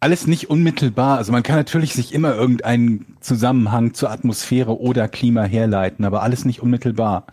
[0.00, 1.18] Alles nicht unmittelbar.
[1.18, 6.44] Also man kann natürlich sich immer irgendeinen Zusammenhang zur Atmosphäre oder Klima herleiten, aber alles
[6.44, 7.26] nicht unmittelbar.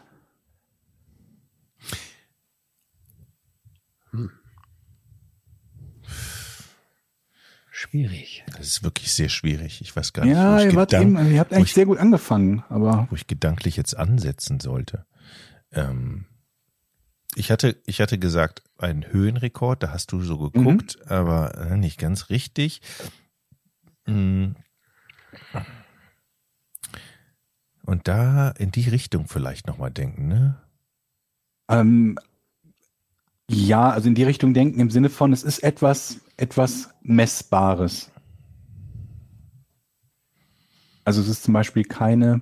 [7.70, 8.43] Schwierig.
[8.57, 9.82] Das ist wirklich sehr schwierig.
[9.82, 11.74] Ich weiß gar nicht, Ja, wo, ich ihr, wart eben, ihr habt wo eigentlich ich-
[11.76, 15.05] sehr gut angefangen, aber wo ich gedanklich jetzt ansetzen sollte.
[15.72, 16.26] Ähm,
[17.36, 21.99] ich hatte, ich hatte gesagt, einen Höhenrekord, da hast du so geguckt, aber äh, nicht
[21.99, 22.81] ganz richtig.
[24.05, 24.51] Mm.
[27.86, 30.61] Und da in die Richtung vielleicht nochmal denken, ne?
[31.69, 32.17] ähm,
[33.49, 38.11] ja, also in die Richtung denken im Sinne von, es ist etwas, etwas Messbares.
[41.03, 42.41] Also es ist zum Beispiel keine,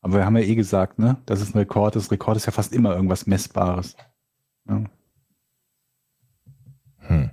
[0.00, 2.10] aber wir haben ja eh gesagt, ne, dass es ein Rekord ist.
[2.10, 3.96] Rekord ist ja fast immer irgendwas Messbares.
[4.68, 4.84] Ja.
[6.98, 7.30] Hm.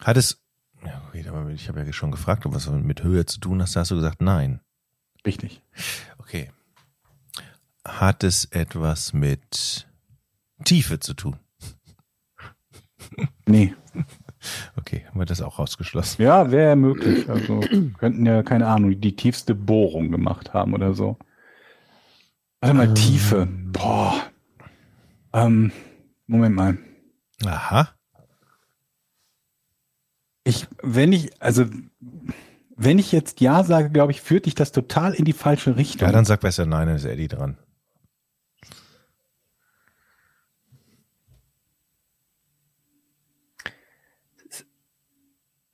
[0.00, 0.40] Hat es,
[0.84, 3.76] ja, okay, aber ich habe ja schon gefragt, ob was mit Höhe zu tun hast,
[3.76, 4.60] da hast du gesagt, nein.
[5.24, 5.62] Richtig.
[6.18, 6.50] Okay.
[7.86, 9.88] Hat es etwas mit
[10.64, 11.36] Tiefe zu tun?
[13.46, 13.74] Nee.
[14.76, 16.22] Okay, haben wir das auch rausgeschlossen.
[16.22, 17.28] Ja, wäre möglich.
[17.28, 17.60] Also
[17.98, 21.16] könnten ja, keine Ahnung, die tiefste Bohrung gemacht haben oder so.
[22.60, 22.94] Warte mal, Ähm.
[22.94, 23.46] Tiefe.
[23.46, 24.14] Boah.
[25.32, 25.72] Ähm,
[26.32, 26.78] Moment mal.
[27.44, 27.88] Aha.
[30.44, 31.66] Ich, wenn ich, also,
[32.76, 36.06] wenn ich jetzt Ja sage, glaube ich, führt dich das total in die falsche Richtung.
[36.08, 37.58] Ja, dann sag besser nein, dann ist Eddie dran.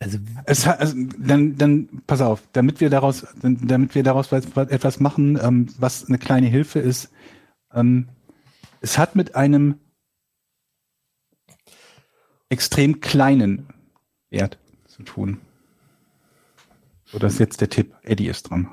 [0.00, 4.68] Also, Es also, dann, dann, pass auf, damit wir daraus, damit wir daraus was- was-
[4.68, 7.10] etwas machen, ähm, was eine kleine Hilfe ist.
[7.74, 8.08] Ähm,
[8.80, 9.80] es hat mit einem
[12.48, 13.68] extrem kleinen
[14.30, 15.40] Wert zu tun.
[17.04, 17.94] So, das ist jetzt der Tipp.
[18.02, 18.68] Eddie ist dran.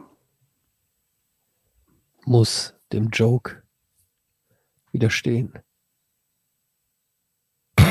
[2.26, 3.64] muss dem Joke
[4.92, 5.54] widerstehen.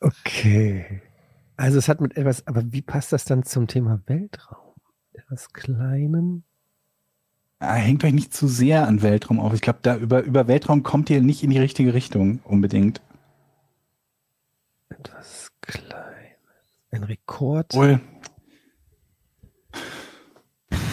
[0.00, 1.02] okay.
[1.56, 4.74] Also es hat mit etwas, aber wie passt das dann zum Thema Weltraum?
[5.12, 6.44] Etwas Kleinen?
[7.62, 9.52] Ah, hängt euch nicht zu sehr an Weltraum auf.
[9.52, 13.02] Ich glaube, da über, über Weltraum kommt ihr nicht in die richtige Richtung unbedingt.
[14.88, 16.00] Etwas Kleines.
[16.90, 17.74] Ein Rekord?
[17.74, 18.00] Wohl,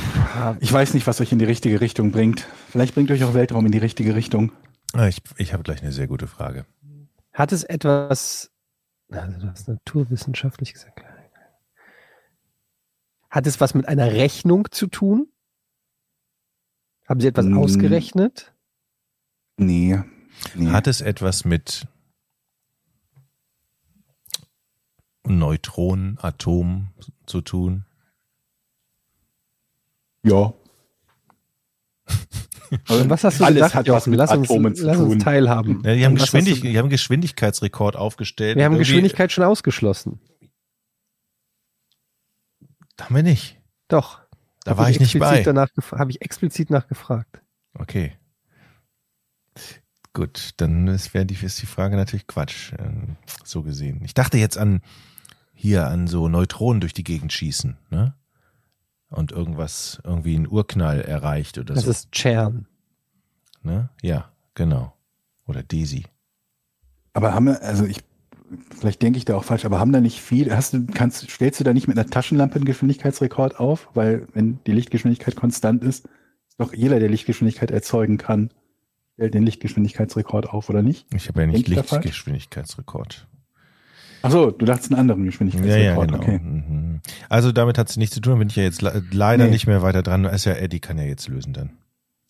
[0.09, 2.45] Ah, ich weiß nicht, was euch in die richtige Richtung bringt.
[2.69, 4.51] Vielleicht bringt euch auch Weltraum in die richtige Richtung.
[4.93, 6.65] Ah, Ich, ich habe gleich eine sehr gute Frage.
[7.33, 8.51] Hat es etwas,
[9.09, 11.01] also du hast naturwissenschaftlich gesagt,
[13.31, 15.27] hat es was mit einer Rechnung zu tun?
[17.07, 17.57] Haben Sie etwas Mm.
[17.57, 18.53] ausgerechnet?
[19.57, 19.99] Nee.
[20.55, 20.69] nee.
[20.69, 21.87] Hat es etwas mit
[25.25, 26.89] Neutronen, Atomen
[27.25, 27.85] zu tun?
[30.23, 30.53] ja.
[32.89, 35.11] Und was hast du Alles gesagt, hat was mit lass uns, Atomen zu lass tun.
[35.11, 35.81] uns teilhaben.
[35.85, 38.57] Ja, die, haben Geschwindig, die haben einen Geschwindigkeitsrekord aufgestellt.
[38.57, 40.19] Wir haben Geschwindigkeit schon ausgeschlossen.
[42.99, 43.57] Haben wir nicht.
[43.87, 44.19] Doch.
[44.67, 45.43] Da Hab war ich nicht bei.
[45.43, 47.41] Danach habe ich explizit nachgefragt.
[47.73, 48.17] Okay.
[50.11, 53.15] Gut, dann ist, wär die, ist die Frage natürlich Quatsch, ähm,
[53.45, 54.01] so gesehen.
[54.03, 54.81] Ich dachte jetzt an
[55.53, 58.13] hier an so Neutronen durch die Gegend schießen, ne?
[59.09, 61.91] Und irgendwas, irgendwie einen Urknall erreicht oder Das so.
[61.91, 62.67] ist CERN.
[63.61, 63.89] ne?
[64.01, 64.93] Ja, genau.
[65.45, 66.07] Oder Daisy.
[67.13, 68.03] Aber haben wir, also ich,
[68.79, 71.59] vielleicht denke ich da auch falsch, aber haben da nicht viel, hast du, kannst, stellst
[71.59, 73.89] du da nicht mit einer Taschenlampe einen Geschwindigkeitsrekord auf?
[73.93, 76.05] Weil wenn die Lichtgeschwindigkeit konstant ist,
[76.47, 78.51] ist doch jeder, der Lichtgeschwindigkeit erzeugen kann,
[79.15, 81.05] stellt den Lichtgeschwindigkeitsrekord auf, oder nicht?
[81.13, 81.67] Ich habe ja nicht?
[81.67, 83.27] Lichtgeschwindigkeitsrekord.
[84.23, 86.23] Ach so, du dachtest einen anderen Ja, Geschwindigkeitsrekord, ja, genau.
[86.23, 86.39] okay.
[86.39, 87.01] Mhm.
[87.29, 89.51] Also damit hat es nichts zu tun, bin ich ja jetzt le leider Nee.
[89.51, 90.25] nicht mehr weiter dran.
[90.25, 91.77] Ist ja Eddie kann ja jetzt lösen dann.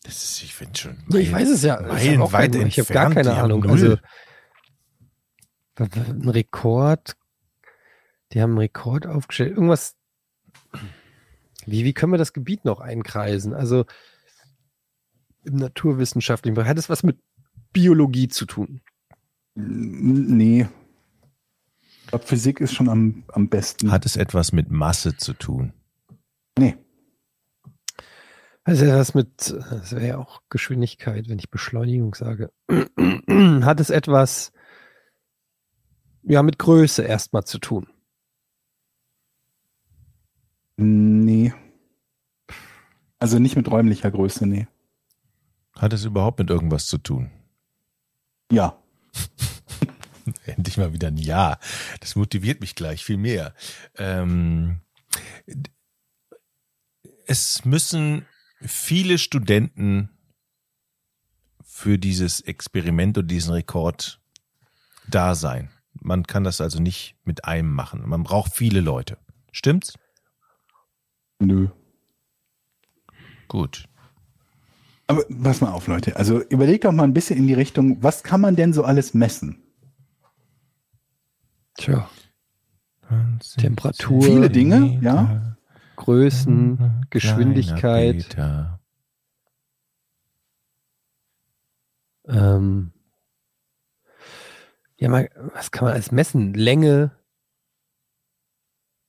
[0.04, 0.98] Das ist, ich finde schon.
[1.18, 1.80] Ich weiß es ja.
[1.82, 3.62] Ich Meilenweit habe auch kein- ich habe gar keine Ahnung.
[3.62, 3.72] null.
[3.72, 3.98] Also
[5.80, 7.16] ein Rekord.
[8.34, 9.52] Die haben einen Rekord aufgestellt.
[9.52, 9.96] Irgendwas.
[11.66, 13.54] Wie, wie können wir das Gebiet noch einkreisen?
[13.54, 13.86] Also
[15.44, 16.70] im naturwissenschaftlichen Bereich.
[16.70, 17.20] Hat es was mit
[17.74, 18.82] Biologie zu tun?
[19.56, 20.68] Nee.
[22.02, 23.92] Ich glaube, Physik ist schon am, am besten.
[23.92, 25.74] Hat es etwas mit Masse zu tun?
[26.58, 26.76] nee.
[28.64, 32.52] Also etwas mit, das wäre ja auch Geschwindigkeit, wenn ich Beschleunigung sage.
[32.70, 34.52] Hat es etwas
[36.28, 37.88] ja mit Größe erstmal zu tun?
[40.78, 41.54] Nee.
[43.20, 44.68] Also nicht mit räumlicher Größe, nee.
[45.74, 47.32] Hat es überhaupt mit irgendwas zu tun?
[48.52, 48.78] Ja.
[50.46, 51.60] Endlich mal wieder ein Ja.
[52.00, 53.54] Das motiviert mich gleich viel mehr.
[53.96, 54.82] Ähm,
[57.26, 58.26] es müssen
[58.62, 60.10] viele Studenten
[61.64, 64.20] für dieses Experiment und diesen Rekord
[65.08, 65.70] da sein.
[66.02, 68.08] Man kann das also nicht mit einem machen.
[68.08, 69.18] Man braucht viele Leute.
[69.52, 69.94] Stimmt's?
[71.40, 71.68] Nö.
[73.48, 73.88] Gut.
[75.08, 76.16] Aber pass mal auf, Leute.
[76.16, 79.14] Also überlegt doch mal ein bisschen in die Richtung, was kann man denn so alles
[79.14, 79.64] messen?
[81.76, 82.10] Tja,
[83.58, 85.56] Temperatur, Viele Dinge, ja.
[85.96, 88.30] Größen, Geschwindigkeit.
[88.30, 88.80] Kleiner
[92.28, 92.92] Ähm,
[94.98, 96.54] ja, mal, was kann man alles messen?
[96.54, 97.12] Länge,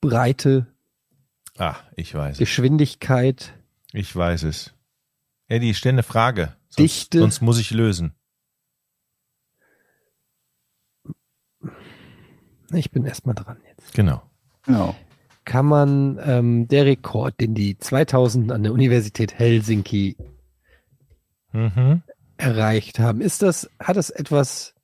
[0.00, 0.66] Breite.
[1.56, 2.38] Ah, ich weiß es.
[2.38, 3.54] Geschwindigkeit.
[3.92, 4.74] Ich weiß es.
[5.48, 6.56] Eddie, stell eine Frage.
[6.68, 7.18] Sonst, Dichte.
[7.20, 8.14] Sonst muss ich lösen.
[12.72, 13.94] Ich bin erstmal dran jetzt.
[13.94, 14.22] Genau.
[14.64, 14.94] Genau.
[15.44, 20.16] Kann man ähm, der Rekord, den die 2000 an der Universität Helsinki
[21.52, 22.02] Mhm.
[22.36, 23.22] erreicht haben.
[23.22, 24.74] Ist das, hat es etwas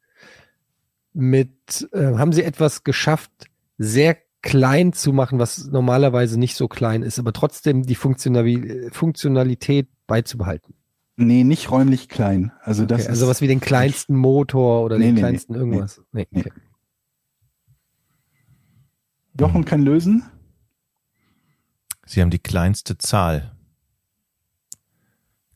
[1.14, 3.30] mit, äh, haben Sie etwas geschafft,
[3.78, 9.88] sehr klein zu machen, was normalerweise nicht so klein ist, aber trotzdem die Funktionali Funktionalität
[10.06, 10.74] beizubehalten?
[11.16, 12.52] Nee, nicht räumlich klein.
[12.60, 15.52] Also das Okay, also ist, was wie den kleinsten Motor oder Nee, den nee, kleinsten
[15.54, 16.02] nee, irgendwas.
[16.12, 16.40] Nee, nee.
[16.40, 16.52] okay.
[19.38, 20.24] Jochen kann lösen.
[22.04, 23.56] Sie haben die kleinste Zahl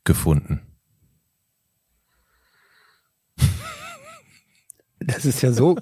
[0.03, 0.61] gefunden.
[4.99, 5.77] Das ist ja so.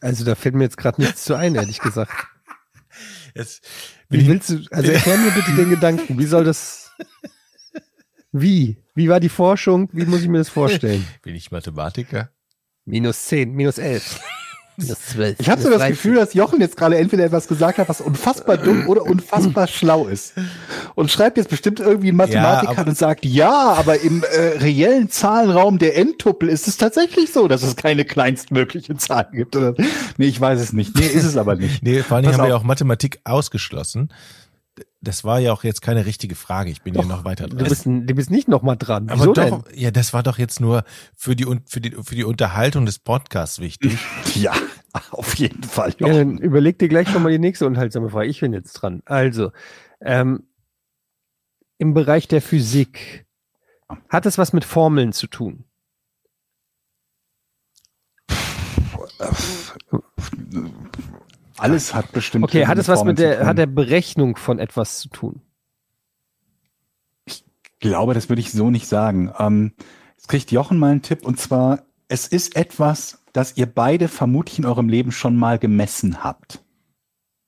[0.00, 2.12] Also da fällt mir jetzt gerade nichts zu ein, ehrlich gesagt.
[3.34, 3.66] Jetzt
[4.08, 6.18] Wie willst du, also erklär mir bitte den Gedanken.
[6.18, 6.92] Wie soll das,
[8.32, 8.76] wie?
[8.94, 9.88] Wie war die Forschung?
[9.92, 11.04] Wie muss ich mir das vorstellen?
[11.22, 12.30] bin ich Mathematiker?
[12.84, 14.43] Minus 10, minus 11, minus
[14.78, 15.36] 12.
[15.38, 15.94] Ich habe so das 13.
[15.94, 20.06] Gefühl, dass Jochen jetzt gerade entweder etwas gesagt hat, was unfassbar dumm oder unfassbar schlau
[20.06, 20.34] ist.
[20.94, 25.10] Und schreibt jetzt bestimmt irgendwie einen Mathematiker Ja, und sagt, ja, aber im äh, reellen
[25.10, 29.54] Zahlenraum der N-Tuppel ist es tatsächlich so, dass es keine kleinstmögliche Zahl gibt.
[29.56, 29.74] Oder?
[30.16, 30.96] Nee, ich weiß es nicht.
[30.96, 31.82] Nee, ist es aber nicht.
[31.82, 32.62] Nee, vor allem haben wir ja auf.
[32.62, 34.08] auch Mathematik ausgeschlossen.
[35.04, 36.70] Das war ja auch jetzt keine richtige Frage.
[36.70, 37.68] Ich bin ja noch weiter Du dran.
[37.68, 39.08] bist, du bist nicht nochmal dran.
[39.08, 39.78] Aber Wieso doch, denn?
[39.78, 43.58] ja, das war doch jetzt nur für die, für die, für die Unterhaltung des Podcasts
[43.60, 43.98] wichtig.
[44.34, 44.52] Ja,
[45.10, 45.94] auf jeden Fall.
[46.00, 48.28] Ja, dann überleg dir gleich schon mal die nächste unterhaltsame Frage.
[48.28, 49.02] Ich bin jetzt dran.
[49.04, 49.52] Also,
[50.00, 50.44] ähm,
[51.78, 53.26] im Bereich der Physik
[54.08, 55.64] hat es was mit Formeln zu tun?
[61.58, 62.44] Alles hat bestimmt.
[62.44, 65.40] Okay, hat es was mit der, hat der Berechnung von etwas zu tun?
[67.26, 67.44] Ich
[67.80, 69.32] glaube, das würde ich so nicht sagen.
[69.38, 69.72] Ähm,
[70.16, 74.58] jetzt kriegt Jochen mal einen Tipp und zwar, es ist etwas, das ihr beide vermutlich
[74.58, 76.62] in eurem Leben schon mal gemessen habt.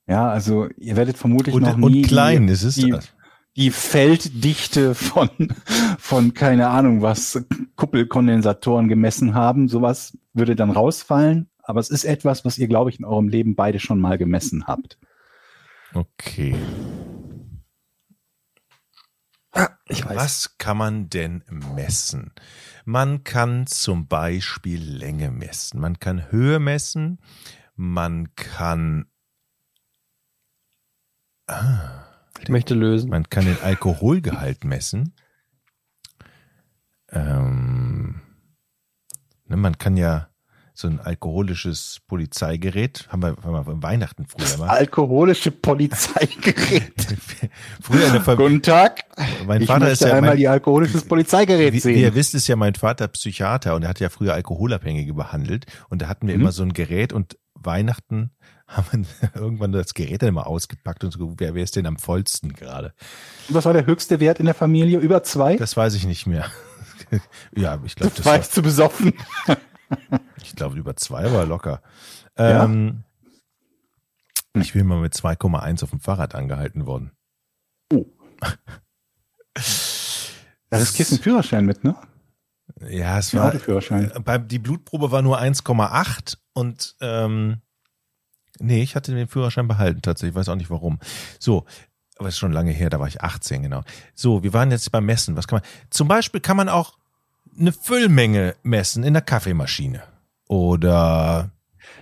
[0.06, 2.76] Ja, also ihr werdet vermutlich Und, noch und nie klein die, ist es.
[2.76, 2.94] die,
[3.56, 5.30] die Felddichte von,
[5.98, 9.68] von keine Ahnung was Kuppelkondensatoren gemessen haben.
[9.68, 11.48] Sowas würde dann rausfallen.
[11.66, 14.66] Aber es ist etwas, was ihr, glaube ich, in eurem Leben beide schon mal gemessen
[14.68, 14.98] habt.
[15.94, 16.54] Okay.
[19.88, 20.16] Ich weiß.
[20.16, 21.42] Was kann man denn
[21.74, 22.32] messen?
[22.84, 27.18] Man kann zum Beispiel Länge messen, man kann Höhe messen,
[27.74, 29.06] man kann,
[32.40, 33.10] Ich möchte lösen.
[33.10, 35.14] man kann den Alkoholgehalt messen.
[37.10, 38.20] Ähm,
[39.46, 40.28] ne, man kann ja
[40.78, 44.68] so ein alkoholisches Polizeigerät, haben wir, haben wir Weihnachten früher mal.
[44.68, 46.92] Alkoholische Polizeigerät.
[47.82, 48.48] früher in der Familie.
[48.50, 49.04] Guten Tag.
[49.46, 51.98] Mein ich Vater ist ja einmal mein, die alkoholisches Polizeigerät Wie, wie sehen.
[51.98, 56.02] ihr wisst, ist ja mein Vater Psychiater und er hat ja früher Alkoholabhängige behandelt und
[56.02, 56.42] da hatten wir Mhm.
[56.42, 58.32] immer so ein Gerät und Weihnachten
[58.68, 61.86] haben wir irgendwann das Gerät dann immer ausgepackt und so geguckt, wer, wer ist denn
[61.86, 62.92] am vollsten gerade?
[63.48, 64.98] Was war der höchste Wert in der Familie?
[64.98, 65.56] Über zwei?
[65.56, 66.44] Das weiß ich nicht mehr.
[67.56, 69.14] ja, ich glaube, das war war, ich zu besoffen.
[70.42, 71.82] Ich glaube, über zwei war locker.
[72.38, 72.64] Ja?
[72.64, 73.04] Ähm,
[74.54, 77.12] ich bin mal mit 2,1 auf dem Fahrrad angehalten worden.
[80.70, 81.96] Da riskierst du einen Führerschein mit, ne?
[82.88, 84.12] Ja, es war, Autoführerschein.
[84.24, 87.62] Beim, die Blutprobe war nur 1,8 und ähm,
[88.58, 90.98] nee, ich hatte den Führerschein behalten tatsächlich, ich weiß auch nicht warum.
[91.38, 91.64] So,
[92.18, 93.82] aber ist schon lange her, da war ich 18, genau.
[94.14, 95.36] So, wir waren jetzt beim Messen.
[95.36, 95.68] Was kann man?
[95.90, 96.98] Zum Beispiel kann man auch
[97.58, 100.02] eine Füllmenge messen in der Kaffeemaschine.
[100.48, 101.50] Oder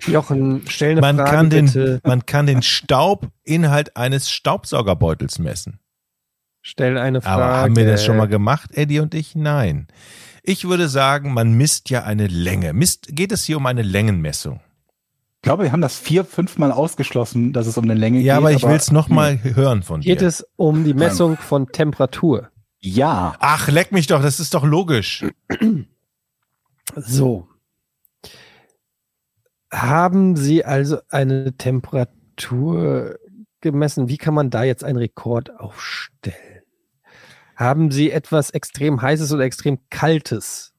[0.07, 2.01] Jochen, stell eine man Frage kann den, bitte.
[2.05, 5.81] man kann den Staubinhalt eines Staubsaugerbeutels messen.
[6.63, 7.43] Stell eine Frage.
[7.45, 9.35] Aber haben wir das schon mal gemacht, Eddie und ich?
[9.35, 9.87] Nein.
[10.43, 12.73] Ich würde sagen, man misst ja eine Länge.
[12.73, 14.61] Misst, geht es hier um eine Längenmessung?
[15.37, 18.39] Ich glaube, wir haben das vier, fünfmal ausgeschlossen, dass es um eine Länge Ja, geht.
[18.39, 18.95] aber ich will es hm.
[18.95, 20.27] nochmal hören von Geht dir.
[20.27, 22.49] es um die Messung von Temperatur?
[22.85, 23.35] Ja.
[23.41, 25.25] Ach, leck mich doch, das ist doch logisch.
[26.97, 27.49] So.
[29.73, 33.19] Haben Sie also eine Temperatur
[33.63, 34.09] gemessen?
[34.09, 36.63] Wie kann man da jetzt einen Rekord aufstellen?
[37.57, 40.75] Haben Sie etwas extrem heißes oder extrem kaltes?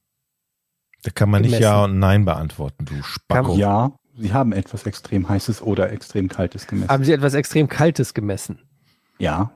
[1.02, 1.62] Da kann man nicht Gemessen.
[1.62, 3.56] Ja und Nein beantworten, du Spacko.
[3.56, 6.88] Ja, sie haben etwas extrem heißes oder extrem kaltes gemessen.
[6.88, 8.60] Haben Sie etwas extrem kaltes gemessen?
[9.18, 9.55] ja.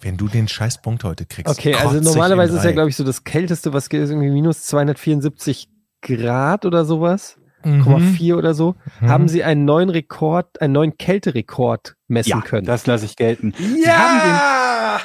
[0.00, 1.58] Wenn du den Scheißpunkt heute kriegst.
[1.58, 4.62] Okay, also normalerweise ist ja, glaube ich, so das kälteste, was geht, ist irgendwie minus
[4.64, 5.68] 274
[6.02, 7.82] Grad oder sowas, Mhm.
[7.82, 8.76] 0,4 oder so.
[9.00, 9.08] Mhm.
[9.08, 12.66] Haben Sie einen neuen Rekord, einen neuen Kälterekord messen Ja, können?
[12.66, 13.54] das lasse ich gelten.
[13.84, 15.00] Ja!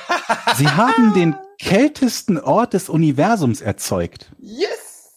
[0.56, 4.32] Sie haben den kältesten Ort des Universums erzeugt.
[4.40, 4.70] yes!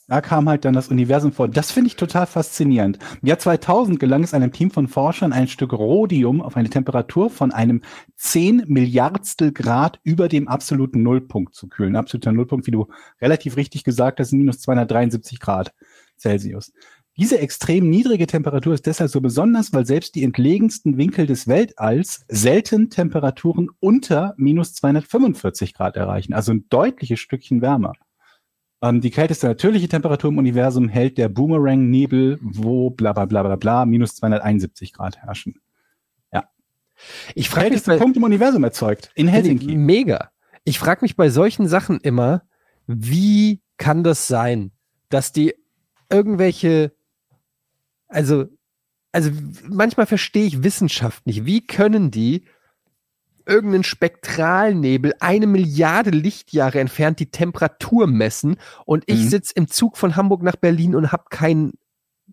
[0.07, 1.49] Da kam halt dann das Universum vor.
[1.49, 2.99] Das finde ich total faszinierend.
[3.23, 7.31] Im Jahr 2000 gelang es einem Team von Forschern, ein Stück Rhodium auf eine Temperatur
[7.31, 7.83] von einem
[8.17, 11.97] 10 Milliardstel Grad über dem absoluten Nullpunkt zu kühlen.
[11.97, 12.89] Absoluter Nullpunkt, wie du
[13.21, 15.73] relativ richtig gesagt hast, minus 273 Grad
[16.19, 16.73] Celsius.
[17.17, 22.25] Diese extrem niedrige Temperatur ist deshalb so besonders, weil selbst die entlegensten Winkel des Weltalls
[22.29, 27.93] selten Temperaturen unter minus 245 Grad erreichen, also ein deutliches Stückchen wärmer.
[28.85, 33.57] Ähm, die kälteste natürliche Temperatur im Universum hält der Boomerang-Nebel, wo bla bla bla bla
[33.57, 35.55] bla minus 271 Grad herrschen.
[36.31, 36.51] Ja.
[37.35, 39.75] Ich frage mich bei, Punkt im Universum erzeugt, in Helsinki.
[39.75, 40.33] mega.
[40.65, 42.43] Ich frage mich bei solchen Sachen immer,
[42.87, 44.73] wie kann das sein,
[45.09, 45.55] dass die
[46.11, 46.93] irgendwelche,
[48.09, 48.45] also,
[49.13, 49.31] also
[49.67, 51.47] manchmal verstehe ich Wissenschaft nicht.
[51.47, 52.45] Wie können die
[53.47, 58.57] irgendeinen Spektralnebel eine Milliarde Lichtjahre entfernt die Temperatur messen
[58.87, 59.29] und ich Mhm.
[59.29, 61.73] sitze im Zug von Hamburg nach Berlin und habe kein,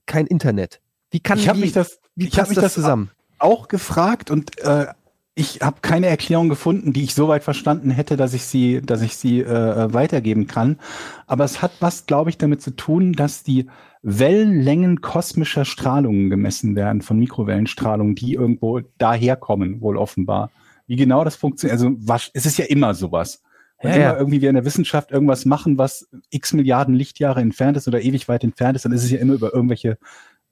[0.05, 0.81] kein Internet?
[1.11, 3.11] Wie kann Ich wie, mich das, wie ich passt mich das das zusammen?
[3.39, 4.87] auch gefragt und äh,
[5.33, 9.15] ich habe keine Erklärung gefunden, die ich soweit verstanden hätte, dass ich sie, dass ich
[9.15, 10.77] sie äh, weitergeben kann.
[11.25, 13.67] Aber es hat was, glaube ich, damit zu tun, dass die
[14.03, 20.51] Wellenlängen kosmischer Strahlungen gemessen werden von Mikrowellenstrahlungen, die irgendwo daherkommen, wohl offenbar.
[20.91, 23.41] Wie genau das funktioniert, also was, es ist ja immer sowas.
[23.81, 24.17] Wenn Ja, immer ja.
[24.17, 28.27] irgendwie wir in der Wissenschaft irgendwas machen, was x Milliarden Lichtjahre entfernt ist oder ewig
[28.27, 29.97] weit entfernt ist, dann ist es ja immer über irgendwelche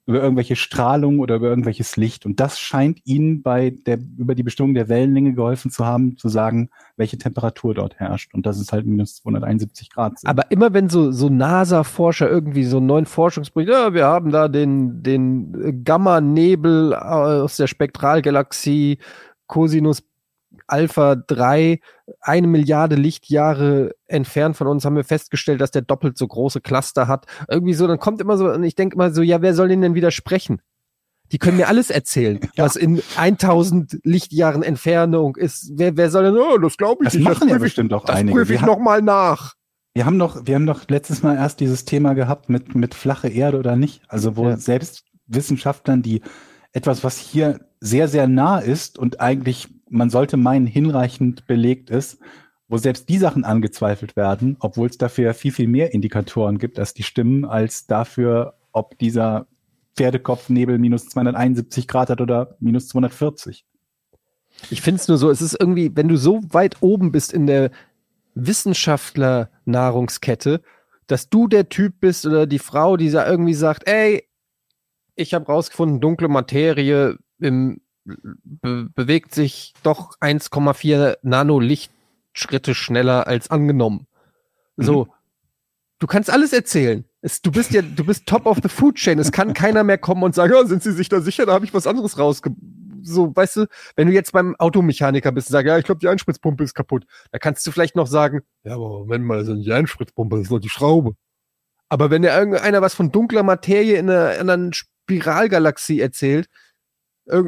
[0.06, 2.24] über irgendwelche Strahlung oder über irgendwelches Licht.
[2.24, 6.30] Und das scheint ihnen bei der, über die Bestimmung der Wellenlänge geholfen zu haben, zu
[6.30, 8.32] sagen, welche Temperatur dort herrscht.
[8.32, 10.18] Und das ist halt minus 271 Grad.
[10.18, 10.30] sind.
[10.30, 14.48] Aber immer wenn so, so NASA-Forscher irgendwie so einen neuen Forschungsbericht, ja, wir haben da
[14.48, 18.96] den, den äh, Gamma-Nebel aus der Spektralgalaxie
[19.46, 20.02] Cosinus
[20.70, 21.80] Alpha 3,
[22.20, 27.08] eine Milliarde Lichtjahre entfernt von uns, haben wir festgestellt, dass der doppelt so große Cluster
[27.08, 27.26] hat.
[27.48, 29.82] Irgendwie so, dann kommt immer so, und ich denke immer so, ja, wer soll denen
[29.82, 30.60] denn widersprechen?
[31.32, 35.70] Die können mir alles erzählen, was in 1000 Lichtjahren Entfernung ist.
[35.76, 37.24] Wer, wer soll denn, oh, das glaube ich das nicht.
[37.24, 38.36] machen ja prüfe ich, bestimmt auch das einige.
[38.38, 39.54] prüfe ich Wir, noch mal nach.
[39.94, 43.28] wir haben doch, wir haben doch letztes Mal erst dieses Thema gehabt mit, mit flache
[43.28, 44.02] Erde oder nicht.
[44.08, 44.56] Also wo Ja.
[44.56, 46.22] selbst Wissenschaftlern, die
[46.72, 52.18] etwas, was hier sehr, sehr nah ist und eigentlich, man sollte meinen, hinreichend belegt ist,
[52.68, 56.94] wo selbst die Sachen angezweifelt werden, obwohl es dafür viel, viel mehr Indikatoren gibt, als
[56.94, 59.46] die stimmen, als dafür, ob dieser
[59.96, 63.64] Pferdekopfnebel minus 271 Grad hat oder minus 240.
[64.70, 67.46] Ich finde es nur so, es ist irgendwie, wenn du so weit oben bist in
[67.46, 67.70] der
[68.34, 70.62] Wissenschaftler-Nahrungskette,
[71.06, 74.24] dass du der Typ bist oder die Frau, die da irgendwie sagt, ey,
[75.16, 77.80] ich habe rausgefunden, dunkle Materie im,
[78.22, 84.06] be bewegt sich doch 1,4 Nanolichtschritte schneller als angenommen.
[84.76, 85.08] So,
[85.98, 87.04] du kannst alles erzählen.
[87.22, 89.18] Es, du bist ja, du bist top of the food chain.
[89.18, 91.46] Es kann keiner mehr kommen und sagen, ja, sind Sie sich da sicher?
[91.46, 92.54] Da habe ich was anderes rausge...
[93.02, 93.66] So, weißt du,
[93.96, 97.06] wenn du jetzt beim Automechaniker bist und sagst, ja, ich glaube, die Einspritzpumpe ist kaputt,
[97.32, 100.36] da kannst du vielleicht noch sagen, ja, aber Moment mal, das ist nicht die Einspritzpumpe,
[100.36, 101.14] das ist doch die Schraube.
[101.88, 106.48] Aber wenn dir irgendeiner was von dunkler Materie in einer, in einer Spiralgalaxie erzählt,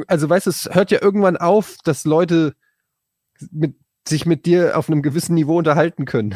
[0.07, 2.55] also weißt du, es hört ja irgendwann auf, dass Leute
[3.51, 3.75] mit,
[4.07, 6.35] sich mit dir auf einem gewissen Niveau unterhalten können.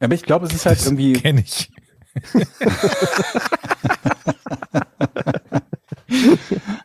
[0.00, 1.12] Aber ich glaube, es ist halt Das irgendwie.
[1.14, 1.70] kenne ich.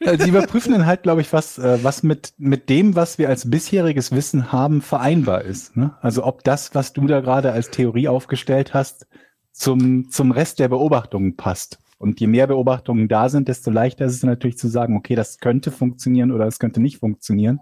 [0.06, 3.27] Also sie überprüfen dann halt, glaube ich, was, äh, was mit, mit dem, was wir
[3.27, 5.76] als bisheriges Wissen haben, vereinbar ist.
[5.76, 5.95] Ne?
[6.02, 9.06] Also ob das, was du da gerade als Theorie aufgestellt hast,
[9.52, 11.80] zum, zum Rest der Beobachtungen passt.
[11.99, 15.39] Und je mehr Beobachtungen da sind, desto leichter ist es natürlich zu sagen, okay, das
[15.39, 17.59] könnte funktionieren oder es könnte nicht funktionieren.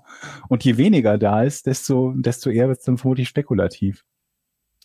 [0.50, 4.04] Und je weniger da ist, desto, desto eher wird es dann vermutlich spekulativ.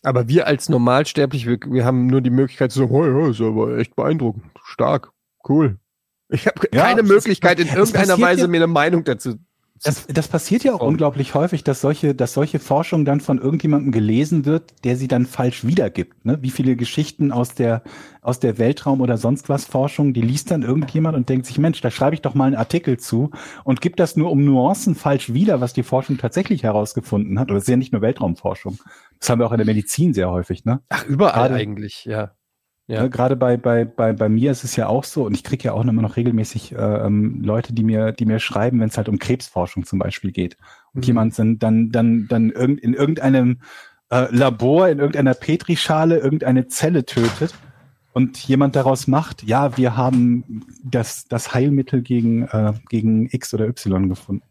[0.03, 3.41] Aber wir als Normalsterblich, wir, wir haben nur die Möglichkeit zu sagen, oh ja, ist
[3.41, 5.11] aber echt beeindruckend, stark,
[5.47, 5.77] cool.
[6.29, 9.35] Ich habe Ja, keine Möglichkeit, in irgendeiner Weise ja- mir eine Meinung dazu.
[9.83, 13.91] Das, das passiert ja auch unglaublich häufig, dass solche, dass solche Forschung dann von irgendjemandem
[13.91, 16.23] gelesen wird, der sie dann falsch wiedergibt.
[16.23, 16.37] Ne?
[16.41, 17.81] Wie viele Geschichten aus der,
[18.21, 21.81] aus der Weltraum oder sonst was Forschung, die liest dann irgendjemand und denkt sich, Mensch,
[21.81, 23.31] da schreibe ich doch mal einen Artikel zu
[23.63, 27.49] und gibt das nur um Nuancen falsch wieder, was die Forschung tatsächlich herausgefunden hat.
[27.49, 28.77] Oder es ist ja nicht nur Weltraumforschung.
[29.19, 30.81] Das haben wir auch in der Medizin sehr häufig, ne?
[30.89, 32.31] Ach, überall Gerade- eigentlich, ja.
[32.91, 33.03] Ja.
[33.03, 33.07] Ja.
[33.07, 35.71] Gerade bei, bei, bei, bei mir ist es ja auch so, und ich kriege ja
[35.71, 39.07] auch immer noch regelmäßig äh, ähm, Leute, die mir, die mir schreiben, wenn es halt
[39.07, 40.57] um Krebsforschung zum Beispiel geht.
[40.93, 41.07] Und Mhm.
[41.07, 43.61] jemand dann, dann, dann, dann irgend, in irgendeinem
[44.09, 47.53] äh, Labor, in irgendeiner Petrischale irgendeine Zelle tötet
[48.11, 53.69] und jemand daraus macht, ja, wir haben das, das Heilmittel gegen, äh, gegen X oder
[53.69, 54.43] Y gefunden.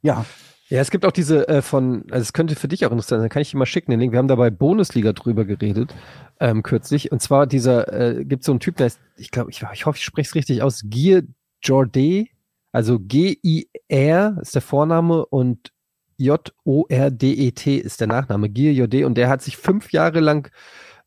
[0.00, 0.24] Ja,
[0.72, 3.28] Ja, es gibt auch diese äh, von, also es könnte für dich auch interessant sein,
[3.28, 4.12] kann ich dir mal schicken, den Link.
[4.12, 5.94] Wir haben da bei Bundesliga drüber geredet,
[6.40, 7.12] ähm, kürzlich.
[7.12, 9.98] Und zwar dieser, äh, gibt so einen Typ, der ist, ich glaube, ich, ich hoffe,
[9.98, 11.24] ich spreche es richtig aus, Gier
[11.62, 12.28] Jordet,
[12.72, 15.74] also G-I-R ist der Vorname und
[16.16, 19.04] J-O-R-D-E-T ist der Nachname, Gier Jordet.
[19.04, 20.50] Und der hat sich fünf Jahre lang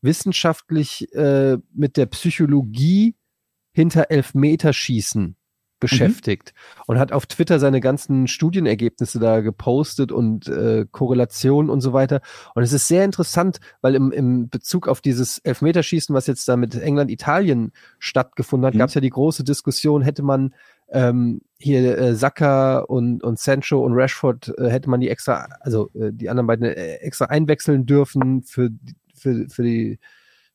[0.00, 3.16] wissenschaftlich äh, mit der Psychologie
[3.72, 5.36] hinter Elfmeterschießen
[5.80, 6.54] beschäftigt
[6.86, 12.20] und hat auf Twitter seine ganzen Studienergebnisse da gepostet und äh, Korrelationen und so weiter.
[12.54, 16.56] Und es ist sehr interessant, weil im, im Bezug auf dieses Elfmeterschießen, was jetzt da
[16.56, 18.78] mit England, Italien stattgefunden hat, Mhm.
[18.78, 20.54] gab es ja die große Diskussion, hätte man
[20.88, 25.90] ähm, hier äh, Saka und, und Sancho und Rashford, äh, hätte man die extra, also
[25.94, 28.70] äh, die anderen beiden äh, extra einwechseln dürfen für,
[29.14, 29.98] für, für die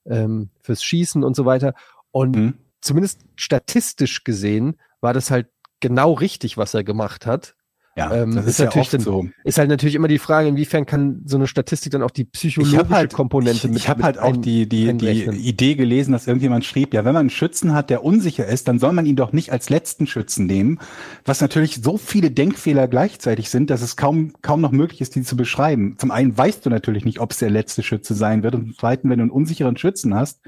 [0.05, 1.73] ähm, fürs Schießen und so weiter.
[2.11, 2.53] Und Mhm.
[2.81, 5.47] zumindest statistisch gesehen war das halt
[5.79, 7.55] genau richtig, was er gemacht hat.
[7.97, 9.27] Ja, Ähm, das ist ist, ja natürlich dann- so.
[9.43, 12.31] Ist halt natürlich immer die Frage, inwiefern kann so eine Statistik dann auch die Ich
[12.31, 15.23] psychologische habe halt, Komponente ich, mit ich hab mit halt auch die, die, die.
[15.25, 18.79] Idee gelesen, dass irgendjemand schrieb, ja, wenn man einen Schützen hat, der unsicher ist, dann
[18.79, 20.79] soll man ihn doch nicht als letzten Schützen nehmen,
[21.25, 25.23] was natürlich so viele Denkfehler gleichzeitig sind, dass es kaum, kaum noch möglich ist, die
[25.23, 25.95] zu beschreiben.
[25.97, 28.77] Zum einen weißt du natürlich nicht, ob es der letzte Schütze sein wird und zum
[28.77, 30.39] zweiten, wenn du einen unsicheren Schützen hast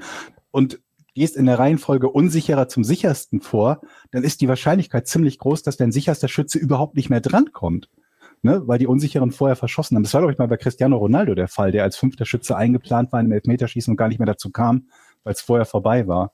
[0.50, 0.80] und
[1.14, 3.80] gehst in der Reihenfolge unsicherer zum sichersten vor,
[4.10, 7.88] dann ist die Wahrscheinlichkeit ziemlich groß, dass dein sicherster Schütze überhaupt nicht mehr drankommt
[8.44, 10.04] ne, weil die Unsicheren vorher verschossen haben.
[10.04, 13.10] Das war, glaube ich, mal bei Cristiano Ronaldo der Fall, der als fünfter Schütze eingeplant
[13.10, 14.88] war im Elfmeterschießen und gar nicht mehr dazu kam,
[15.24, 16.32] weil es vorher vorbei war.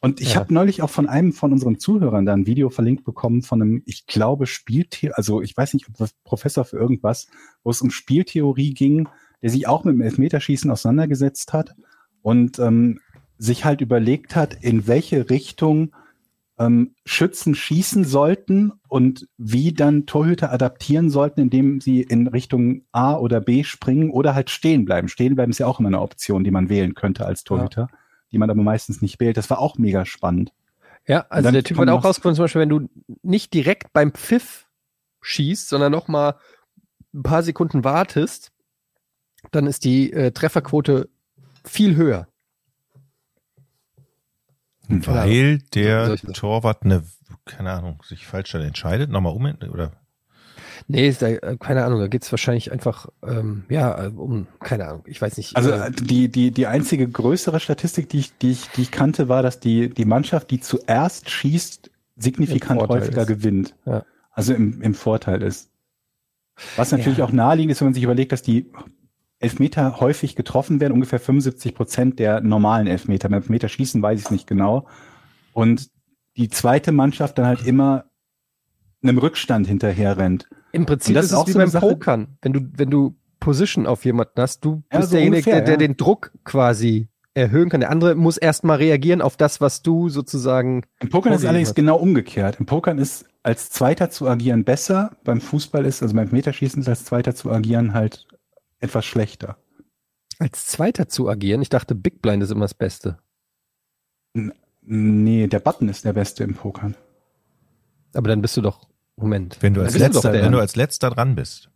[0.00, 0.40] Und ich Ja.
[0.40, 3.82] habe neulich auch von einem von unseren Zuhörern da ein Video verlinkt bekommen von einem,
[3.84, 5.86] ich glaube, Spieltheorie, also ich weiß nicht,
[6.24, 7.26] Professor für irgendwas,
[7.64, 9.08] wo es um Spieltheorie ging,
[9.42, 11.74] der sich auch mit dem Elfmeterschießen auseinandergesetzt hat
[12.22, 13.00] und ähm,
[13.40, 15.94] sich halt überlegt hat, in welche Richtung
[16.58, 23.16] ähm, Schützen schießen sollten und wie dann Torhüter adaptieren sollten, indem sie in Richtung A
[23.16, 25.08] oder B springen oder halt stehen bleiben.
[25.08, 27.88] Stehen bleiben ist ja auch immer eine Option, die man wählen könnte als Torhüter,
[28.30, 29.38] die man aber meistens nicht wählt.
[29.38, 30.52] Das war auch mega spannend.
[31.06, 32.90] Ja, also der Typ hat auch rausgefunden, zum Beispiel, wenn du
[33.22, 34.68] nicht direkt beim Pfiff
[35.22, 36.34] schießt, sondern noch mal
[37.14, 38.52] ein paar Sekunden wartest,
[39.50, 41.08] dann ist die äh, Trefferquote
[41.64, 42.29] viel höher.
[44.90, 46.16] Weil der.
[46.34, 47.02] Torwart eine,
[47.44, 49.92] keine Ahnung, sich falsch dann entscheidet, nochmal um oder
[50.88, 54.88] Nee, ist da, äh, keine Ahnung, da geht's wahrscheinlich einfach, ähm, ja, äh, um, keine
[54.88, 55.56] Ahnung, ich weiß nicht.
[55.56, 59.28] Also äh, die, die, die einzige größere Statistik, die ich, die ich, die ich kannte,
[59.28, 63.28] war, dass die, die Mannschaft, die zuerst schießt, signifikant häufiger ist.
[63.28, 63.74] gewinnt.
[63.86, 64.04] Ja.
[64.32, 65.70] Also im, im Vorteil ist.
[66.76, 67.24] Was natürlich Ja.
[67.24, 68.66] auch naheliegend ist, wenn man sich überlegt, dass die
[69.40, 73.28] Elfmeter häufig getroffen werden, ungefähr 75 Prozent der normalen Elfmeter.
[73.28, 74.86] Beim Elfmeter schießen weiß ich es nicht genau.
[75.52, 75.88] Und
[76.36, 78.04] die zweite Mannschaft dann halt immer
[79.02, 80.48] einem Rückstand hinterher rennt.
[80.72, 82.36] Im Prinzip das ist ist es auch wie so beim Sache- Pokern.
[82.42, 85.64] Wenn du, wenn du Position auf jemanden hast, du Ja, bist so derjenige, ungefähr, der,
[85.64, 85.78] der ja.
[85.78, 87.80] den Druck quasi erhöhen kann.
[87.80, 90.82] Der andere muss erstmal reagieren auf das, was du sozusagen.
[91.00, 91.76] Im Pokern ist allerdings hat.
[91.76, 92.60] genau umgekehrt.
[92.60, 95.16] Im Pokern ist als Zweiter zu agieren besser.
[95.24, 98.26] Beim Fußball ist, also beim Meterschießen ist als Zweiter zu agieren halt
[98.80, 99.56] etwas schlechter.
[100.38, 101.60] als Zweiter zu agieren.
[101.62, 103.18] Ich dachte, Big Blind ist immer das Beste.
[104.82, 106.96] Nee, der Button ist der beste im Pokern.
[108.14, 109.58] Aber dann bist du doch, Moment.
[109.60, 111.68] wenn du als letzter, der- wenn du als letzter dran bist.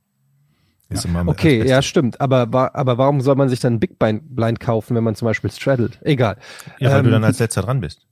[0.88, 2.20] Ist immer als Okay, ja, stimmt.
[2.20, 2.42] Aber,
[2.74, 5.98] aber warum soll man sich dann Big Blind, kaufen, wenn man zum Beispiel straddelt?
[6.02, 6.38] Egal.
[6.78, 8.06] Ja, weil du Ähm, dann als letzter dran bist.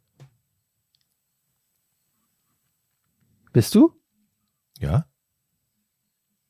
[3.52, 3.92] Bist du?
[4.78, 5.06] Ja,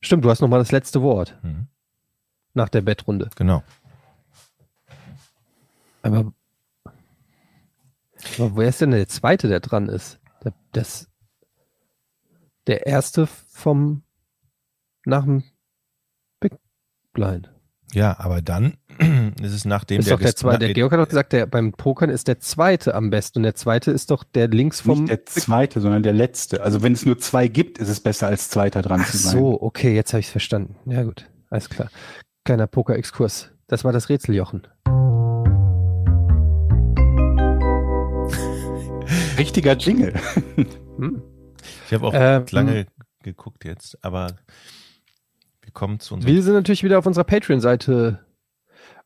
[0.05, 1.69] Stimmt, du hast noch mal das letzte Wort mhm.
[2.55, 3.31] Nach der Bettrunde.
[3.37, 3.62] genau.
[6.03, 6.33] Aber,
[8.39, 10.19] aber wer ist denn der Zweite, der dran ist?
[10.45, 11.09] Der, das,
[12.66, 14.03] der Erste vom
[15.05, 15.45] nach dem
[16.41, 16.55] Big
[17.12, 17.53] Blind.
[17.95, 18.79] Ja, aber dann
[19.43, 20.61] ist es nachdem ist doch der Zweite.
[20.61, 23.41] Der Georg hat doch gesagt, der, beim Pokern ist der Zweite am besten.
[23.41, 25.01] Und der Zweite ist doch der links vom.
[25.05, 26.62] Nicht der Zweite, sondern der Letzte.
[26.62, 29.33] Also wenn es nur zwei gibt, ist es besser als Zweiter dran Ach zu sein.
[29.33, 30.77] so, okay, jetzt habe ich es verstanden.
[30.87, 31.91] Ja gut, alles klar.
[32.44, 33.52] Kleiner Poker-Exkurs.
[33.69, 34.66] Das war das Rätseljochen.
[39.39, 40.14] Richtiger Jingle.
[40.97, 41.23] Hm.
[41.86, 42.86] Ich habe auch Ähm, lange
[43.23, 44.36] geguckt jetzt, aber
[45.62, 46.35] wir kommen zu unserem.
[46.35, 48.19] Wir sind natürlich wieder auf unserer Patreon-Seite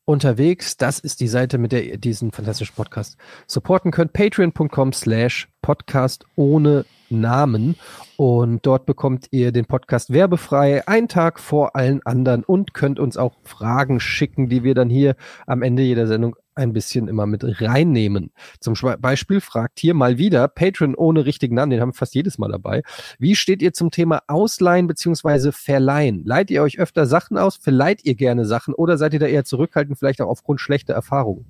[0.04, 0.76] unterwegs.
[0.76, 4.12] Das ist die Seite, mit der ihr diesen fantastischen Podcast supporten könnt.
[4.14, 7.74] Patreon.com slash Podcast ohne Namen.
[8.16, 13.16] Und dort bekommt ihr den Podcast werbefrei, einen Tag vor allen anderen und könnt uns
[13.16, 17.42] auch Fragen schicken, die wir dann hier am Ende jeder Sendung ein bisschen immer mit
[17.60, 18.30] reinnehmen.
[18.60, 22.38] Zum Beispiel fragt hier mal wieder Patron ohne richtigen Namen, den haben wir fast jedes
[22.38, 22.82] Mal dabei.
[23.18, 26.22] Wie steht ihr zum Thema Ausleihen beziehungsweise Verleihen?
[26.24, 27.56] Leiht ihr euch öfter Sachen aus?
[27.56, 31.44] Verleiht ihr gerne Sachen oder seid ihr da eher zurückhaltend, vielleicht auch aufgrund schlechter Erfahrungen?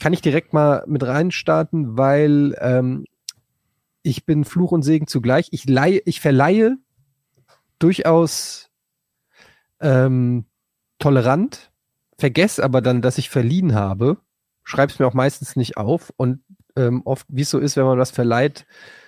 [0.00, 3.04] Kann ich direkt mal mit reinstarten, weil ähm,
[4.02, 5.48] ich bin Fluch und Segen zugleich.
[5.50, 6.78] Ich leihe, ich verleihe
[7.78, 8.70] durchaus
[9.80, 10.44] ähm,
[10.98, 11.70] tolerant,
[12.18, 14.18] vergesse aber dann, dass ich verliehen habe,
[14.62, 16.40] schreib's mir auch meistens nicht auf und
[16.76, 18.66] ähm, oft, wie es so ist, wenn man was verleiht,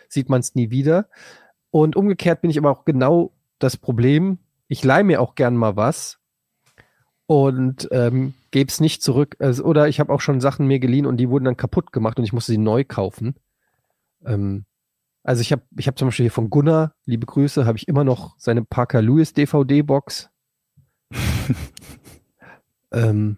[0.09, 1.09] sieht man es nie wieder.
[1.71, 4.39] Und umgekehrt bin ich aber auch genau das Problem.
[4.69, 6.19] Ich leihe mir auch gern mal was
[7.27, 9.37] und ähm, gebe es nicht zurück.
[9.39, 12.19] Also, oder ich habe auch schon Sachen mir geliehen und die wurden dann kaputt gemacht
[12.19, 13.37] und ich musste sie neu kaufen.
[14.25, 14.65] Ähm,
[15.23, 18.05] also ich habe ich hab zum Beispiel hier von Gunnar, liebe Grüße, habe ich immer
[18.05, 20.31] noch seine Parker Lewis DVD-Box.
[22.93, 23.37] ähm,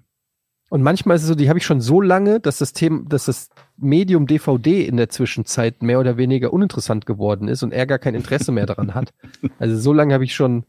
[0.71, 3.27] und manchmal ist es so, die habe ich schon so lange, dass das Thema, dass
[3.27, 7.99] das Medium DVD in der Zwischenzeit mehr oder weniger uninteressant geworden ist und er gar
[7.99, 9.13] kein Interesse mehr daran hat.
[9.59, 10.65] Also so lange habe ich schon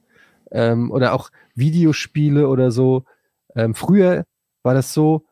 [0.52, 3.06] ähm, oder auch Videospiele oder so.
[3.56, 4.26] Ähm, früher
[4.64, 5.26] war das so,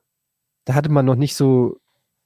[0.65, 1.77] da hatte man noch nicht so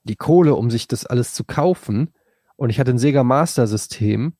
[0.03, 2.13] die Kohle, um sich das alles zu kaufen.
[2.57, 4.33] Und ich hatte ein Sega Master System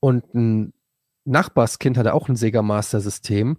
[0.00, 0.72] und ein
[1.24, 3.58] Nachbarskind hatte auch ein Sega Master System.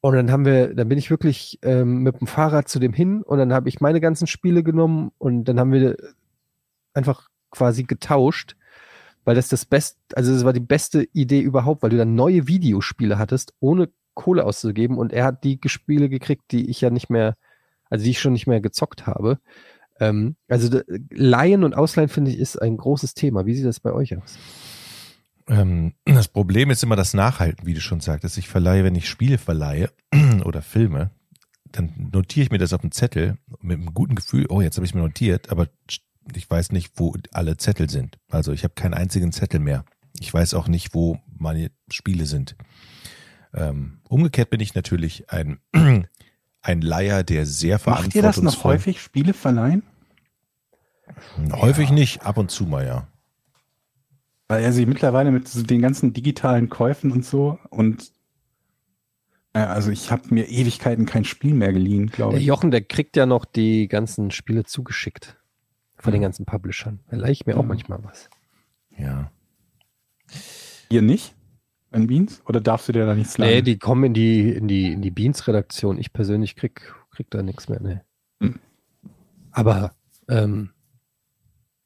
[0.00, 3.22] Und dann haben wir, dann bin ich wirklich ähm, mit dem Fahrrad zu dem hin
[3.22, 5.96] und dann habe ich meine ganzen Spiele genommen und dann haben wir
[6.94, 8.56] einfach quasi getauscht,
[9.24, 12.46] weil das das beste, also das war die beste Idee überhaupt, weil du dann neue
[12.46, 17.10] Videospiele hattest, ohne Kohle auszugeben und er hat die Spiele gekriegt, die ich ja nicht
[17.10, 17.36] mehr,
[17.90, 19.40] also die ich schon nicht mehr gezockt habe.
[20.00, 23.46] Ähm, also Leihen und Ausleihen finde ich ist ein großes Thema.
[23.46, 24.38] Wie sieht das bei euch aus?
[25.48, 28.38] Ähm, das Problem ist immer das Nachhalten, wie du schon sagtest.
[28.38, 29.90] Ich verleihe, wenn ich Spiele verleihe
[30.44, 31.10] oder Filme,
[31.72, 34.86] dann notiere ich mir das auf einen Zettel mit einem guten Gefühl, oh, jetzt habe
[34.86, 35.68] ich mir notiert, aber
[36.34, 38.18] ich weiß nicht, wo alle Zettel sind.
[38.28, 39.84] Also ich habe keinen einzigen Zettel mehr.
[40.18, 42.56] Ich weiß auch nicht, wo meine Spiele sind.
[43.54, 45.58] Ähm, umgekehrt bin ich natürlich ein,
[46.66, 49.82] ein Leier, der sehr Macht ihr das noch verantwortungsvoll- häufig, Spiele verleihen?
[51.52, 53.06] Häufig nicht, ab und zu mal, ja.
[54.48, 58.12] Weil er sich mittlerweile mit so den ganzen digitalen Käufen und so und
[59.54, 62.46] äh, also ich habe mir Ewigkeiten kein Spiel mehr geliehen, glaube Der ich.
[62.46, 65.36] Jochen, der kriegt ja noch die ganzen Spiele zugeschickt
[65.96, 66.28] von den Ja.
[66.28, 67.00] ganzen Publishern.
[67.10, 67.68] Da leih ich mir auch Ja.
[67.68, 68.28] manchmal was.
[68.96, 69.30] Ja.
[70.90, 71.34] Ihr nicht?
[71.96, 72.42] In Beans?
[72.46, 73.54] Oder darfst du dir da nichts leihen?
[73.54, 75.98] Nee, die kommen in die, in die, in die Beans-Redaktion.
[75.98, 78.00] Ich persönlich krieg, krieg da nichts mehr, nee.
[78.40, 78.58] Hm.
[79.50, 79.92] Aber,
[80.28, 80.70] ähm,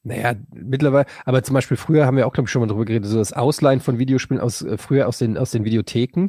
[0.02, 3.08] naja, mittlerweile, aber zum Beispiel früher haben wir auch, glaube ich, schon mal drüber geredet,
[3.08, 6.28] so das Ausleihen von Videospielen aus, äh, früher aus den, aus den Videotheken.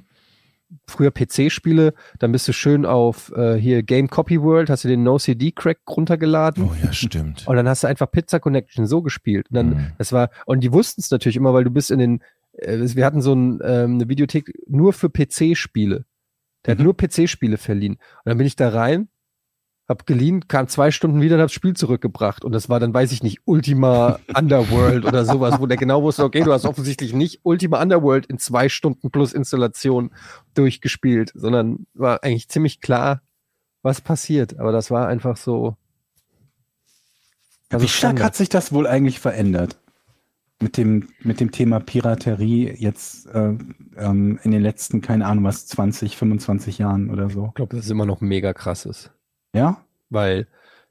[0.88, 5.04] Früher PC-Spiele, dann bist du schön auf äh, hier Game Copy World, hast du den
[5.04, 6.64] No-CD-Crack runtergeladen.
[6.64, 7.46] Oh ja, stimmt.
[7.46, 9.48] Und dann hast du einfach Pizza Connection so gespielt.
[9.50, 9.88] Und dann, Mhm.
[9.98, 12.24] das war, und die wussten es natürlich immer, weil du bist in den,
[12.54, 16.06] wir hatten so ein, ähm, eine Videothek nur für PC-Spiele.
[16.66, 16.80] Der Mhm.
[16.80, 17.94] hat nur PC-Spiele verliehen.
[17.96, 19.08] Und dann bin ich da rein,
[19.88, 22.46] hab geliehen, kam zwei Stunden wieder und hab das Spiel zurückgebracht.
[22.46, 26.24] Und das war dann, weiß ich nicht, Ultima Underworld oder sowas, wo der genau wusste,
[26.24, 30.12] okay, du hast offensichtlich nicht Ultima Underworld in zwei Stunden plus Installation
[30.54, 33.22] durchgespielt, sondern war eigentlich ziemlich klar,
[33.82, 34.60] was passiert.
[34.60, 35.76] Aber das war einfach so.
[37.70, 38.26] also Wie stark Standard.
[38.26, 39.78] hat sich das wohl eigentlich verändert?
[40.62, 43.58] Mit dem, mit dem Thema Piraterie jetzt äh,
[43.98, 47.48] ähm, in den letzten, keine Ahnung was, 20, 25 Jahren oder so.
[47.48, 49.12] Ich glaube, das ist immer noch mega krass ist.
[49.54, 49.84] Ja?
[50.10, 50.48] Weil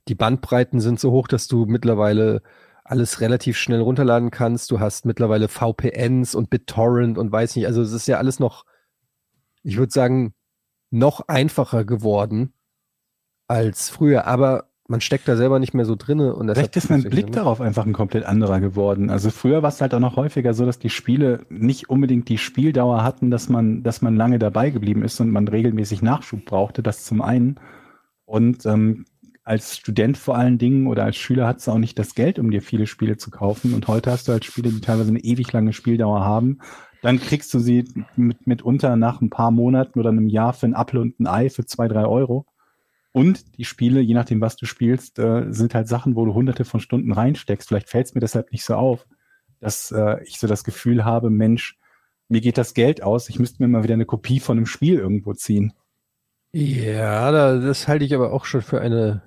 [0.09, 2.43] die Bandbreiten sind so hoch, dass du mittlerweile
[2.91, 4.71] alles relativ schnell runterladen kannst.
[4.71, 7.67] Du hast mittlerweile VPNs und BitTorrent und weiß nicht.
[7.67, 8.65] Also es ist ja alles noch,
[9.63, 10.35] ich würde sagen,
[10.91, 12.53] noch einfacher geworden
[13.47, 14.27] als früher.
[14.27, 16.35] Aber man steckt da selber nicht mehr so drinne.
[16.35, 19.09] Und Vielleicht ist mein Blick darauf einfach ein komplett anderer geworden.
[19.09, 22.39] Also früher war es halt auch noch häufiger so, dass die Spiele nicht unbedingt die
[22.39, 26.83] Spieldauer hatten, dass man, dass man lange dabei geblieben ist und man regelmäßig Nachschub brauchte.
[26.83, 27.61] Das zum einen.
[28.25, 29.05] Und ähm,
[29.45, 32.51] als Student vor allen Dingen oder als Schüler hattest du auch nicht das Geld, um
[32.51, 33.75] dir viele Spiele zu kaufen.
[33.75, 36.59] Und heute hast du halt Spiele, die teilweise eine ewig lange Spieldauer haben.
[37.01, 37.85] Dann kriegst du sie
[38.17, 41.49] mit, mitunter nach ein paar Monaten oder einem Jahr für ein Apfel und ein Ei
[41.49, 42.45] für zwei, drei Euro.
[43.13, 46.65] Und die Spiele, je nachdem, was du spielst, äh, sind halt Sachen, wo du hunderte
[46.65, 47.69] von Stunden reinsteckst.
[47.69, 49.07] Vielleicht fällt es mir deshalb nicht so auf,
[49.59, 51.79] dass äh, ich so das Gefühl habe, Mensch,
[52.29, 54.99] mir geht das Geld aus, ich müsste mir mal wieder eine Kopie von einem Spiel
[54.99, 55.73] irgendwo ziehen.
[56.53, 59.23] Ja, da, das halte ich aber auch schon für eine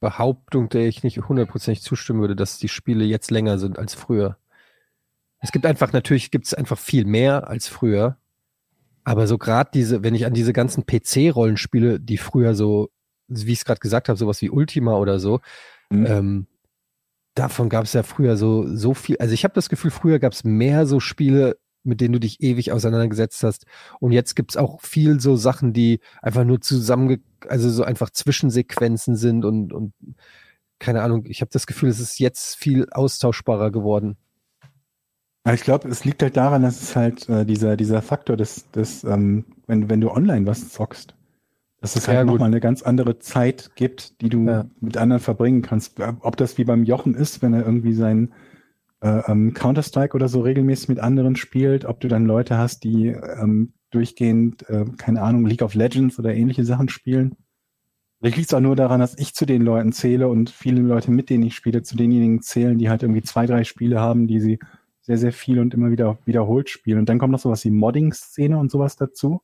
[0.00, 4.36] Behauptung, der ich nicht hundertprozentig zustimmen würde, dass die Spiele jetzt länger sind als früher.
[5.40, 8.16] Es gibt einfach, natürlich gibt es einfach viel mehr als früher.
[9.04, 12.90] Aber so gerade diese, wenn ich an diese ganzen PC-Rollenspiele, die früher so,
[13.30, 15.40] wie ich es gerade gesagt habe, sowas wie Ultima oder so,
[15.92, 16.06] Mhm.
[16.06, 16.46] ähm,
[17.34, 19.16] davon gab es ja früher so, so viel.
[19.18, 22.40] Also ich habe das Gefühl, früher gab es mehr so Spiele, mit denen du dich
[22.42, 23.64] ewig auseinandergesetzt hast.
[24.00, 29.16] Und jetzt gibt's auch viel so Sachen, die einfach nur zusammenge, also so einfach Zwischensequenzen
[29.16, 29.94] sind und, und
[30.78, 34.16] keine Ahnung, ich habe das Gefühl, es ist jetzt viel austauschbarer geworden.
[35.52, 39.04] Ich glaube, es liegt halt daran, dass es halt äh, dieser, dieser Faktor des, des
[39.04, 41.14] ähm, wenn, wenn du online was zockst,
[41.80, 44.66] dass es halt nochmal eine ganz andere Zeit gibt, die du Ja.
[44.80, 45.98] mit anderen verbringen kannst.
[46.20, 48.32] Ob das wie beim Jochen ist, wenn er irgendwie sein
[49.02, 53.06] äh, ähm, Counter-Strike oder so regelmäßig mit anderen spielt, ob du dann Leute hast, die
[53.08, 57.34] ähm, durchgehend, äh, keine Ahnung, League of Legends oder ähnliche Sachen spielen.
[58.18, 61.10] Vielleicht liegt es auch nur daran, dass ich zu den Leuten zähle und viele Leute,
[61.10, 64.40] mit denen ich spiele, zu denjenigen zählen, die halt irgendwie zwei, drei Spiele haben, die
[64.40, 64.58] sie
[65.00, 66.98] sehr, sehr viel und immer wieder wiederholt spielen.
[66.98, 69.40] Und dann kommt noch sowas wie Modding-Szene und sowas dazu.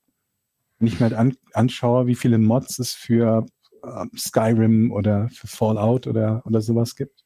[0.78, 3.46] Wenn ich mir halt an, anschaue, wie viele Mods es für
[3.84, 7.24] ähm, Skyrim oder für Fallout oder, oder sowas gibt.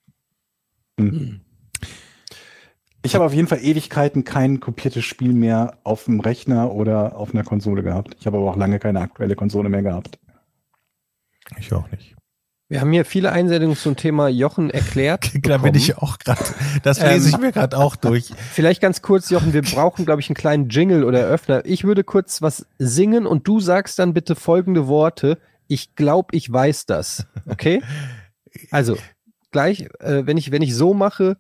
[0.98, 1.40] Hm.
[3.02, 7.32] Ich habe auf jeden Fall Ewigkeiten kein kopiertes Spiel mehr auf dem Rechner oder auf
[7.32, 8.14] einer Konsole gehabt.
[8.20, 10.18] Ich habe aber auch lange keine aktuelle Konsole mehr gehabt.
[11.58, 12.14] Ich auch nicht.
[12.70, 15.32] Wir haben hier viele Einsendungen zum Thema Jochen erklärt.
[15.42, 16.44] Da bin ich auch gerade.
[16.84, 18.30] Das lese Ähm, ich mir gerade auch durch.
[18.52, 21.64] Vielleicht ganz kurz, Jochen, wir brauchen, glaube ich, einen kleinen Jingle oder Öffner.
[21.66, 25.38] Ich würde kurz was singen und du sagst dann bitte folgende Worte.
[25.66, 27.26] Ich glaube, ich weiß das.
[27.46, 27.82] Okay?
[28.72, 28.96] Also,
[29.52, 31.36] gleich, äh, wenn ich, wenn ich so mache,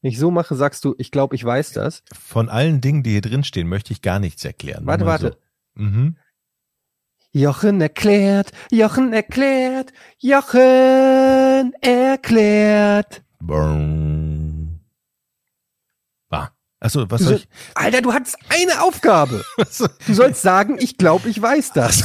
[0.00, 2.02] wenn ich so mache, sagst du, ich glaube, ich weiß das.
[2.10, 4.86] Von allen Dingen, die hier drin stehen, möchte ich gar nichts erklären.
[4.86, 5.36] Warte, warte.
[5.76, 5.82] So.
[5.82, 6.16] Mhm.
[7.36, 13.24] Jochen erklärt, Jochen erklärt, Jochen erklärt.
[16.30, 16.50] Ah.
[16.78, 17.48] Achso, was soll ich?
[17.74, 19.42] Alter, du hattest eine Aufgabe.
[20.06, 22.04] Du sollst sagen, ich glaube, ich weiß das.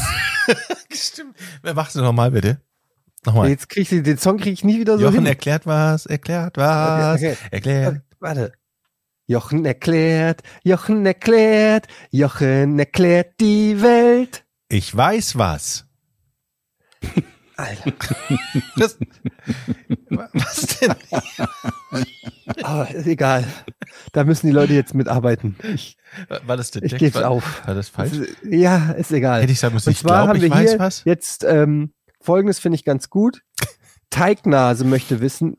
[0.91, 1.35] Stimmt.
[1.61, 2.61] Wer macht es nochmal, bitte?
[3.23, 3.49] Nochmal.
[3.49, 5.25] Jetzt krieg ich den Song krieg ich nie wieder so Jochen hin.
[5.27, 7.37] erklärt was, erklärt was, okay.
[7.51, 8.01] erklärt.
[8.19, 8.53] Warte.
[9.27, 14.43] Jochen erklärt, Jochen erklärt, Jochen erklärt die Welt.
[14.69, 15.85] Ich weiß was.
[17.57, 17.91] Alter.
[18.77, 18.97] Das,
[20.09, 20.95] was denn?
[22.63, 23.45] Aber ist egal.
[24.13, 25.55] Da müssen die Leute jetzt mitarbeiten.
[25.73, 25.97] Ich,
[26.45, 27.67] War das der ich geb's War- auf.
[27.67, 28.13] War das falsch?
[28.49, 29.41] Ja, ist egal.
[29.41, 31.03] Hätte ich sagen müssen, Und ich glaube, ich weiß was.
[31.03, 33.41] jetzt ähm, folgendes finde ich ganz gut.
[34.09, 35.57] Teignase möchte wissen,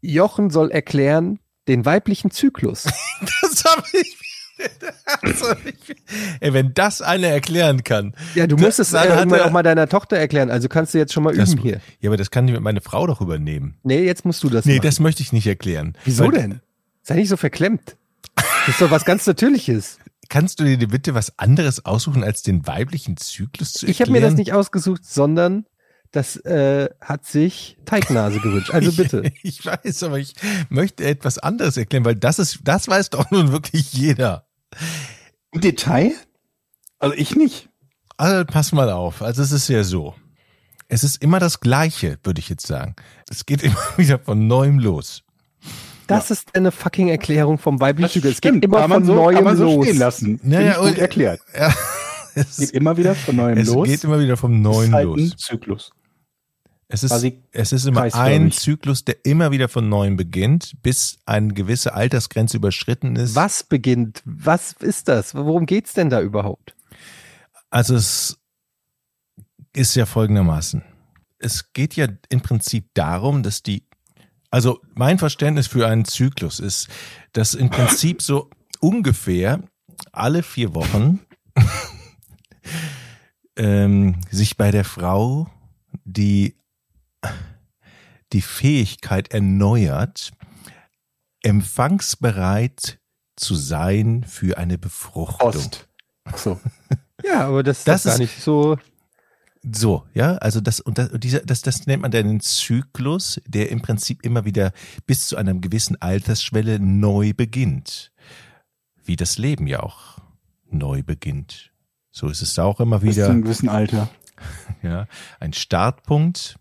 [0.00, 2.84] Jochen soll erklären den weiblichen Zyklus.
[3.42, 4.18] Das habe ich.
[4.58, 5.96] Ich
[6.40, 8.14] Ey, wenn das einer erklären kann.
[8.34, 10.50] Ja, du musst es dann irgendwann er- auch mal deiner Tochter erklären.
[10.50, 11.80] Also kannst du jetzt schon mal Das, üben hier.
[12.00, 13.76] ja, aber das kann die- meine Frau doch übernehmen.
[13.82, 14.86] Nee, jetzt musst du das Nee, machen.
[14.86, 15.94] das möchte ich nicht erklären.
[16.04, 16.60] Wieso Weil- denn?
[17.02, 17.96] Sei nicht so verklemmt.
[18.36, 19.98] Das ist doch was ganz Natürliches.
[20.30, 24.16] Kannst du dir bitte was anderes aussuchen, als den weiblichen Zyklus zu Ich erklären?
[24.16, 25.66] habe mir das nicht ausgesucht, sondern
[26.14, 28.70] das äh, hat sich Teignase gewünscht.
[28.72, 29.32] Also bitte.
[29.42, 30.34] Ich weiß, aber ich
[30.68, 34.46] möchte etwas anderes erklären, weil das ist, das weiß doch nun wirklich jeder.
[35.50, 36.12] Im Detail?
[37.00, 37.68] Also ich nicht.
[38.16, 39.22] Also pass mal auf.
[39.22, 40.14] Also es ist ja so.
[40.86, 42.94] Es ist immer das Gleiche, würde ich jetzt sagen.
[43.28, 45.24] Es geht immer wieder von neuem los.
[46.06, 48.34] Das ist eine fucking Erklärung vom weiblichen Zyklus.
[48.34, 49.86] Es geht immer kann man von so, neuem kann man so los.
[49.86, 50.40] stehen lassen.
[50.44, 51.40] Ja, Finde ja, ich gut erklärt.
[51.58, 51.74] Ja,
[52.36, 53.86] es, Geht immer wieder von neuem es los.
[53.86, 55.20] geht immer wieder vom Neuen ist halt los.
[55.20, 55.92] ein Zyklus.
[56.94, 61.52] Es ist, es ist immer ein Zyklus, der immer wieder von neuem beginnt, bis eine
[61.52, 63.34] gewisse Altersgrenze überschritten ist.
[63.34, 64.22] Was beginnt?
[64.24, 65.34] Was ist das?
[65.34, 66.76] Worum geht's denn da überhaupt?
[67.68, 68.38] Also es
[69.72, 70.84] ist ja folgendermaßen.
[71.40, 73.88] Es geht ja im Prinzip darum, dass die,
[74.52, 76.86] also mein Verständnis für einen Zyklus ist,
[77.32, 79.64] dass im Prinzip so ungefähr
[80.12, 81.18] alle vier Wochen
[83.56, 85.50] ähm, sich bei der Frau
[86.04, 86.54] die,
[88.32, 90.32] die Fähigkeit erneuert,
[91.42, 92.98] empfangsbereit
[93.36, 95.70] zu sein für eine Befruchtung.
[96.24, 96.60] Ach so.
[97.22, 98.76] Ja, aber das, Das ist gar nicht so.
[99.72, 103.40] So, ja, also das und das, und dieser, das, das nennt man dann einen Zyklus,
[103.46, 104.72] der im Prinzip immer wieder
[105.06, 108.12] bis zu einer gewissen Altersschwelle neu beginnt.
[109.04, 110.18] Wie das Leben ja auch
[110.70, 111.72] neu beginnt.
[112.10, 114.10] So ist es da auch immer Bis zu wieder, einem gewissen Alter.
[114.82, 115.06] ja,
[115.40, 116.56] ein Startpunkt.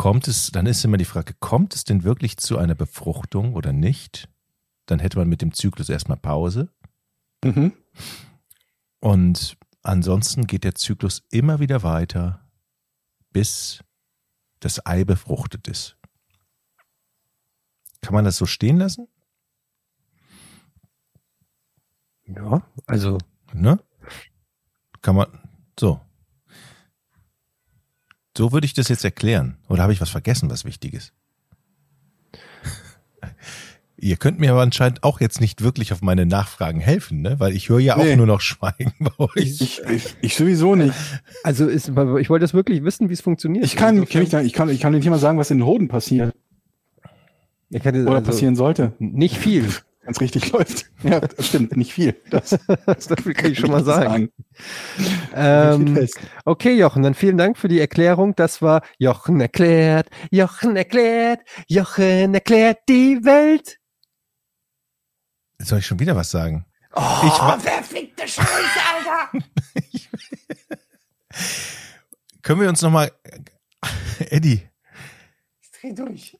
[0.00, 3.74] Kommt es, dann ist immer die Frage, kommt es denn wirklich zu einer Befruchtung oder
[3.74, 4.30] nicht?
[4.86, 6.70] Dann hätte man mit dem Zyklus erstmal Pause.
[7.44, 7.74] Mhm.
[9.00, 12.50] Und ansonsten geht der Zyklus immer wieder weiter,
[13.30, 13.84] bis
[14.60, 15.98] das Ei befruchtet ist.
[18.00, 19.06] Kann man das so stehen lassen?
[22.26, 23.18] Ja, also
[23.52, 23.78] Ne?
[25.02, 25.26] Kann man,
[25.78, 26.00] so.
[28.36, 29.56] So würde ich das jetzt erklären.
[29.68, 31.12] Oder habe ich was vergessen, was wichtig ist?
[34.02, 37.38] Ihr könnt mir aber anscheinend auch jetzt nicht wirklich auf meine Nachfragen helfen, ne?
[37.38, 38.16] Weil ich höre ja auch Nee.
[38.16, 39.36] nur noch Schweigen bei euch.
[39.60, 40.94] Ich, ich, ich sowieso nicht.
[41.42, 43.64] Also ist, ich wollte das wirklich wissen, wie es funktioniert.
[43.64, 45.58] Ich kann, Insofern- kann ich, ich kann, ich kann dir nicht mal sagen, was in
[45.58, 46.34] den Hoden passiert
[47.72, 48.92] ich oder also, passieren sollte.
[48.98, 49.68] Nicht viel.
[50.10, 50.86] Wenn es richtig läuft.
[51.04, 52.20] Ja, das stimmt, nicht viel.
[52.30, 52.50] Das
[52.86, 54.32] Das kann ich schon mal sagen.
[54.98, 56.08] Nicht Ähm,
[56.44, 58.34] okay, Jochen, dann vielen Dank für die Erklärung.
[58.34, 63.78] Das war Jochen erklärt, Jochen erklärt, Jochen erklärt die Welt.
[65.60, 66.66] Soll ich schon wieder was sagen?
[66.92, 68.48] Oh, Ich Verfickte Scheiße,
[68.96, 69.30] Alter!
[72.42, 73.12] Können wir uns nochmal,
[74.18, 74.68] Eddie,
[75.62, 76.36] ich dreh durch.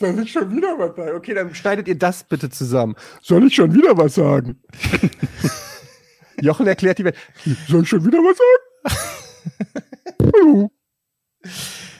[0.00, 1.14] Soll ich schon wieder was sagen?
[1.16, 2.94] Okay, dann schneidet ihr das bitte zusammen.
[3.22, 4.58] Soll ich schon wieder was sagen?
[6.40, 7.16] Jochen erklärt die Welt.
[7.68, 10.70] Soll ich schon wieder was sagen?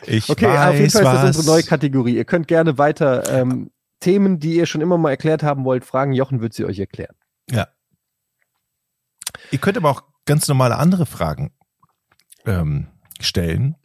[0.06, 1.36] ich Okay, weiß auf jeden Fall ist das was.
[1.36, 2.16] unsere neue Kategorie.
[2.16, 3.70] Ihr könnt gerne weiter ähm,
[4.01, 6.14] Themen, die ihr schon immer mal erklärt haben wollt, fragen.
[6.14, 7.14] Jochen wird sie euch erklären.
[7.51, 7.68] Ja.
[9.51, 11.52] Ihr könnt aber auch ganz normale andere Fragen
[12.47, 12.86] ähm,
[13.20, 13.77] stellen,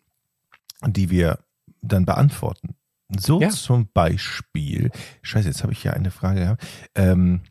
[0.85, 1.39] die wir
[1.81, 2.75] dann beantworten.
[3.09, 3.49] So Ja.
[3.49, 4.91] zum Beispiel,
[5.21, 6.65] scheiße, jetzt habe ich ja eine Frage gehabt.
[6.95, 7.41] Ähm,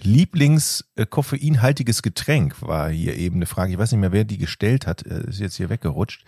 [0.00, 3.72] Lieblings äh, koffeinhaltiges Getränk war hier eben eine Frage.
[3.72, 5.04] Ich weiß nicht mehr, wer die gestellt hat.
[5.04, 6.24] Äh, Ist jetzt hier weggerutscht.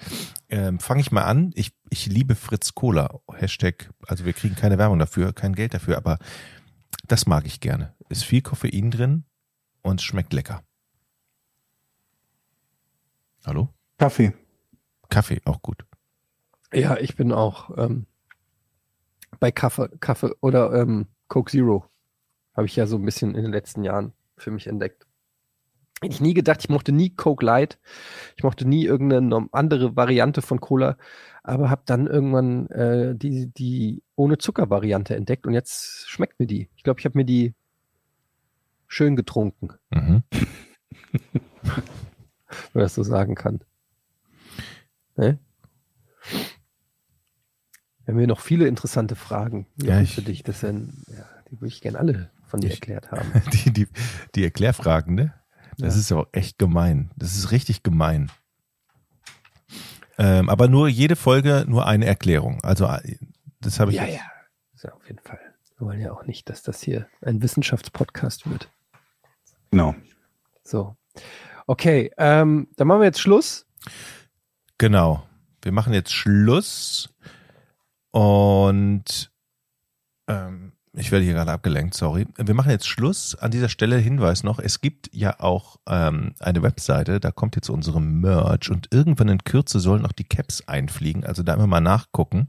[0.48, 1.52] Ähm, Fange ich mal an.
[1.54, 3.20] Ich, ich liebe Fritz Cola.
[3.32, 6.18] Hashtag, also wir kriegen keine Werbung dafür, kein Geld dafür, aber
[7.06, 7.94] das mag ich gerne.
[8.08, 9.24] Ist viel Koffein drin
[9.82, 10.62] und schmeckt lecker.
[13.46, 13.68] Hallo?
[13.98, 14.32] Kaffee.
[15.08, 15.84] Kaffee, auch gut.
[16.72, 18.06] Ja, ich bin auch ähm,
[19.40, 21.84] bei Kaffee, Kaffee oder ähm, Coke Zero.
[22.54, 25.06] Habe ich ja so ein bisschen in den letzten Jahren für mich entdeckt.
[26.02, 27.78] Hätte ich nie gedacht, ich mochte nie Coke Light.
[28.36, 30.96] Ich mochte nie irgendeine andere Variante von Cola,
[31.42, 36.70] aber habe dann irgendwann äh, die, die ohne Zucker-Variante entdeckt und jetzt schmeckt mir die.
[36.76, 37.54] Ich glaube, ich habe mir die
[38.86, 40.22] schön getrunken, Mhm.
[41.12, 41.42] wenn
[42.74, 43.60] man das so sagen kann.
[45.16, 45.38] Ne?
[48.10, 50.42] Wir haben hier noch viele interessante Fragen Ja, ich- für dich.
[50.42, 53.30] Das sind, ja, die würde ich gerne alle von dir Ich- erklärt haben.
[53.52, 53.86] Die, die,
[54.34, 55.32] die Erklärfragen, ne?
[55.78, 56.00] Das Ja.
[56.00, 57.12] ist ja auch echt gemein.
[57.16, 58.28] Das ist richtig gemein.
[60.18, 62.58] Ähm, aber nur jede Folge nur eine Erklärung.
[62.64, 63.16] Also äh,
[63.60, 63.96] das habe ich.
[63.98, 64.20] Ja, ja.
[64.82, 65.38] Ja, auf jeden Fall.
[65.78, 68.68] Wir wollen ja auch nicht, dass das hier ein Wissenschaftspodcast wird.
[69.70, 69.94] Genau.
[70.64, 70.96] So.
[71.68, 73.66] Okay, ähm, dann machen wir jetzt Schluss.
[74.78, 75.24] Genau.
[75.62, 77.09] Wir machen jetzt Schluss
[78.12, 79.30] und
[80.28, 82.26] ähm, ich werde hier gerade abgelenkt, sorry.
[82.36, 83.36] Wir machen jetzt Schluss.
[83.36, 87.68] An dieser Stelle Hinweis noch, es gibt ja auch ähm, eine Webseite, da kommt jetzt
[87.68, 91.80] unsere Merch und irgendwann in Kürze sollen auch die Caps einfliegen, also da immer mal
[91.80, 92.48] nachgucken.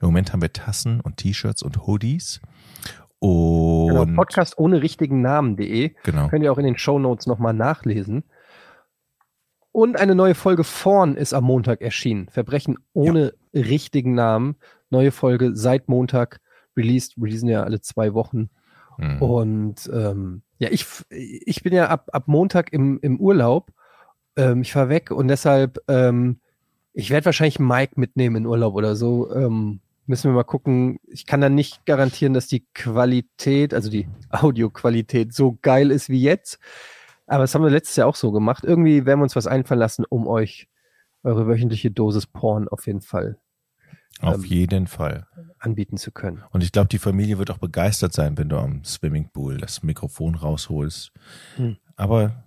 [0.00, 2.40] Im Moment haben wir Tassen und T-Shirts und Hoodies
[3.20, 5.92] Genau, und Podcast ohne richtigen Namen.de.
[6.04, 6.28] genau.
[6.28, 8.24] Könnt ihr auch in den Shownotes nochmal nachlesen.
[9.72, 12.28] Und eine neue Folge Vorn ist am Montag erschienen.
[12.28, 14.56] Verbrechen ohne richtigen Namen.
[14.90, 16.40] Neue Folge seit Montag
[16.76, 17.14] released.
[17.20, 18.50] Releasen ja alle zwei Wochen.
[18.98, 19.22] Mhm.
[19.22, 23.70] Und ähm, ja, ich, ich bin ja ab, ab Montag im, im Urlaub.
[24.36, 26.40] Ähm, ich fahre weg und deshalb, ähm,
[26.92, 29.32] ich werde wahrscheinlich Mike mitnehmen in Urlaub oder so.
[29.32, 30.98] Ähm, müssen wir mal gucken.
[31.06, 36.22] Ich kann dann nicht garantieren, dass die Qualität, also die Audioqualität so geil ist wie
[36.22, 36.58] jetzt.
[37.26, 38.64] Aber das haben wir letztes Jahr auch so gemacht.
[38.64, 40.68] Irgendwie werden wir uns was einfallen lassen, um euch
[41.22, 43.38] eure wöchentliche Dosis Porn auf jeden Fall
[44.20, 45.26] Auf ähm, jeden Fall.
[45.58, 46.42] anbieten zu können.
[46.50, 50.34] Und ich glaube, die Familie wird auch begeistert sein, wenn du am Swimmingpool das Mikrofon
[50.34, 51.12] rausholst.
[51.56, 51.76] Hm.
[51.96, 52.44] Aber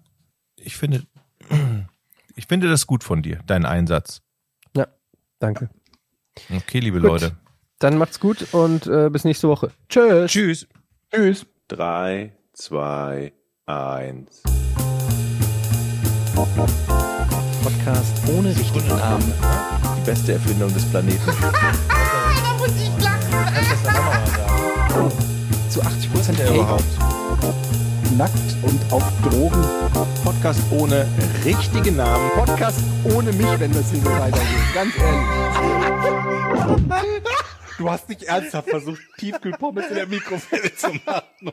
[0.56, 1.04] ich finde,
[2.36, 4.22] ich finde das gut von dir, dein Einsatz.
[5.42, 5.70] Danke.
[6.56, 7.10] Okay, liebe Gut.
[7.10, 7.36] Leute.
[7.80, 9.72] Dann macht's gut und äh, bis nächste Woche.
[9.90, 10.32] Tschüss.
[10.32, 10.68] Tschüss.
[11.12, 11.48] Tschüss.
[11.68, 13.34] Drei, zwei,
[13.66, 14.44] eins.
[17.64, 19.34] Podcast ohne richtigen Namen.
[20.02, 21.22] Die beste Erfindung des Planeten.
[21.88, 23.32] Da muss ich lachen.
[25.70, 26.84] Zu 80 Prozent Ja, überhaupt.
[28.18, 28.34] Nackt
[28.64, 29.64] und auf Drogen.
[30.24, 31.08] Podcast ohne
[31.46, 32.32] richtigen Namen.
[32.32, 32.80] Podcast
[33.14, 34.74] ohne mich, wenn das hier so weitergeht.
[34.74, 35.28] Ganz ehrlich.
[37.78, 41.52] Du hast nicht ernsthaft versucht, Tiefkühlpommes in der Mikrowelle zu machen.